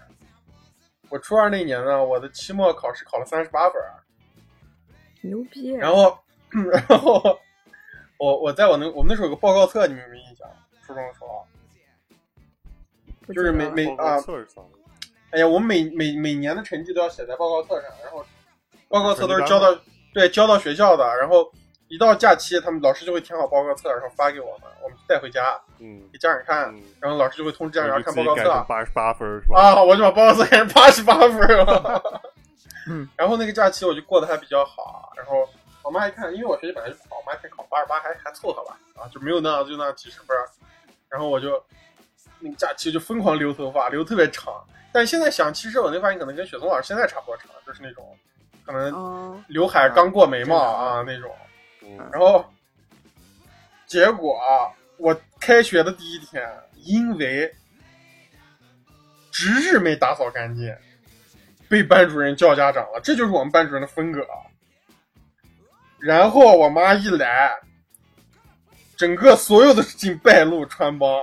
[1.15, 4.03] 我初二那年呢，我的期末考试考了三十八分儿，
[5.21, 5.69] 牛逼！
[5.71, 6.19] 然后
[6.51, 7.39] 然后
[8.19, 10.49] 我我在我那我们那时候有个报告册，你们有没有印象？
[10.85, 11.47] 初中的时候，
[13.33, 14.19] 就是每每啊？
[15.31, 18.27] 哎呀，我们每每每年的成绩都要写在报告册上，然后
[18.89, 19.81] 报告册都是交到
[20.13, 21.49] 对交到学校的，然后
[21.95, 29.61] 一到假期，他们老师就会填好报告册，然后发给我们，我们带回家嗯给家长看，嗯，然后老师就会通知家长看报告册八十八分是吧？
[29.61, 32.03] 啊，我就把报告册改成八十八分了。
[32.91, 35.49] 嗯，然后那个假期我就过得还比较好，然后
[35.85, 40.37] 我妈一看，因为我学习本来就不好，我妈一看考八十八还还凑合吧，啊，就没有那样就那样几十分，
[41.09, 41.63] 然后我就
[42.41, 44.53] 那个假期就疯狂留头发，留特别长。
[44.93, 48.05] 但现在想，其实我那发型可能跟雪松老师现在差不多长，就是那种
[48.67, 51.31] 可能哦，刘海刚过眉毛啊那种。
[51.87, 52.45] 嗯然后
[53.87, 56.43] 结果啊我开学的第一天，
[56.77, 57.55] 因为
[59.31, 60.75] 值日没打扫干净，
[61.69, 63.01] 被班主任叫家长了。
[63.03, 64.21] 这就是我们班主任的风格。
[64.23, 64.41] 啊
[65.99, 67.51] 然后我妈一来，
[68.95, 71.19] 整个所有的事情败露穿帮。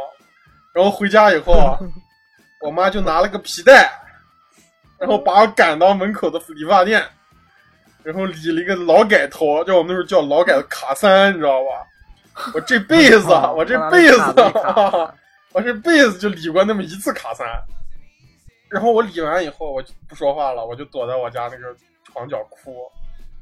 [0.73, 1.77] 然后回家以后，啊
[2.61, 3.91] 我妈就拿了个皮带，
[4.97, 7.07] 然后把我赶到门口的理发店，
[8.03, 11.88] 然后理了一个劳改头，就我们那时候叫劳改的卡三，你知道吧？
[12.56, 14.19] 我这辈子，啊我这辈子，
[14.61, 15.14] 啊
[15.53, 17.48] 我这辈子就理过那么一次卡三。
[18.69, 21.76] 然后我理完以后，我就不说话了，我就躲在我家那个
[22.06, 22.73] 床角哭。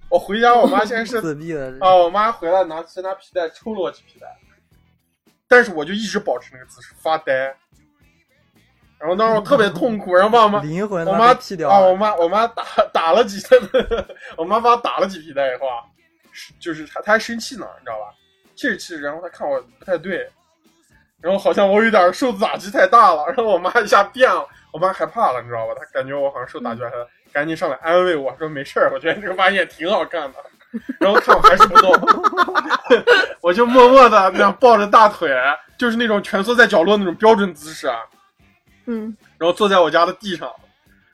[0.09, 1.17] 我回家，我妈先是
[1.79, 4.27] 啊，我妈回来拿先拿皮带抽了我几皮带，
[5.47, 7.55] 但是我就一直保持那个姿势发呆。
[8.99, 11.95] 然后当时我特别痛苦，然后把我妈 灵魂我妈啊，我。
[11.95, 13.41] 妈我妈打打了几，
[14.35, 15.83] 我妈把我打了几皮带以后啊，
[16.59, 18.13] 就是她她还生气呢，你知道吧？
[18.55, 20.29] 气着气着，然后她看我不太对，
[21.21, 25.73] 然后好像我有点受打击太大了，然后我妈一下变了，我妈害怕了，你知道吧？
[25.79, 26.91] 她感觉我好像受打击了，
[27.31, 30.37] 赶紧上来安慰我说没事儿，我觉得这个发型也挺好看的。
[30.99, 31.91] 然后看我还是不动，
[33.41, 35.35] 我就默默的那样抱着大腿，
[35.79, 37.97] 就是那种蜷缩在角落那种标准姿势啊，
[38.89, 40.51] 嗯，然后坐在我家的地上。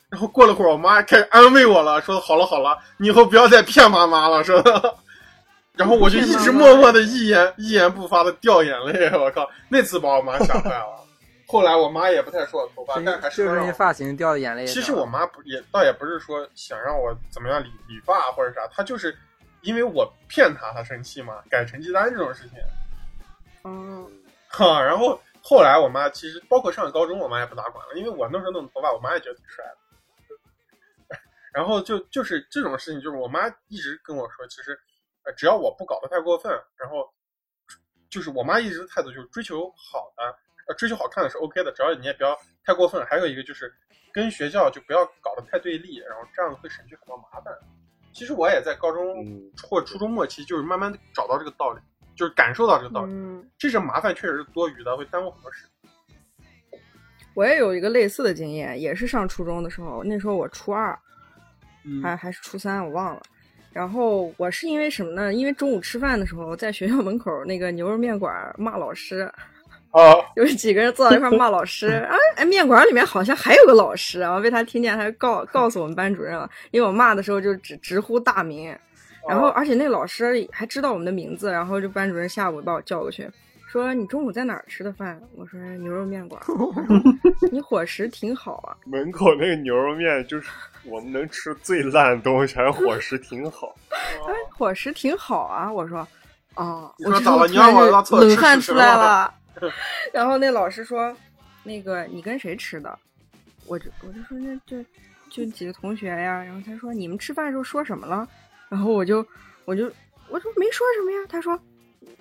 [0.09, 4.95] 然后过了会儿，我妈开始安慰我了，说好了好了，你以后不要再骗妈妈了，说的。
[5.75, 10.85] 然后我就一直默默的一言一言不发的掉眼泪，我靠，那次把我妈吓坏了。
[11.47, 14.65] 后来我妈也不太说我头发，但还是就是因为发型掉的眼泪。
[14.65, 19.15] 其实我妈不也倒也不是说想让我怎么样理理发或者啥，她就是
[19.61, 22.57] 因为我骗她，她生气嘛，改成绩单这种事情。
[23.65, 24.07] 嗯，
[24.47, 29.77] 哈，然后后来我妈其实包括上高中，我妈也不咋管了，因为我那时候弄头发，我妈也觉得挺帅的。
[31.53, 34.75] 然后就就是这种事情，就是我妈一直跟我说，其实
[35.23, 37.07] 呃只要我不搞得太过分，然后
[38.09, 40.23] 就是我妈一直的态度就是追求好的，
[40.67, 42.35] 呃追求好看的是 OK 的，只要你也不要
[42.65, 43.05] 太过分。
[43.05, 43.71] 还有一个就是
[44.11, 47.55] 跟学校就不要搞得太对立，然后这样会省去很多麻烦。
[48.11, 51.79] 其实我也在高中嗯或初中末期，就是慢慢找到这个道理，
[52.15, 53.11] 就是感受到这个道理。
[53.13, 55.65] 嗯，这是麻烦确实是多余的，会耽误很多事。
[57.33, 60.97] 我也有一个类似的经验，也是上初中的时候，那时候我初二，
[61.83, 63.21] 嗯还还是初三，我忘了。
[63.73, 65.33] 然后我是因为什么呢？
[65.33, 69.29] 因为中午吃饭的时候，在学校门口那个牛肉面馆骂老师，
[69.91, 72.15] 啊， 有几个人坐在一块骂老师 啊！
[72.37, 76.49] 哎，面馆里面好像还有个老师啊，被他听见，还告告诉我们班主任了。
[76.71, 78.73] 因为我骂的时候就直直呼大名，
[79.27, 83.29] 然后哦而且那老师还知道我们的名字，然后就班主任下午把我叫过去，
[83.67, 85.21] 说你中午在哪儿吃的饭？
[85.35, 86.41] 我说牛肉面馆。
[87.51, 88.77] 你伙食挺好啊。
[88.85, 90.49] 门口那个牛肉面就是
[90.83, 93.75] 我们能吃最烂的东西，还伙食挺好。
[93.91, 95.71] 哎，伙食挺好啊。
[95.71, 96.07] 我说，
[96.55, 99.33] 哦，我这说咋了你让我冷汗出来了。
[100.13, 101.15] 然后那老师说，
[101.63, 102.97] 那个你跟谁吃的？
[103.65, 104.77] 我就我就说那就
[105.29, 106.43] 就几个同学呀。
[106.43, 108.27] 然后他说你们吃饭的时候说什么了？
[108.75, 109.25] 然后我就
[109.63, 109.89] 我就
[110.29, 111.17] 我说没说什么呀。
[111.29, 111.57] 他说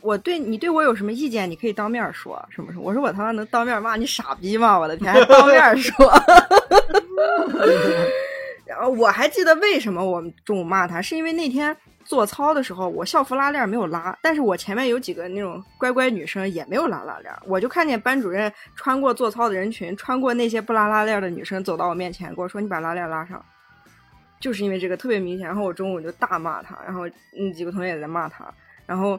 [0.01, 2.85] 我对你对我有什么意见，你可以当面说什么什么。
[2.85, 4.79] 我说我他妈能当面骂你傻逼吗？
[4.79, 5.93] 我的天，还当面说。
[8.65, 23.45] 然后我还记得为什么我们中午骂他，是因为那天做操的时候，我校服拉链没有拉，但是我前面有几个那种乖乖女生也没有拉拉链，我就看见班主任穿过做操的人群，穿过那些不拉拉链的女生走到我面前，跟我说：“你把拉链拉上。”
[24.45, 28.45] 就是因为这个特别明显，然后我中午就大骂他，然后那几个同学也在骂他，
[28.85, 29.19] 然后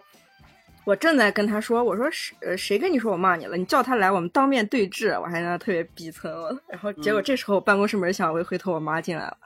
[0.84, 3.58] 我正在跟他说：“我说谁呃谁跟你说我骂你了？
[3.58, 6.32] 你叫他来，我们当面对质。”我还在那特别逼蹭，
[6.68, 9.38] 然后结果这时候办公室门响，我一回头，我妈进来了。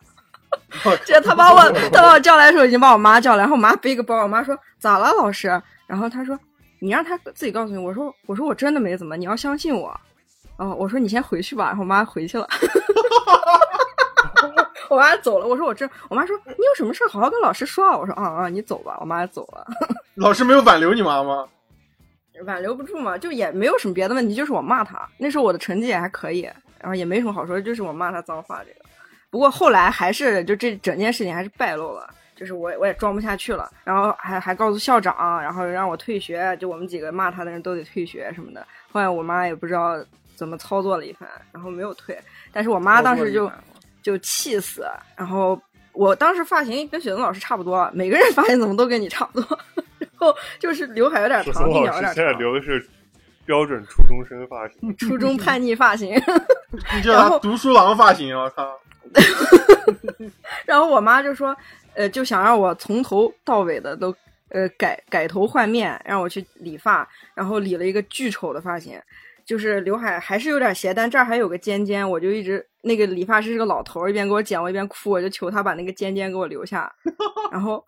[1.06, 5.48] 这他把我他把我叫来的时候已经把我妈叫来，然后我妈背个包，我妈说咋了老师？
[5.88, 6.38] 然后他说
[6.80, 7.78] 你让他自己告诉你。
[7.78, 9.98] 我说我说我真的没怎么，你要相信我。
[10.58, 12.46] 哦，我说你先回去吧，然后我妈回去了。
[14.90, 17.98] 我妈走了，我说我这，我妈说你有什么事好好跟老师说啊。
[17.98, 19.68] 我说啊啊，你走吧，我妈走了。
[20.16, 21.48] 老师没有挽留你妈吗？
[22.46, 25.06] 挽留不住嘛，就也没有什么别的问题，就是我骂他。
[25.18, 26.44] 那时候我的成绩也还可以，
[26.80, 28.86] 然后也没什么好说，就是我骂他脏话这个。
[29.30, 38.66] 不过后来还是就这整件事情还是败露了，就是我我也装不下去了，然后还还告诉校长，然后让我退学，就我们几个骂他的人都得退学什么的。
[38.92, 40.02] 后来我妈也不知道
[40.36, 42.18] 怎么操作了一番，然后没有退，
[42.54, 43.52] 但是我妈当时就
[44.02, 44.86] 就气死，
[45.16, 45.60] 然后
[45.94, 49.60] 我当时发型跟雪松老师差不多，每个人发型怎么都跟你差不多，
[50.00, 52.32] 然后就是刘海有点长，鬓角有点长现在。
[52.34, 52.88] 留的是
[53.46, 56.14] 标准初中生发型，初中叛逆发型，
[56.96, 58.80] 你 叫他然后读书郎发型，我靠！
[60.66, 61.56] 然后我妈就说，
[61.96, 64.16] 呃，就想让我从头到尾的都
[64.50, 69.02] 呃改改头换面，让我去理发，然后理了一个巨丑的发型，
[69.50, 76.92] 就是刘海还是有点斜，但这儿还有个尖尖，我就一直那个理发师是个老头儿，一边给我剪我一边哭，我就求他把那个尖尖给我留下，
[77.52, 77.84] 然后。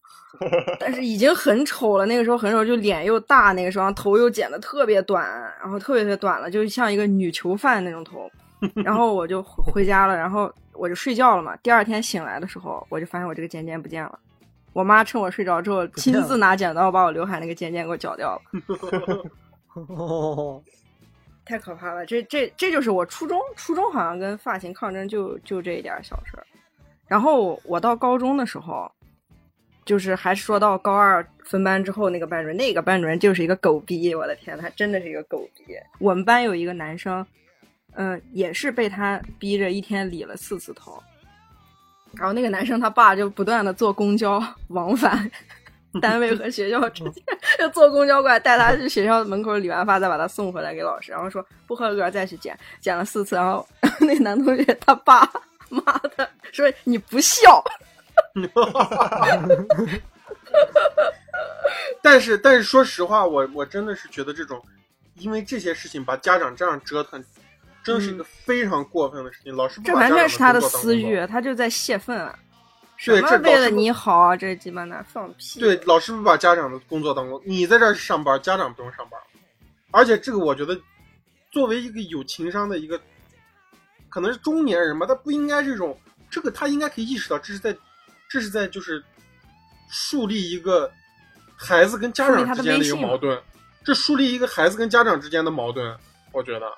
[0.80, 5.24] 但是已经很丑了，那个时候很丑，就脸又大，那个时候头又剪的特别短，
[5.62, 8.28] 然后特别特别短了，就像一个女囚犯那种头。
[8.84, 11.56] 然后我就回回家了，然后我就睡觉了嘛。
[11.58, 14.18] 第二天醒来的时候，我就发现我这个尖尖不见了。
[14.74, 18.42] 我妈趁我睡着之后，亲自拿剪刀把我刘海那个尖尖给我绞掉了，
[19.90, 20.64] 哦，
[21.52, 22.06] 太可怕了。
[22.06, 26.48] 这这这就是我初中初中好像跟发型抗争就就这一点小事儿。
[27.08, 28.90] 然后我到高中的时候，
[29.84, 35.76] 就是还说到高二分班之后那个班主任，那个班主任就是一个狗逼，我的天，他真的是一个狗逼。
[36.00, 37.26] 我们班有一个男生。
[37.94, 41.04] 嗯，也是被他逼着一天理了四次头，
[42.14, 45.30] 然后那个男生他爸就不断的坐公交往返
[46.02, 47.24] 单位和学校之间，
[47.60, 53.68] 就坐公交过来带他去学校门口理完发，再把他送回来给老师，然后说不合格再去剪，剪了四次，然后
[54.00, 55.30] 那男同学他爸
[55.70, 55.82] 妈
[56.16, 57.62] 的，说你不孝。
[62.02, 64.62] 但是，但是说实话，我我真的是觉得这种，
[65.16, 67.24] 因为这些事情把家长这样折腾，
[67.84, 69.56] 真的是一个非常过分的事情。
[69.56, 72.18] 老师不这完全是他的私欲，他就在泄愤。
[72.18, 72.36] 什
[73.04, 75.60] 对这为了你好啊，这鸡巴男放屁。
[75.60, 79.20] 对，老师不把家长的工作当工，你在这儿上班，家长不用上班。
[79.90, 80.80] 而且这个，我觉得
[81.52, 83.00] 作为一个有情商的一个，
[84.08, 86.00] 可能是中年人吧，他不应该这种，
[86.30, 87.76] 这个他应该可以意识到，这是在，
[88.30, 89.04] 这是在就是
[89.90, 90.90] 树立一个
[91.58, 93.42] 孩子跟家长之间的一个矛盾，
[93.84, 95.98] 这树立一个孩子跟家长之间的矛盾，
[96.32, 96.72] 我觉得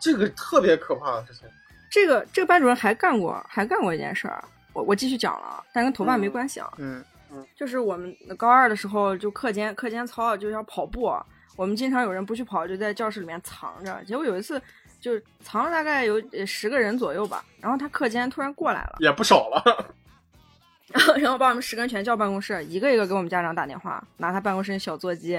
[0.00, 1.48] 这个特别可怕的事情。
[1.88, 4.44] 这个这个班主任还干过还干过一件事儿，
[4.74, 6.70] 我我继续讲了，啊，但跟头发没关系啊。
[6.78, 7.02] 嗯
[7.32, 11.10] 嗯就是我们高二的时候，就课间课间操就要跑步，
[11.56, 14.04] 我们经常有人不去跑，就在教室里面藏着。
[14.04, 14.60] 结果有一次，
[15.00, 19.94] 就是藏了大概有呃十个人左右吧，然后他课间突然过来了，也不少了，
[21.18, 25.32] 然后把我们十个人全叫办公室，一个一个给我们家长打电话，拿他办公室的小座机，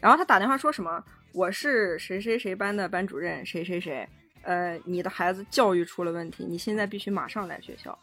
[0.00, 1.02] 然后他打电话说什么
[1.32, 4.06] ：“我是谁谁谁班的班主任，谁谁谁，
[4.42, 7.96] 呃，你的孩子教育出了问题，你现在必须马上来学校。”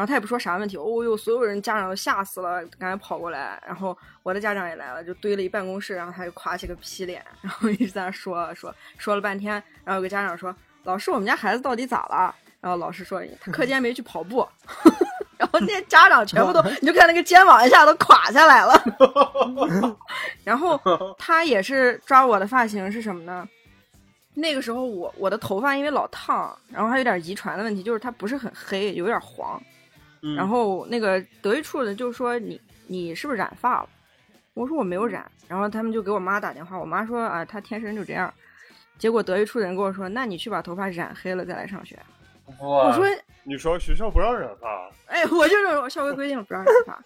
[0.00, 14.48] 然后他也不说啥问题，哦哟，所有人家长都吓死了，赶紧跑过来，然后我的家长也来了，就堆了一办公室，然后他就垮起个皮脸， 然后一直在那说说说了半天，然后有个家长说：“老师，我们家孩子到底咋了？”然后老师说：“他课间没去跑步。
[15.36, 18.82] ”然后那些家长全部都，你就看那个肩膀一下都垮下来了。
[20.44, 20.80] 然后
[21.18, 23.46] 他也是抓我的发型是什么呢？
[24.34, 29.60] 那个时候我我的头发因为老烫，然后还有点遗传的问题，就是它不是很黑，有点黄。
[30.22, 33.88] 嗯然后那个德育处的就说你你是不是染发了？
[34.54, 38.32] 我说我没有染，然后他们就给我妈打电话，我妈说啊，她天生就这样。
[38.98, 41.98] 结果德育处的人跟我说，那你去把头发染黑了再来上学。
[42.58, 43.06] 我说
[43.44, 47.02] 你说学校不让染发，哎，我就是校规规定不让染发，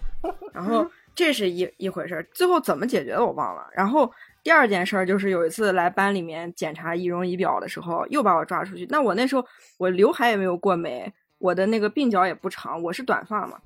[0.52, 3.68] 然后这是一一回事儿，最后怎么解决的我忘了。
[3.74, 4.10] 然后
[4.42, 8.86] 第二件事儿就是有一次来班里面检查仪容仪表的时候，又把我抓出去。
[8.88, 9.46] 那我那时候
[9.76, 11.12] 我刘海也没有过眉，
[11.44, 13.58] 我的那个鬓角也不长，我是短发嘛。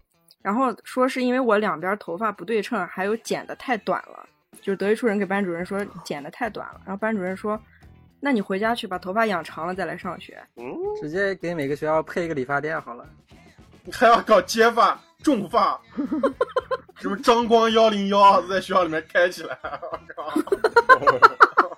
[0.42, 4.28] 然后说是因为我两边头发不对称，还有剪的太短了，
[4.60, 7.56] 就是德育处人给班主任说剪的太短了，然后班主任说，
[8.18, 10.42] 那你回家去把头发养长了再来上学。
[10.56, 13.06] 嗯，直接给每个学校配一个理发店好了。
[13.92, 15.80] 还要搞接发、重发，
[16.98, 20.34] 什么张光幺零幺在学校里面开起来，我靠！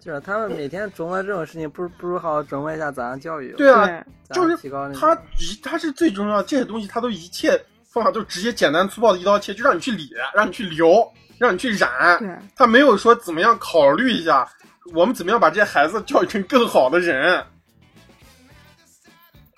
[0.00, 4.02] 就是他们每天琢磨这种事情，不如不如好好琢磨一下咋样教育，对啊，
[4.32, 5.14] 就是提高他。
[5.38, 11.06] 一他是最重要的，这些东西他都一切方法都直接简单粗暴的一刀切，就让你去理，让你去留，
[11.38, 12.18] 让你去染。
[12.18, 14.48] 对，他没有说怎么样考虑一下，
[14.94, 17.44] 我们怎么样把这些孩子教育成更好的人。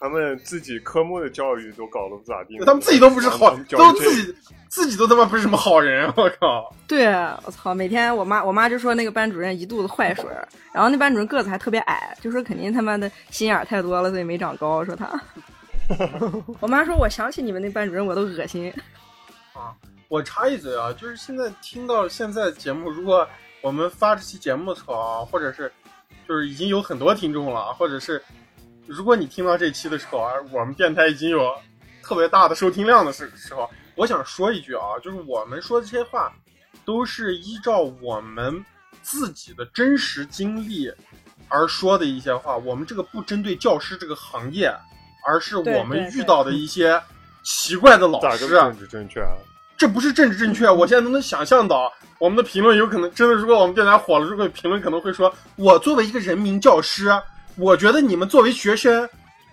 [0.03, 4.35] 他们自己科目的教育都搞得不咋地，他们自己都不是好，都自己
[4.69, 6.75] 自己都他妈不是什么好人，我靠！
[6.89, 7.07] 对，
[7.45, 7.73] 我操！
[7.73, 14.85] 每天我妈我妈就说那个班主任一肚子坏水儿，然后那班主任个子还特别矮，就说肯定他妈的心眼儿太多了，所以没长高。
[14.85, 15.09] 说他，
[16.59, 18.75] 我妈说我想起你们那班主任我都恶心。
[19.53, 19.71] 啊
[20.09, 23.25] 我插一嘴啊，就是现在听到现在节目，如果
[23.61, 25.73] 我们发这期节目的时候啊，或者是
[26.29, 28.21] 就是已经有很多听众了，或者是
[28.87, 31.55] 如果你听到这期的时候啊，我们电台已经有
[32.03, 36.33] 特别大的收听量的时时候，我想说一句啊，就是我们说的这些话
[36.85, 38.65] 都是依照我们
[39.03, 40.93] 自己的真实经历
[41.49, 44.75] 而说的一些话，我们这个不针对教师这个行业，
[45.27, 47.01] 而是我们遇到的一些
[47.45, 48.57] 奇怪的老师。
[48.57, 49.37] 啊政治正确啊？
[49.77, 57.09] 这不是政治正确，我现在都能想象到，我们的评论有可能真的，如果我们电台火了，如果评论可能会说，我作为一个人民教师，
[57.57, 59.09] 我觉得你们作为学生，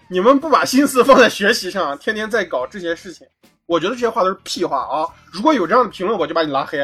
[0.08, 3.28] 你们不把心思放在学习上，天天在搞这些事情，
[3.66, 5.08] 我觉得这些话都是屁话啊！
[5.32, 6.80] 如果有这样的评论，我就把你拉黑。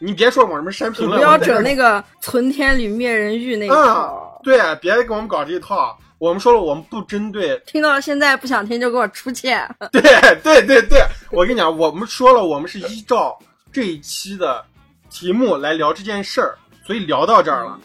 [0.00, 5.98] 你别说我什么删评论，不要整那个存天理灭人欲那一啊套。，对，别给我们搞这一套。
[6.18, 9.48] 我们说了，我们不针对听到现在不想听就给我出去。
[9.92, 10.02] 对
[10.42, 13.36] 对对对，我跟你讲，我们说了，我们是依照
[13.72, 14.64] 这一期的
[15.10, 17.78] 题目来聊这件事儿，所以聊到这儿了。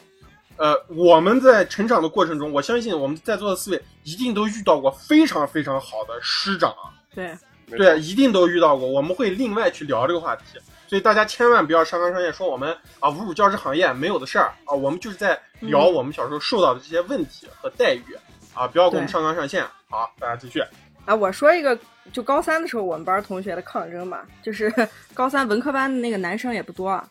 [0.58, 6.74] 呃，我们在成长的过程中，我相信我们在座的四位一定都遇到过非常非常好的师长，
[7.14, 7.36] 对，
[7.70, 8.88] 对，一定都遇到过。
[8.88, 10.44] 我们会另外去聊这个话题，
[10.88, 18.06] 所以大家千万不要上纲上线说我们啊侮辱教师行业没有的事儿啊，我们就是在聊嗯我们小时候受到的这些问题和待遇
[18.54, 19.66] 啊，不要给我们上纲上线。
[19.90, 20.64] 好，大家继续。
[21.06, 21.78] 啊，我说一个，
[22.14, 24.72] 就高三的时候我们班同学的抗争吧，就是
[25.14, 27.06] 高三文科班的那个男生也不多，啊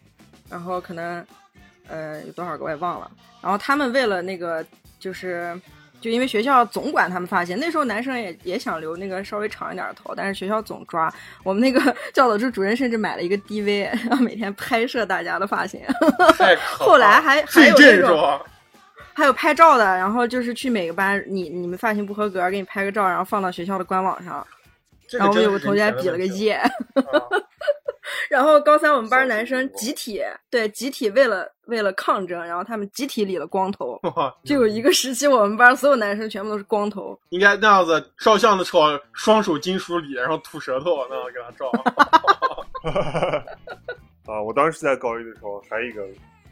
[0.48, 1.24] 然后可能
[1.92, 3.10] 呃有多少个我也忘了，
[3.42, 4.64] 然后他们为了那个
[4.98, 5.56] 就是
[6.00, 11.12] 就因为学校总管他们发型，那时候男生也也想留那个稍微长一点的头，但是学校总抓。
[11.44, 15.80] 我们那个 教导处主任甚至买了一个 DV，然后每天拍摄大家的发型。
[16.78, 18.40] 后来还还有那种？
[19.14, 24.44] 还有拍照的，然后就是去每个班，你你们发型不合格，给你拍个照，然后放到学校的官网上。
[25.06, 26.54] 这然后我们有个同学还比了个权的问题耶。
[26.56, 26.70] 啊
[28.28, 30.20] 然后高三我们班男生集体
[30.50, 33.98] 对集体为了为了抗争，然后他们集体理了光头。
[34.16, 37.18] 哇就有一个时期，我们班所有男生全部都是光头。
[37.30, 41.70] 应该那样子照相的时候，双手金属理，然后吐舌头那样给他照。
[44.26, 46.02] 啊，我当时在高一的时候，还有一个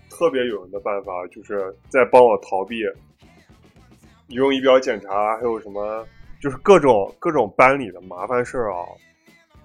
[0.09, 2.81] 特别有用的办法，就是在帮我逃避
[4.29, 6.07] 仪容仪表检查，还有什么
[6.41, 8.79] 就是各种各种班里的麻烦事儿啊。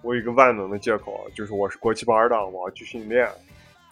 [0.05, 3.27] 我有一个万能的借口，就是我是国旗班的，我要去训练。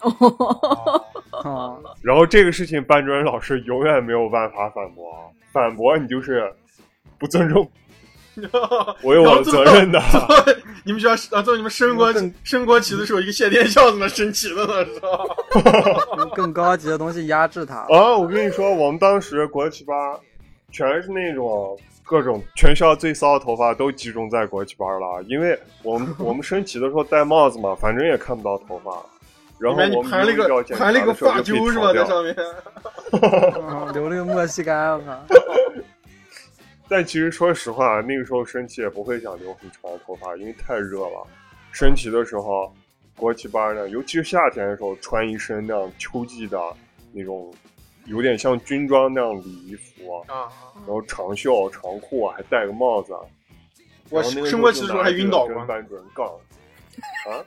[1.32, 5.12] 哦，然后这个事情，班主任老师永远没有办法反驳，
[5.52, 6.54] 反驳你就是
[7.18, 7.68] 不尊重，
[9.02, 10.00] 我有我的责任的。
[10.84, 12.12] 你们学校啊，做你们升国
[12.44, 14.84] 升国旗的时候，一个谢天笑怎么升旗的呢？
[14.84, 15.08] 是吧？
[16.18, 17.78] 用更高级的东西压制他。
[17.88, 19.96] 啊，我跟你说，我们当时国旗班
[20.70, 29.02] 全是那种各种全校最骚的头发都集中在国旗班了，因为我们 我们升旗的时候戴帽子嘛，反正也看不到头发。
[29.58, 31.92] 然后我们盘了一个盘了一个发揪是吧？
[31.92, 32.36] 在上面。
[33.12, 35.24] 嗯留了个墨西干，我靠！
[36.88, 41.26] 但其实说实话，那个时候升旗也不会想留很长的头发，因为太热了。
[41.70, 42.74] 升旗的时候，
[43.16, 46.60] 国旗班呢，尤其是夏天的时候，穿一身那样秋季的
[47.12, 47.54] 那种，
[48.06, 50.48] 有点像军装那样礼仪服，啊！
[50.74, 53.14] 然后长袖长裤，还戴个帽子。
[54.10, 55.64] 我升国旗的时候还晕倒过。
[55.64, 56.26] 班主任杠。
[56.26, 57.40] 啊，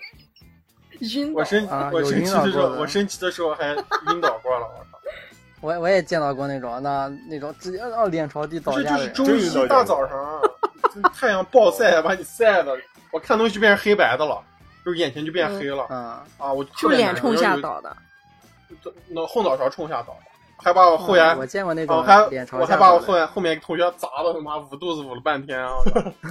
[0.99, 3.75] 晕倒我升啊我升旗的时候，我升旗的时候还
[4.11, 4.67] 晕倒过了。
[4.67, 4.97] 我操！
[5.61, 9.13] 我我也见到过那种，那那种直接让脸朝地，倒下的人。
[9.13, 10.41] 就是周一大早上
[11.13, 12.75] 太阳暴晒，把你晒的，
[13.11, 14.43] 我看东西就变成黑白的了，
[14.85, 15.97] 就是眼前就变黑了嗯，
[16.37, 16.51] 啊！
[16.53, 17.95] 我就脸冲下，倒的。
[18.83, 22.21] 有那后脑勺冲下倒的，还把我后沿我见过那啊，种还
[22.59, 25.71] 我还把我后面后面同学砸的他妈捂肚子捂了半天啊！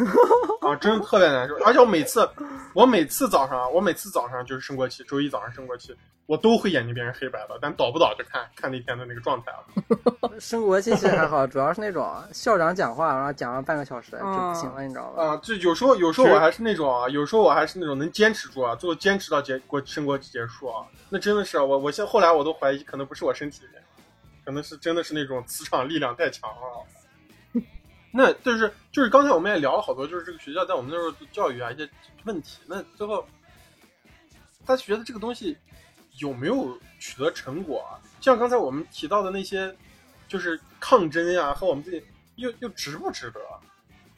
[0.63, 1.55] 啊，真的特别难受。
[1.65, 2.29] 而且我每次，
[2.75, 5.95] 我每次早上，我每次早上就是升国旗，周一早上升国旗，
[6.27, 10.41] 我都会眼睛变成黑白的，但倒不倒就看看那天的那个状态了。
[10.41, 15.23] 升国旗其实还好，主要是那种校长讲话，然后讲了半个小时就嗯不行了，你知道吧？
[15.25, 23.83] 啊，就有时候有时候我还是那种啊，有时候我还是那种能坚持住啊，最后坚持到结国升国旗结束啊，那真的是啊我我现后来我都怀疑，可能不是我身体里面，
[24.47, 27.61] 可能是真的是那种磁场力量太强了。
[28.11, 31.87] 那就是就是刚才我们也聊了好多，就是这个学校在我们那时候教育啊一些
[32.25, 32.61] 问题。
[32.67, 33.27] 那最后，
[34.65, 35.55] 大家觉得这个东西
[36.19, 38.01] 有没有取得成果啊？
[38.23, 39.77] 像刚才我们提到的那些，
[40.29, 42.03] 就是抗争呀、和我们自己
[42.37, 43.41] 又又值不值得？
[43.51, 43.61] 啊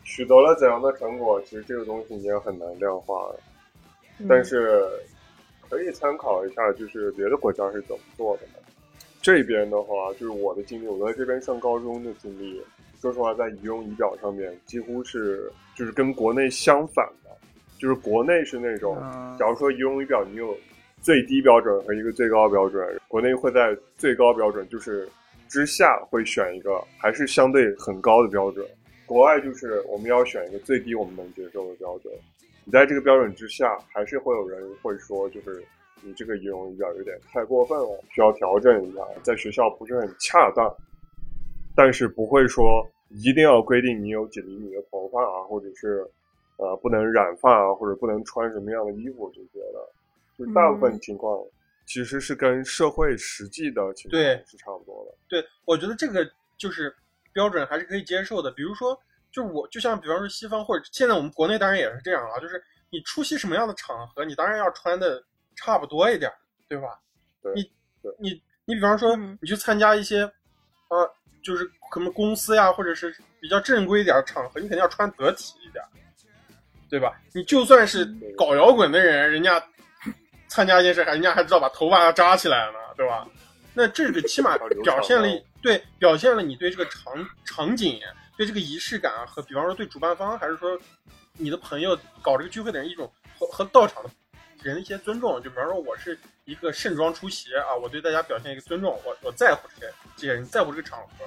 [0.04, 3.40] 取得了怎样的成果，其实这个东西也很难量化的。
[4.20, 4.88] 嗯但是
[5.68, 8.57] 可以参考一下，就是别的国家是怎么做的呢？
[9.28, 12.62] 这边的话，就是我的经历，我在这边上高中的经历，
[12.98, 17.30] 说实话，在仪容仪表上面几乎是就是跟国内相反的，
[17.78, 20.56] 就是国内是那种，嗯假如说仪容仪表你有
[21.02, 25.06] 最低标准和一个最高标准，国内会在最高标准就是
[25.46, 28.66] 之下会选一个还是相对很高的标准，
[29.04, 32.10] 国外就是我们要选一个最低我们能接受的标准。
[32.64, 35.62] 你在这个标准之下，还是会有人会说，就是
[36.02, 40.74] 你这个仪容仪表有点太过分了，需要调整一下，在学校不是很恰当。
[41.76, 46.04] 但是不会说一定要规定你有几厘米的头发啊，或者是
[46.56, 49.78] 呃不能染发啊，或者不能穿什么样的衣服这些的。
[50.36, 51.40] 就大部分情况
[51.86, 55.14] 其实是跟社会实际的情况是差不多的。
[55.28, 56.94] 对，我觉得这个就是
[57.32, 58.50] 标准还是可以接受的。
[58.50, 58.98] 比如说，
[59.30, 65.22] 就是我就像比方说西方或者现在我们国内当然也是这样啊，就是你出席什么样的场合，你当然要穿的
[65.58, 66.30] 差不多一点，
[66.68, 66.98] 对吧？
[67.42, 67.62] 对你
[68.02, 70.20] 对你你比方说嗯你去参加一些
[70.88, 71.10] 呃，
[71.42, 75.84] 就是可能公司呀，或者是比较正规一点的场合，你肯定要穿得体一点，
[76.88, 77.20] 对吧？
[77.34, 78.04] 你就算是
[78.36, 79.62] 搞摇滚的人，人家
[80.48, 83.26] 参加一件事，人家还知道把头发要扎起来呢，对吧？
[83.74, 85.28] 那这个起码表现了
[85.62, 87.12] 对表现了你对这个场
[87.44, 88.00] 场景、
[88.36, 90.76] 对这个仪式感和比方说对主办方，还是说
[91.34, 94.10] 你的朋友搞这个聚会的人一种和和到场的
[94.62, 95.42] 人的一些尊重。
[95.42, 101.24] 就比方说我是一个盛装出席啊，我对大家表现一个尊重，我我在乎这些这些人，在乎这个场合，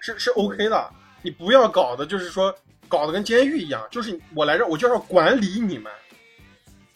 [0.00, 0.90] 是是 OK 的。
[1.22, 2.54] 你不要搞的就是说
[2.88, 5.92] 搞得跟监狱一样，就是我来这我就要管理你们。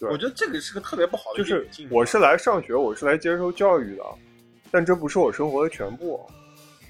[0.00, 4.04] 我觉得这个是个特别不好的就是我是来上学，我是来接受教育的，
[4.70, 6.26] 但这不是我生活的全部。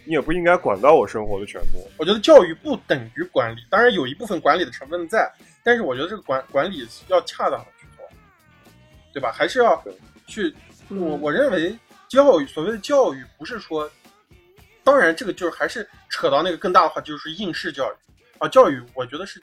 [0.07, 1.87] 你也不应该管到我生活的全部。
[1.99, 5.31] 我觉得教育不等于管理，当然有一部分管理的成分在，
[5.63, 7.61] 但是我觉得这个管管理要恰当
[9.13, 9.33] 对吧？
[9.33, 9.83] 还是要
[10.27, 10.55] 去，
[10.89, 11.77] 嗯我我认为
[12.09, 13.91] 教育所谓的教育不是说，
[14.85, 17.97] 当然这个就是还是扯到那个更大的话，就是应试教育
[18.39, 19.43] 啊，教育我觉得是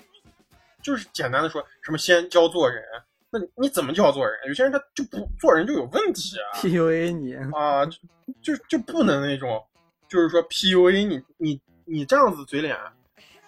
[0.81, 2.83] 就是简单的说什么先教做人，
[3.29, 4.37] 那你你怎么教做人？
[4.47, 6.59] 有些人他就不做人就有问题啊。
[6.59, 7.97] PUA 你，啊，就
[8.41, 9.63] 就就不能那种，
[10.07, 12.77] 就是说 PUA 你你你这样子嘴脸，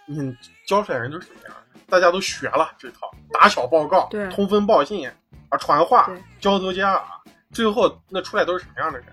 [0.06, 0.36] 你
[0.68, 1.56] 教出来人都是什么样？
[1.88, 5.10] 大家都学了这套打小报告、对通风报信
[5.50, 7.04] 啊、传话对、交作家啊，
[7.52, 9.08] 最后那出来都是什么样的人？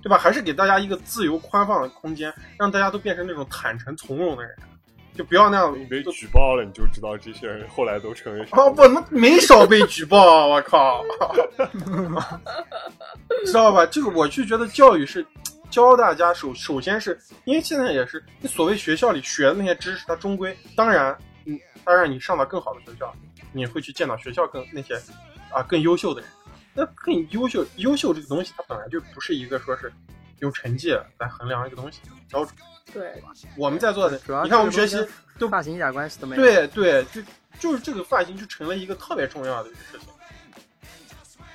[0.00, 0.16] 对吧？
[0.16, 4.56] 还是给大家一个自由宽放的空间，让大家都变成那种坦诚从容的人，
[5.14, 10.46] 就不要那样你被举报了，你就知道这些人后来都成为什么啊，我们没少被举报啊！
[10.46, 11.04] 我靠，
[13.44, 13.84] 知道吧？
[13.86, 15.26] 就是我就觉得教育是
[15.68, 21.14] 教大家首首先是因为现在也是你所谓学校里学的那些知识，它终归当然，
[21.44, 23.12] 嗯，当然你上到更好的学校，
[23.52, 24.94] 你会去见到学校更那些
[25.52, 26.30] 啊更优秀的人。
[26.74, 29.92] 那更优秀，优秀这个东西，它本来就不是一个说是
[30.38, 32.54] 用成绩来衡量一个东西的标准。
[32.94, 33.20] 对，
[33.56, 34.96] 我们在座的主要，你看我们学习
[35.38, 37.20] 都发型一点关系都没有。，对对，就
[37.58, 40.08] 就是这个发型就成了一个特别重要的一个事情，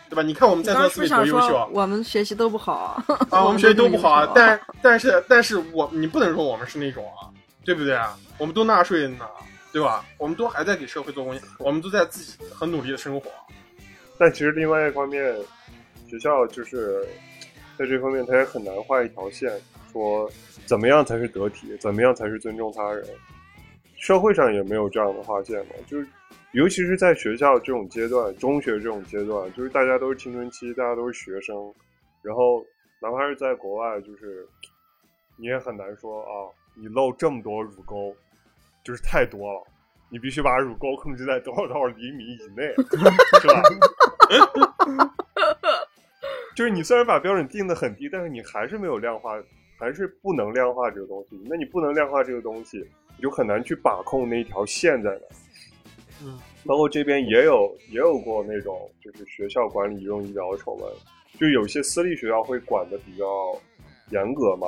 [0.09, 0.21] 对吧？
[0.21, 1.67] 你看我们在座四位多优秀 啊！
[1.71, 3.05] 我们学习都不好啊？
[3.31, 7.31] 啊，我们学习都不好啊，但但是但是我你不能说我们是那种啊，
[7.63, 8.19] 对不对啊？
[8.37, 9.25] 我们都纳税呢，
[9.71, 10.03] 对吧？
[10.17, 13.31] 我们都还在给社会做贡献，我们都在自己很努力的生活。
[14.17, 15.35] 但其实另外一方面，
[16.07, 17.05] 学校就是
[17.77, 19.51] 在这方面，他也很难画一条线，
[19.91, 20.29] 说
[20.65, 23.05] 怎么样才是得体，怎么样才是尊重他人。
[23.97, 26.07] 社会上也没有这样的划线嘛，就是
[26.51, 31.73] 尤其是在学校这种阶段，中学这种阶段，就是大家都是青春期，大家都是学生，
[32.21, 32.63] 然后
[33.01, 34.47] 哪怕是在国外，就是
[35.37, 38.15] 你也很难说啊，你露这么多乳沟，
[38.83, 39.63] 就是太多了。
[40.13, 42.71] 你必须把乳沟控制在多少多少厘米以内，
[43.41, 43.63] 是吧？
[46.55, 49.41] 就是你虽然把标准定的很低，但是你还是没有量化，
[49.75, 51.41] 还是不能量化这个东西。
[51.49, 52.87] 那你不能量化这个东西，
[53.17, 55.21] 你就很难去把控那一条线在哪。
[56.23, 60.87] 嗯，包括这边也有也有过那种，就是学校管理用医疗的丑闻，
[61.39, 63.25] 就有些私立学校会管的比较
[64.11, 64.67] 严格嘛。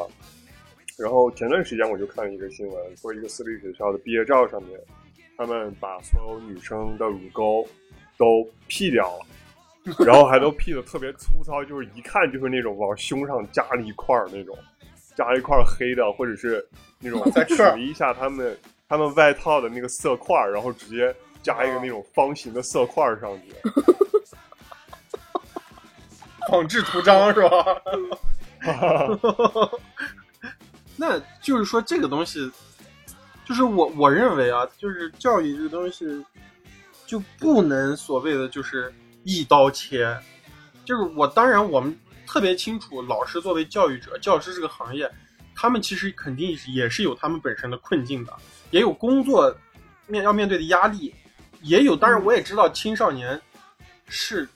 [0.98, 4.80] 然后前段时间我就看了一个新闻，说一个私立学校的毕业照上面，
[5.38, 7.68] 他们把所有女生的乳沟
[8.18, 9.26] 都 P 掉了。
[10.04, 14.58] 然后还都 P 的特别粗糙，就是一看就是那种往胸上加了一块儿那种，
[15.16, 16.68] 加了一块黑的，或者是
[17.00, 18.58] 那种再取了一下他们
[18.90, 23.54] 他们外套的那个色块儿，然后直接加一个那种方形的色块儿上去。
[26.50, 27.82] 仿制图章是吧？
[30.98, 32.50] 那就是说这个东西，
[33.46, 36.26] 就是我我认为啊，就是教育这个东西
[37.06, 38.94] 就不能所谓的就是
[39.24, 40.18] 一刀切。
[40.84, 41.98] 就是我当然我们
[42.28, 45.10] 特别清楚，老师作为教育者，教师这个行业，
[45.56, 48.34] 他们其实肯定也是有他们本身的困境的，
[48.72, 49.56] 也有工作
[50.08, 51.14] 面要面对的压力，
[51.62, 51.96] 也有。
[51.96, 53.40] 当然我也知道青少年
[54.08, 54.48] 是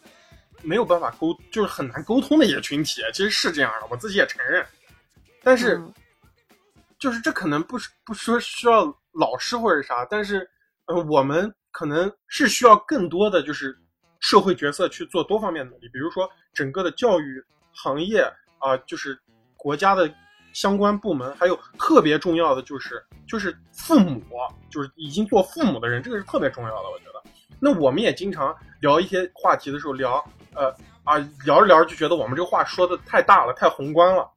[0.62, 4.66] 没有办法沟，就是很难沟通的一个群体，其实是这样的，我自己也承认。
[5.42, 5.82] 但是，
[7.00, 10.48] 就是这可能不是不说需要老师或者啥，但是
[10.86, 13.78] 呃，我们可能是需要更多的就是
[14.20, 18.22] 社会角色去做多方面的努力，比如说整个的教育行业
[18.60, 19.18] 啊、就是
[19.56, 20.14] 国家的
[20.52, 24.22] 相关部门，还有特别重要的就是就是父母，
[24.70, 27.24] 就是已经做父母的人，这个是特别重要的，我觉得。
[27.62, 30.22] 那我们也经常聊一些话题的时候聊，
[30.54, 30.74] 呃
[31.06, 34.30] 啊，聊着聊着就觉得我们这个话说的太大了，太宏观了。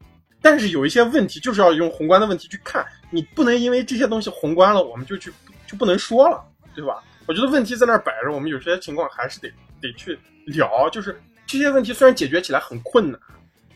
[0.42, 5.32] 但是有一些问题就是要用宏观的问题去看，你不能因为这些东西宏观了，我们就去
[5.66, 6.44] 就不能说了，
[6.74, 7.02] 对吧？
[7.26, 9.48] 我觉得问题在那儿摆着，我们有些情况还是得
[9.80, 10.90] 得去聊。
[10.90, 13.20] 就是这些问题虽然解决起来很困难，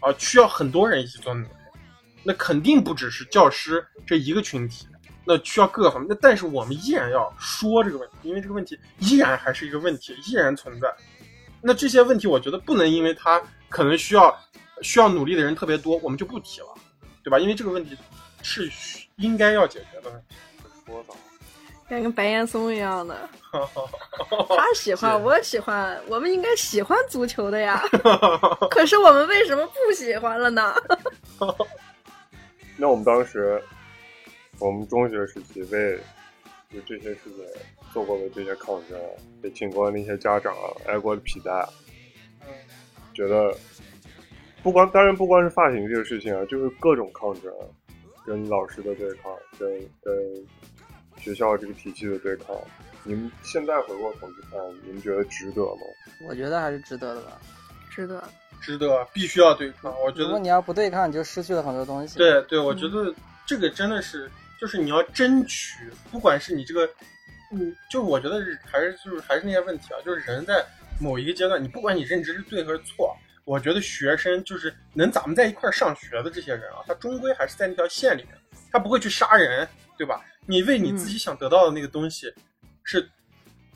[0.00, 1.50] 啊，需要很多人一起做努力，
[2.24, 4.88] 那肯定不只是教师这一个群体，
[5.24, 6.08] 那需要各个方面。
[6.10, 10.92] 那但是我们依然要说这个问题，因为这个问题依然还是一个问题，依然存在。
[11.62, 14.36] 那这些问题，我觉得不能因为它可能需要
[14.82, 16.74] 需要努力的人特别多，我们就不提了，
[17.22, 17.38] 对吧？
[17.38, 17.96] 因为这个问题
[18.42, 20.36] 是需应该要解决的问题。
[20.86, 21.14] 说的，
[21.88, 23.28] 像跟白岩松一样的，
[24.48, 27.82] 他喜欢，我喜欢，我们应该喜欢足球的呀。
[28.70, 30.74] 可是我们为什么不喜欢了呢？
[32.76, 33.62] 那我们当时，
[34.58, 35.98] 我们中学时期为
[36.72, 37.44] 就这些事情
[37.92, 38.98] 做过的这些抗争，
[39.42, 40.54] 也请过那些家长
[40.86, 41.66] 挨过的皮带，
[43.14, 43.56] 觉得
[44.66, 47.52] 不光当然不光是发型这个事情啊，就是各种抗争，
[48.26, 49.70] 跟老师的对抗，跟
[50.02, 50.44] 跟
[51.20, 52.52] 学校这个体系的对抗。
[53.04, 55.82] 你们现在回过头去看，你们觉得值得吗？
[56.28, 57.40] 我觉得还是值得的吧。
[57.88, 58.28] 值得。
[58.60, 59.94] 值得，必须要对抗。
[60.04, 62.18] 我觉得如果你要不对抗，你就失去了很多东西。
[62.18, 63.14] 对对，我觉得
[63.46, 64.28] 这个真的是，
[64.60, 66.90] 就是你要争取，不管是你这个，
[67.52, 70.60] 嗯，就我觉得是还是就是还是那些问题啊，就是人在
[71.00, 73.16] 某一个阶段，你不管你认知是对还是错，
[73.46, 78.36] 我觉得学生就是能咱们在一块儿上学的这些人啊，他终归还是在那条线里面，
[78.72, 79.66] 他不会去杀人，
[79.96, 80.20] 对吧？
[80.46, 82.26] 你为你自己想得到的那个东西，
[82.82, 83.08] 是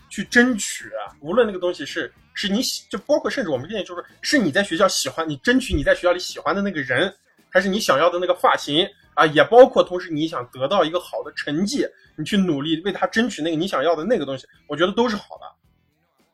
[0.09, 7.15] 去争取啊，无论那个东西是是你喜，就包括甚至我们现在就是是你在学校喜欢，你争取你在学校里喜欢的那个人，
[7.49, 8.85] 还是你想要的那个发型
[9.15, 11.87] 啊，也包括同时你想得到一个好的成绩，
[12.17, 15.47] 你去努力为他争取那个你想要的那个东西，我觉得都是好的。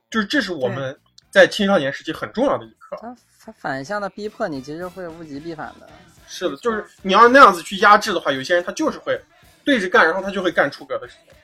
[0.09, 0.99] 就是这是我们
[1.37, 2.97] 在青少年时期很重要的一课。
[2.99, 5.87] 他他反向的逼迫你，其实会物极必反的。
[6.27, 9.21] 是的，就是你要那样子去压制的话，有些人他就是会
[9.63, 11.35] 对着干，然后他就会干出格的事情。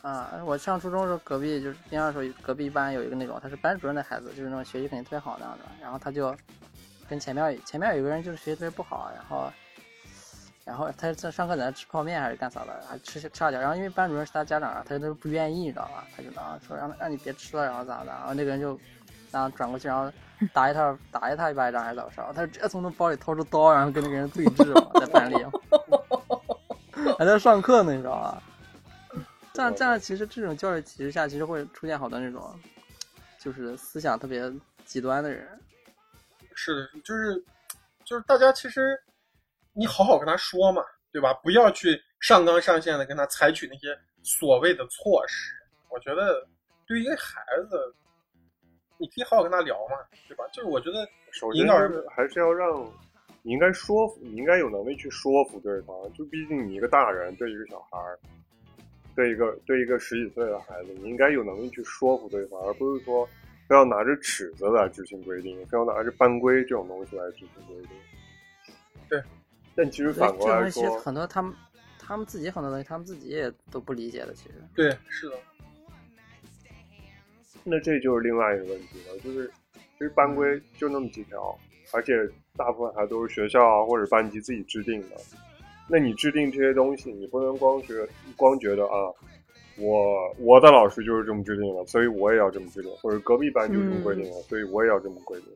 [0.00, 5.64] 啊，我上初中的时候，隔壁就是经常说隔壁班有一个那种，他是班主任的孩子，就是那种学习肯定特别好那样的。
[5.82, 6.34] 然后他就
[7.06, 9.52] 跟前面前面有个人就是学习特别不好，然后
[10.64, 13.60] 然后他在上课在那吃泡面还是干啥的，还吃吃辣椒。
[13.60, 16.06] 然后因为班主任是他家长，他就不愿意，你知道吧？
[16.16, 18.06] 他就然后说让让你别吃了，然后咋的？
[18.06, 18.78] 然后那个人就
[19.34, 20.10] 然后转过去，然后
[20.52, 22.20] 打一他 打一他一巴掌还是咋回事？
[22.34, 25.34] 他直接从那包里掏出刀，然后跟那个人对峙嘛，在班里，
[27.18, 28.42] 还在上课呢，你知道吧？
[29.52, 32.58] 这样这样，其实这种教育体制下，其实会出现好多那种，
[33.38, 34.52] 就是思想特别
[34.84, 35.48] 极端的人。
[36.54, 37.44] 是的，就是
[38.04, 38.96] 就是大家其实
[39.72, 40.80] 你好好跟他说嘛，
[41.12, 41.34] 对吧？
[41.34, 43.88] 不要去上纲上线的跟他采取那些
[44.22, 45.52] 所谓的措施。
[45.88, 46.46] 我觉得
[46.86, 47.94] 对于一个孩子，
[48.98, 49.96] 你可以好好跟他聊嘛，
[50.28, 50.44] 对吧？
[50.52, 51.66] 就是我觉得首先
[52.10, 52.84] 还是要让
[53.42, 55.96] 你应该说服，你应该有能力去说服对方。
[56.14, 58.18] 就毕竟你一个大人对一个小孩儿，
[59.14, 63.28] 对一个对一个十几岁的孩子，你应该有能力去说服对方，而不是说
[63.68, 67.90] 非要拿着尺子来执行规定，非要拿着班规这种东西来执行规定。
[69.08, 69.22] 对，
[69.74, 71.54] 但其实反过来说，很多他们
[71.98, 74.32] 他们自己很多东西，他们自己也都不理解的。
[74.32, 75.36] 其实，对，是的，
[77.64, 81.58] 那这就是另外一个问题了，就是其实班规就那么几条，
[81.92, 82.12] 而且
[82.56, 85.16] 大部分还都是学校啊或者班级自己制定的。
[85.88, 89.12] 那你制定这些东西，你不能光觉光觉得啊，
[89.78, 95.48] 我我的老师就是这么制定的，所以我也要这么制定，或者隔壁班就这么规定的，所以我也要这么规定。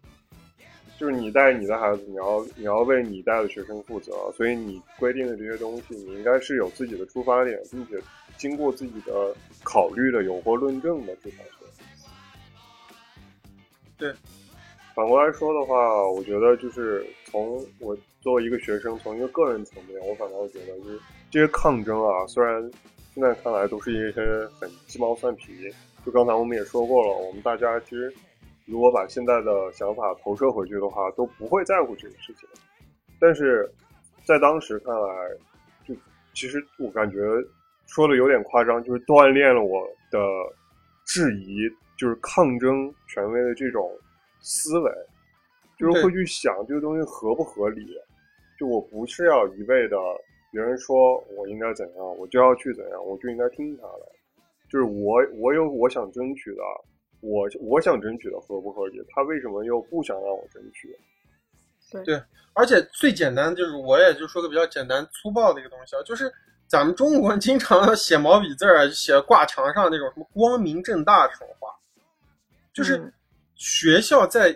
[0.98, 7.96] 就是你带你的孩子，你要你要为你带的学生负责，所以你规定的这些东西，你应该是有自己的出发点，并且
[8.36, 11.57] 经过自己的考虑的、有过论证的，这才是。
[13.98, 14.14] 对，
[14.94, 21.00] 反过来说的话，我觉得就是从我作为一个学生，从一个个人层面，我反倒觉得就是
[21.30, 22.62] 这些抗争啊，虽然
[23.14, 24.22] 现在看来都是一些
[24.60, 25.68] 很鸡毛蒜皮，
[26.06, 28.12] 就刚才我们也说过了，我们大家其实
[28.66, 32.48] 如果把现在的想法投射回去的话，都不会在乎这个事情。
[33.20, 33.68] 但是
[34.24, 35.30] 在当时看来，
[35.84, 35.92] 就
[36.34, 37.18] 其实我感觉
[37.86, 40.20] 说的有点夸张，就是锻炼了我的
[41.04, 41.68] 质疑，
[41.98, 43.90] 就是抗争权威的这种
[44.40, 44.90] 思维，
[45.76, 47.84] 就是会去想这个东西合不合理。
[48.58, 49.96] 就我不是要一味的
[50.50, 54.06] 别人说我应该怎样，我就要去怎样，我就应该听他的。
[54.70, 56.62] 就是我我有我想争取的，
[57.20, 59.00] 我我想争取的合不合理？
[59.10, 60.96] 他为什么又不想让我争取？
[62.04, 62.20] 对，
[62.52, 66.30] 而且最简单就是，我也就说个比较简单粗暴的一个东西啊，就是
[66.66, 71.70] 咱们中国人经常写毛笔字儿、写挂墙上那种什么光明正大这种话，
[72.78, 73.12] 就是嗯
[73.56, 74.52] 学校在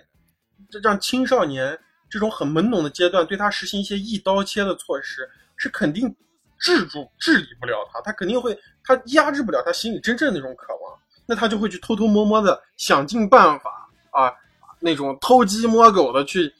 [0.71, 1.77] 这让青少年
[2.09, 6.15] 这种很懵懂的阶段，对他实行一些一刀切的措施，是肯定
[6.61, 10.97] 制住治理不了他，他肯定会他压制不了他心里真正的那种渴望，
[11.27, 14.33] 那他就会去偷偷摸摸的想尽办法啊，
[14.79, 16.55] 那种偷鸡摸狗的去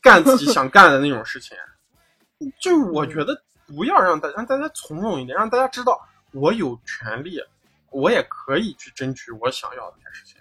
[0.00, 1.56] 干自己想干的那种事情。
[2.60, 6.00] 就是我觉得不要让大让大家从容一点，让大家知道
[6.32, 7.38] 我有权利，
[7.90, 10.39] 我也可以去争取我想要的那些事情。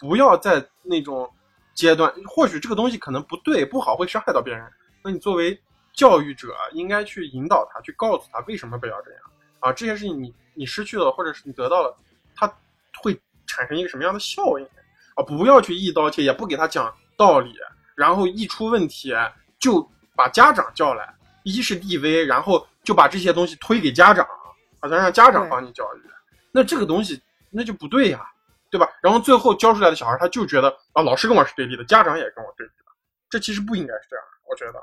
[0.00, 1.30] 不要在那种
[1.74, 4.66] 阶段，或许这个东西可能不对不好，会伤害到别人。
[5.04, 5.56] 那你作为
[5.92, 9.20] 教育者，应该去引导他，去告诉他为什么不要这样
[9.60, 9.72] 啊？
[9.72, 11.94] 这些事情你你失去了，或者是你得到了，
[12.34, 12.50] 它
[13.02, 14.64] 会产生一个什么样的效应
[15.14, 15.22] 啊？
[15.22, 17.54] 不要去一刀切，也不给他讲道理，
[17.94, 19.12] 然后一出问题
[19.58, 19.86] 就
[20.16, 21.14] 把家长叫来，
[21.44, 24.26] 一是立威，然后就把这些东西推给家长，
[24.80, 26.00] 好像让家长帮你教育。
[26.52, 27.20] 那这个东西
[27.50, 28.29] 那就不对呀、
[28.70, 28.88] 对吧？
[29.02, 32.92] 然后最后教出来的小孩，他就觉得啊，老师跟我是对立的，家长也跟我对立的，
[33.28, 34.80] 这其实不应该是这样，我觉得。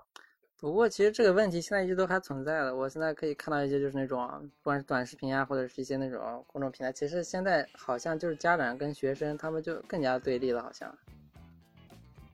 [0.60, 2.76] 不过其实这个问题现在一直都还存在的。
[2.76, 4.28] 我现在可以看到一些就是那种，
[4.64, 10.92] 不管是短视频啊，或者是一些那种公众平台，其实现在好像就是家长跟学生他们就更加对立了，好像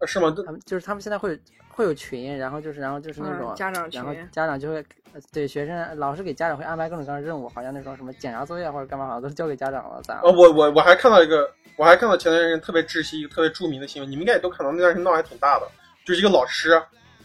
[0.03, 0.33] 呃是吗？
[0.45, 1.39] 他们就是他们现在会
[1.69, 15.67] 会有群，然后就是然后就是那种、嗯家长群然后家长就会呃对学生老师给家长会安排各种各样的任务，好像那种什么检查作业或者干嘛，好像都交给家长了，咋呃，我我我还看到一个，我还看到前段时间特别窒息一个特别著名的新闻，你们应该也都看到，那段时间闹还挺大的，
[16.05, 16.71] 就是一个老师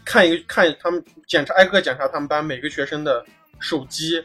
[0.05, 3.25] 看一个看他们检查挨个检查他们班每个学生的
[3.59, 4.23] 手机，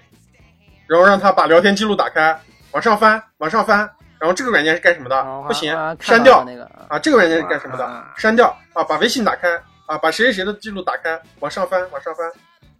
[0.86, 2.38] 然后让他把聊天记录打开，
[2.70, 3.90] 往上翻，往上翻，
[4.24, 5.20] 然后这个软件是干什么的？
[5.20, 5.70] 哦不行
[6.00, 8.04] 删掉那个啊，这个软件是干什么的？
[8.16, 9.50] 删掉啊，把微信打开
[9.84, 12.26] 啊，把谁谁谁的记录打开，往上翻，往上翻，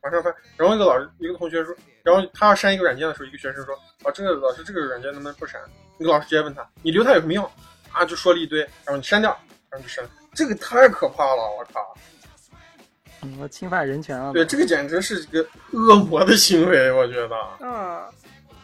[0.01, 0.35] 往上翻。
[0.57, 5.61] 然后一个老师，一个同学说，然后他要删一个软件的时候，一个学生说，啊，这个老师这个软件能不能不删？
[5.99, 7.45] 那个老师直接问他，你留它有什么用？
[7.93, 9.39] 啊，就说了一堆，然后你删掉，
[9.69, 10.03] 然后就删。
[10.33, 11.95] 这个太可怕了，我靠！
[13.21, 14.33] 嗯我侵犯人权了。
[14.33, 17.37] 对，这个简直是一个恶魔的行为，我觉得。
[17.67, 18.09] 啊，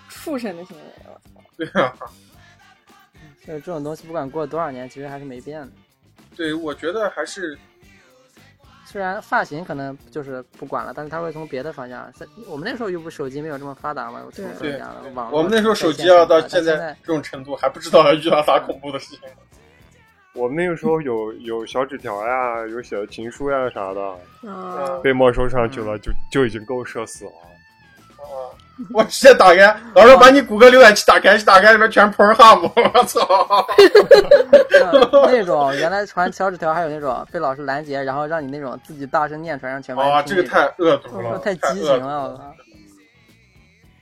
[0.09, 1.44] 畜生的行为，我操！
[1.59, 1.94] 对啊，
[3.45, 5.69] 所以这种东西不管过了多少年，其实还是没变的。
[6.37, 7.59] 对，我觉得还是
[8.85, 12.12] 虽然发型可能就是不管了，但是他会从别的方向。
[12.47, 15.33] 我们那时候又不手机没有这么发达嘛，有图对这样的网。
[15.33, 19.21] 我们那时候手机要到在现在这种程度，还不知道要遇到啥恐怖的事情。
[20.33, 24.01] 我们那个时候有有小纸条呀，有写的情书呀啥的，
[24.49, 27.33] 啊，被没收上去了，就就已经够社死了。
[28.19, 28.49] 啊！
[28.94, 33.66] 我直接打开，老师把你谷歌浏览器打开，打开里面全是 Pornhub，我操！
[34.70, 42.55] 那那种原来传小纸条，还有那种被老师拦截，然后让你那种自己大声念出来让全班啊，这个太恶毒了，太畸形了，我操！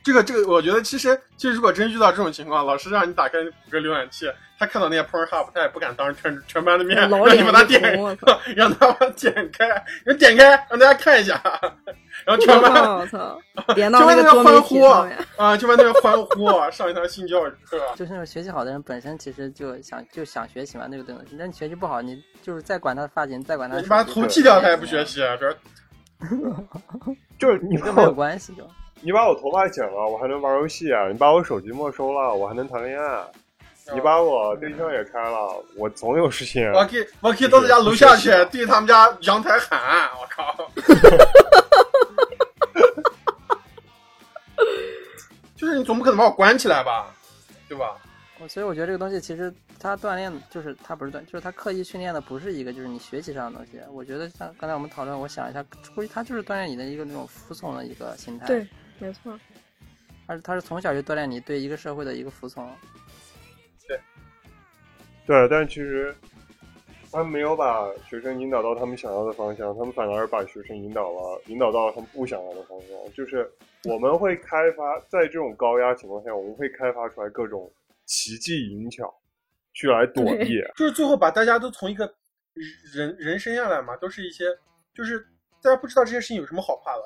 [0.09, 4.25] 这个这个，我觉得其实其实如果真遇到这种情况，老师让你打开谷歌浏览器，
[4.59, 7.83] 他看到那些 Pornhub，他也不敢当着全全班的面老让你把它点！
[8.57, 11.39] 让他把它点开，你点开让大家看一下，
[12.25, 13.39] 然后全班我操！
[13.77, 17.79] 连到那个多媒体上面，啊，全班在那个欢呼，上一堂性教育课。
[17.95, 21.37] 就是那种学习好的人本身其实就想就想学习嘛，那个东西。
[21.37, 28.67] 那你学习不好，你就是再管他的发型，再管他你把他头剃掉，他也不学习，啊比如就是你跟没有关系就。
[29.01, 33.23] 你把我头发剪了，我还能玩游戏啊；你把我手机没收了，我还能谈恋爱；
[33.95, 36.71] 你把我对象也拆了，我总有事情。
[36.73, 40.71] 我可以我可以到他家楼下去对他们家阳台喊，我靠！
[45.57, 47.13] 就是你总不可能把我关起来吧，
[47.69, 47.97] 对吧？
[48.41, 53.81] 我所以我觉得这个东西其实它锻炼就是它不是锻，就是它刻意训练的不是一个就是你学习上的东西。
[53.93, 58.47] 我觉得像刚才我们讨论，我想一下，估计它就是锻炼你的一个那种服从的一个心态。
[58.47, 58.65] 对，
[58.99, 59.39] 没错。
[60.27, 62.71] 他是他是从小就锻炼你对一个社会的一个服从。
[65.27, 66.15] 对，但其实
[67.13, 73.13] 他们没有把学生引导到他们想要的方向，他们反而把学生引导了，引导到了他们不想要的方向。
[73.13, 73.51] 就是
[73.85, 77.71] 我们会开发，在这种高压情况下，我们会开发出来各种
[78.07, 79.15] 奇技淫巧，
[79.75, 80.63] 去来躲避。
[80.77, 82.11] 就是最后把大家都从一个
[82.95, 84.45] 人人生下来嘛，都是一些
[84.95, 85.21] 就是
[85.63, 87.03] 大家不知道这些事情有什么好怕的，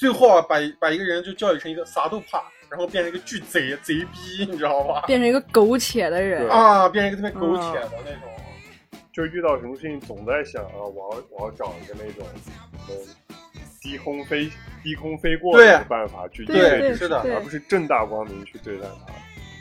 [0.00, 5.04] 最后啊把把一个人就教育成一个啥都怕，然后变成一个巨贼贼逼，你知道吧？
[5.06, 8.22] 变成一个苟且的人，啊，变成一个特别苟且的那种。
[9.12, 12.26] 就遇到什么事情总在想啊，我要我要找一个那种
[12.88, 12.96] 嗯
[13.82, 14.50] 低空飞
[14.82, 19.12] 低空飞过对的办法去应对是的而不是正大光明去对待它。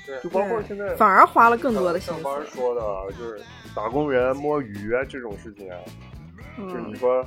[0.06, 2.56] 对就包括现在反而花了更多的心上班思。
[2.56, 2.82] 说的，
[3.18, 3.42] 就是
[3.76, 5.78] 打工人摸鱼啊这种事情啊，
[6.58, 7.26] 就是你嗯，说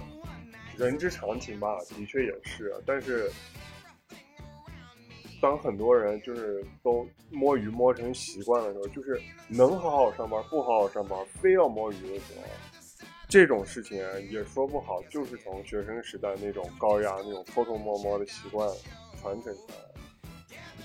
[0.83, 3.31] 人之常情吧，的确也是，但是
[5.41, 18.69] 当很多人就是都摸鱼摸成习惯的时候，就是能好好上班不好好上班，非要摸鱼的时候，这种事情啊也说不好，就是从学生时代那种高压、那种偷偷摸摸的习惯
[19.21, 19.93] 传承下来。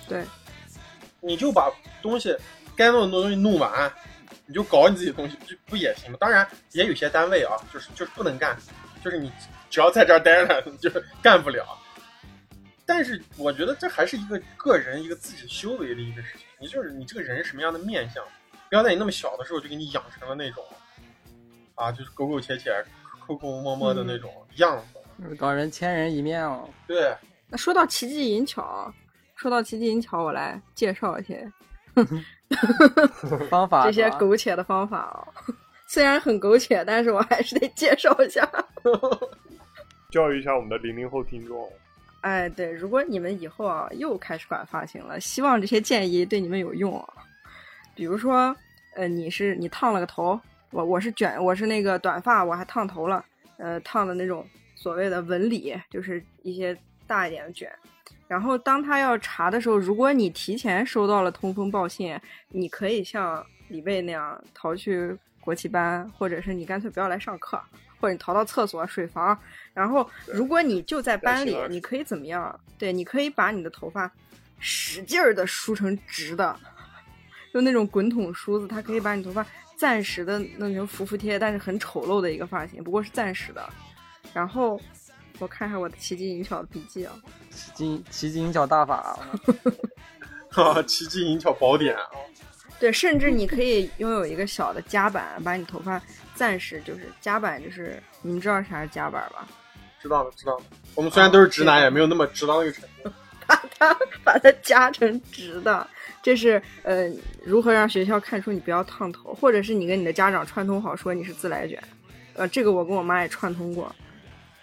[0.07, 0.24] 对，
[1.22, 1.72] 你就把
[2.02, 2.36] 东西
[2.76, 3.91] 该弄的东西弄完，
[4.45, 6.18] 你就搞你自己的东西，不不也行吗？
[6.19, 8.57] 当然，也有些单位啊，就是就是不能干，
[9.03, 9.32] 就是你
[9.69, 10.89] 只要在这儿待着，你 就
[11.22, 11.65] 干不了。
[12.85, 16.48] 但是我觉得这还是一个个人一个自己修为的一个事情。
[16.60, 18.23] 你就是你这个人什么样的面相，
[18.69, 20.64] 不要在你那么小的时候就给你养成了那种
[21.76, 22.72] 啊，就是苟苟且且、
[23.26, 25.35] 抠抠摸摸的那种样子。
[25.35, 26.69] 搞人千人一面哦。
[26.88, 27.14] 对，
[27.49, 28.91] 那说到奇技淫巧，
[29.35, 31.45] 说到奇技淫巧，我来介绍一些
[33.49, 35.27] 方法这些苟且的方法哦。
[35.88, 38.49] 虽然很苟且，但是我还是得介绍一下。
[40.10, 41.70] 教育一下我们的零零后听众。
[42.22, 47.08] 哎，对，如果你们以后啊又开始管发型了，希望这些建议对你们有用啊。
[47.94, 48.56] 比如说，
[48.96, 50.40] 呃，你是你烫了个头，
[50.72, 53.24] 我我是卷，我是那个短发，我还烫头了，
[53.58, 57.72] 呃，烫的那种所谓的纹理，就是一些大一点的卷。
[58.28, 62.20] 然后当他要查的时候，如果你提前收到了通风报信，
[62.50, 67.62] 你可以像李贝那样逃去国旗班，或者是你干脆不要来上课，
[68.00, 69.38] 或者你逃到厕所、水房。
[69.78, 72.60] 然后如果你就在班里你可以怎么样？
[72.80, 74.12] 对，你可以把你的头发
[74.58, 76.60] 使劲儿的梳成直的，
[77.54, 79.45] 就那种滚筒梳子，它可以把你头发
[79.76, 83.70] 暂时的弄成服服帖，但是很丑陋的一个发型，不过是暂时的。
[84.34, 84.82] 然后
[85.38, 87.14] 我看一下我的奇技淫巧的笔记啊，
[87.52, 89.20] 奇技奇技淫巧大法，
[90.49, 92.02] 哈，奇技淫巧宝典啊！
[92.80, 96.02] 对，甚至你可以拥有一个小的夹板，把你头发
[96.34, 99.48] 暂时就是夹板，就是你们知道啥是夹板吧？
[100.02, 100.64] 知道了，知道了。
[100.95, 103.11] 我们虽然都是直男，也没有那么直到那个程度。
[104.24, 105.88] 把它夹成直的，
[106.22, 107.10] 这是呃
[107.45, 111.82] 如何让学校看出你不要烫头，或者是你跟你的家长串通好说你是自来卷，
[112.34, 113.95] 呃，这个我跟我妈也串通过，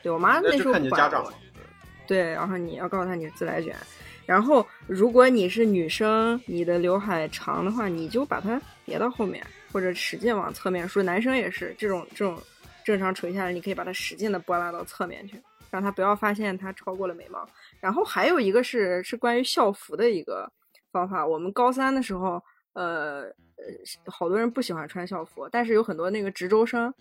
[0.02, 1.24] 对我妈那时候不管我看你家长。
[2.06, 3.74] 对，然后你要告诉他你是自来卷，
[4.26, 9.42] 然后如果你是女生，你的刘海长的话，你就把它别到后面，
[9.72, 11.02] 或者使劲往侧面梳。
[11.02, 12.38] 男生也是这种这种
[12.84, 15.40] 正常垂下来，你可以把它使劲的拨拉到侧面去，
[15.70, 17.48] 让他不要发现它超过了眉毛。
[17.80, 20.50] 然后还有一个是是关于校服的一个
[20.92, 22.42] 方法，我们高三的时候，
[22.74, 23.22] 呃
[23.56, 23.64] 呃，
[24.06, 26.92] 好多人不喜欢穿校服，但是有很多那个值周生。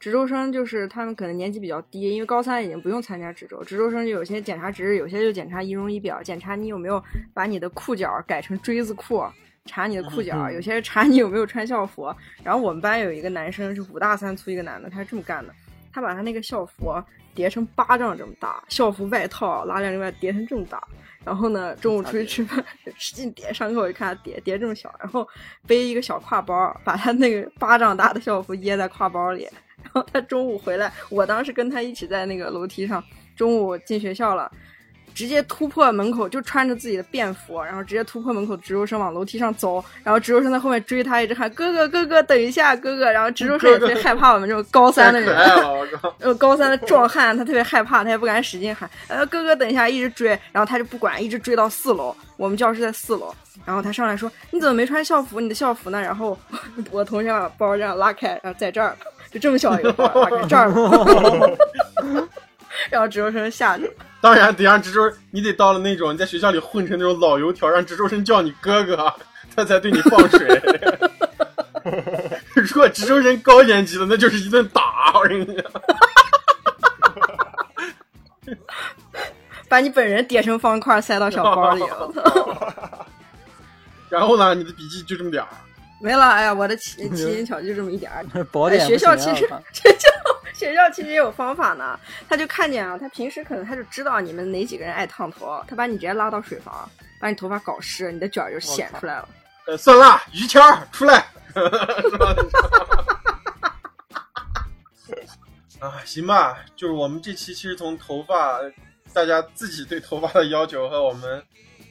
[0.00, 7.02] 值周生就是他们可能年级比较低，因为高三已经不用参加值周，值周生就有些检查值日，有些就检查仪容仪表，检查你有没有
[7.32, 9.24] 把你的裤脚改成锥子裤，
[9.64, 12.14] 查你的裤脚，有些是查你有没有穿校服。
[12.42, 15.54] 然后我们班有一个男生是五大三粗一个男的，他是这么干的，
[15.92, 16.94] 他把他那个校服
[17.34, 20.82] 叠成巴掌这么大，校服外套拉链另外叠成这么大。
[21.24, 22.62] 然后呢，中午出去吃饭，
[22.98, 23.50] 使劲叠。
[23.50, 25.26] 上课我就看他叠叠这么小，然后
[25.66, 29.48] 背一个小挎包，把他那个巴掌大的校服掖在挎包里。
[29.82, 33.02] 然后他中午回来，我当时跟他一起在那个楼梯上，
[33.34, 34.52] 中午进学校了，
[35.14, 43.10] 直接突破门口，就穿着自己的便服，然后直接突破门口，值周生往楼梯上走，然后值周生在后面追他，一直喊哥哥哥哥，等一下哥哥。
[43.10, 46.14] 然后值周生也特别害怕我们这种高三的人，太可爱了，我靠！
[46.18, 53.32] 呃，高三的壮汉，他特别害怕，他也不敢使劲喊，呃，哥哥等一下，一直追，然后他就不管，一直追到四楼，我们教室在四楼，
[53.64, 55.40] 然后他上来说，你怎么没穿校服？
[55.40, 56.00] 你的校服呢？
[56.00, 56.36] 然后
[56.90, 58.96] 我同学把包这样拉开，然后在这儿，
[59.30, 60.70] 就这么小一个包，拉开这儿，
[62.90, 63.90] 然后值周生下去，
[64.20, 69.12] 当然得让值周，你得到了那种你在学校里混成那种老油条，让值周生叫你哥哥，
[69.54, 70.62] 他才对你放水。
[72.54, 75.64] 如果值周生高年级的，那就是一顿打，我跟你讲。
[79.68, 83.06] 把你本人叠成方块塞到小包里，我操！
[84.08, 85.48] 然后呢，你的笔记就这么点儿。
[86.00, 88.22] 没了，哎呀，我的奇奇淫巧就这么一点儿。
[88.52, 90.08] 宝典哎学校其实啊学校
[90.52, 91.98] 学校其实也有方法呢。
[92.28, 96.88] 他就看见啊，他平时可能他就知道你们哪几个人爱烫头，他把你直接拉到水房，
[97.20, 99.28] 把你头发搞湿，你的卷儿就显出来了。
[99.66, 101.26] 呃，酸辣于谦儿出来？
[105.80, 108.60] 啊，行吧，就是我们这期其实从头发，
[109.12, 111.42] 大家自己对头发的要求和我们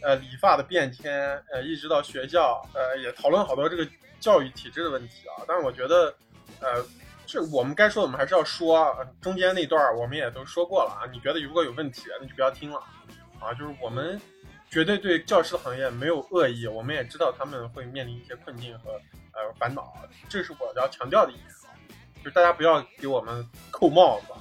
[0.04, 3.88] 呃理发的变迁，呃，一直到学校，呃，也讨论好多这个
[4.20, 5.44] 教育体制的问题啊。
[5.48, 6.14] 但是我觉得，
[6.60, 6.86] 呃，
[7.26, 11.10] 这我们该说的我们还是要说，中间那段我们也都说过了啊。
[11.12, 12.78] 你觉得如果有问题，那就不要听了
[13.40, 13.54] 啊。
[13.54, 14.22] 就是我们
[14.70, 18.92] 绝对对教师行业没有恶意，我们也知道他们会面临一些困境和
[19.32, 19.94] 呃烦恼，
[20.28, 21.72] 这是我要强调的一点啊。
[22.18, 24.34] 就是大家不要给我们扣帽子，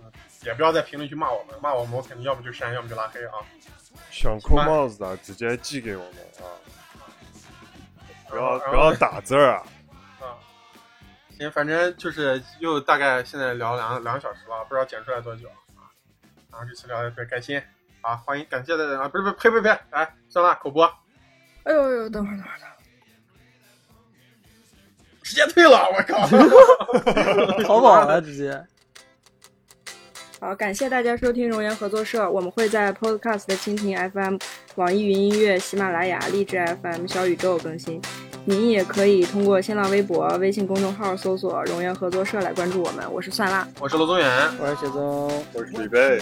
[0.00, 0.12] 嗯，
[0.44, 3.32] 也不要在评论区骂我们，骂我们我肯定要么就删，要么就拉黑啊。
[4.14, 6.46] 想扣帽子的直接寄给我们啊，
[8.30, 9.62] 不要不要打字啊。
[10.20, 10.38] 啊，
[11.36, 15.90] 行，反正就是又大概现在聊两两个小时了，不知道剪出来多久啊。
[16.52, 17.60] 然后这次聊的特别开心
[18.02, 20.84] 啊，欢迎感谢大家啊，不是不是，呸呸呸，来，算了，口播
[21.64, 22.58] 哎呦呦，等会儿等会儿，
[25.22, 26.24] 直接退了，我靠！
[27.66, 28.64] 淘宝了，直接。
[30.40, 34.36] 好，感谢大家收听熔岩合作社，我们会在 Podcast 的蜻蜓 FM、
[34.74, 38.00] 网易云音乐、喜马拉雅、荔枝 FM、小宇宙更新。
[38.44, 43.10] 您也可以通过新浪微博、微信公众号搜索“熔岩合作社”来关注我们。
[43.10, 44.28] 我是蒜辣，我是罗宗远，
[44.60, 46.20] 我是雪宗，我是李贝，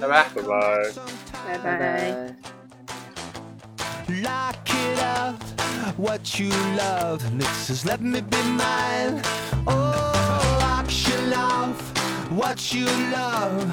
[0.00, 0.28] 拜拜。
[0.32, 0.48] 拜拜。
[1.48, 2.36] 拜拜拜。
[4.08, 5.42] Lock it up,
[5.96, 7.20] what you love.
[7.36, 9.20] Mixes, let me be mine.
[9.66, 11.74] Oh, auction off
[12.30, 13.68] what you love,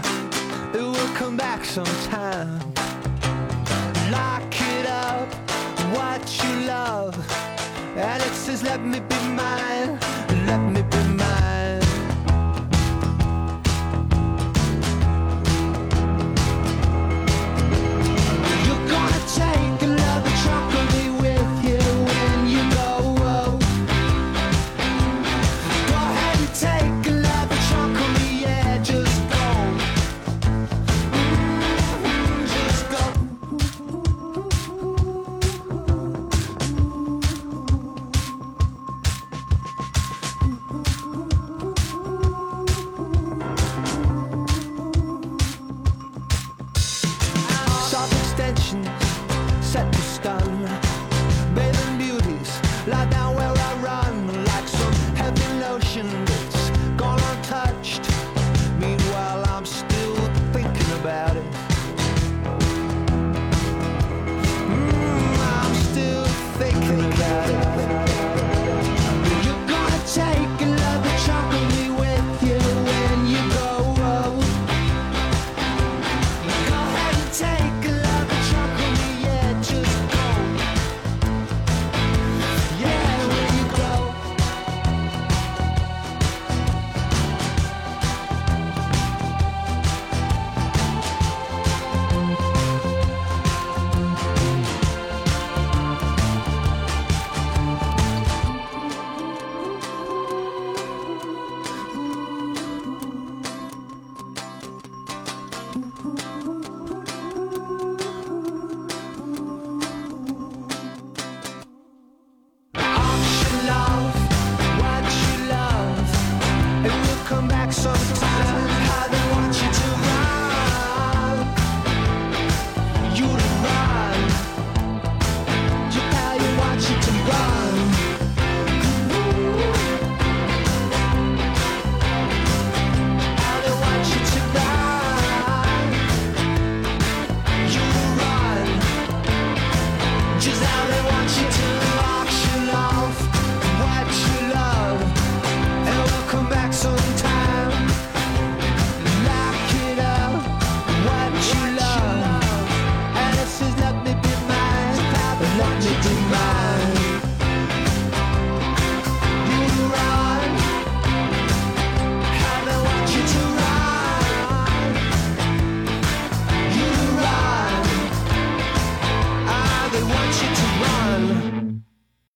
[0.74, 2.60] it will come back sometime.
[4.12, 5.32] Lock it up,
[5.94, 7.16] what you love.
[7.96, 10.00] Alex says, let me be mine,
[10.48, 11.82] let me be mine.
[18.66, 19.66] You're gonna change.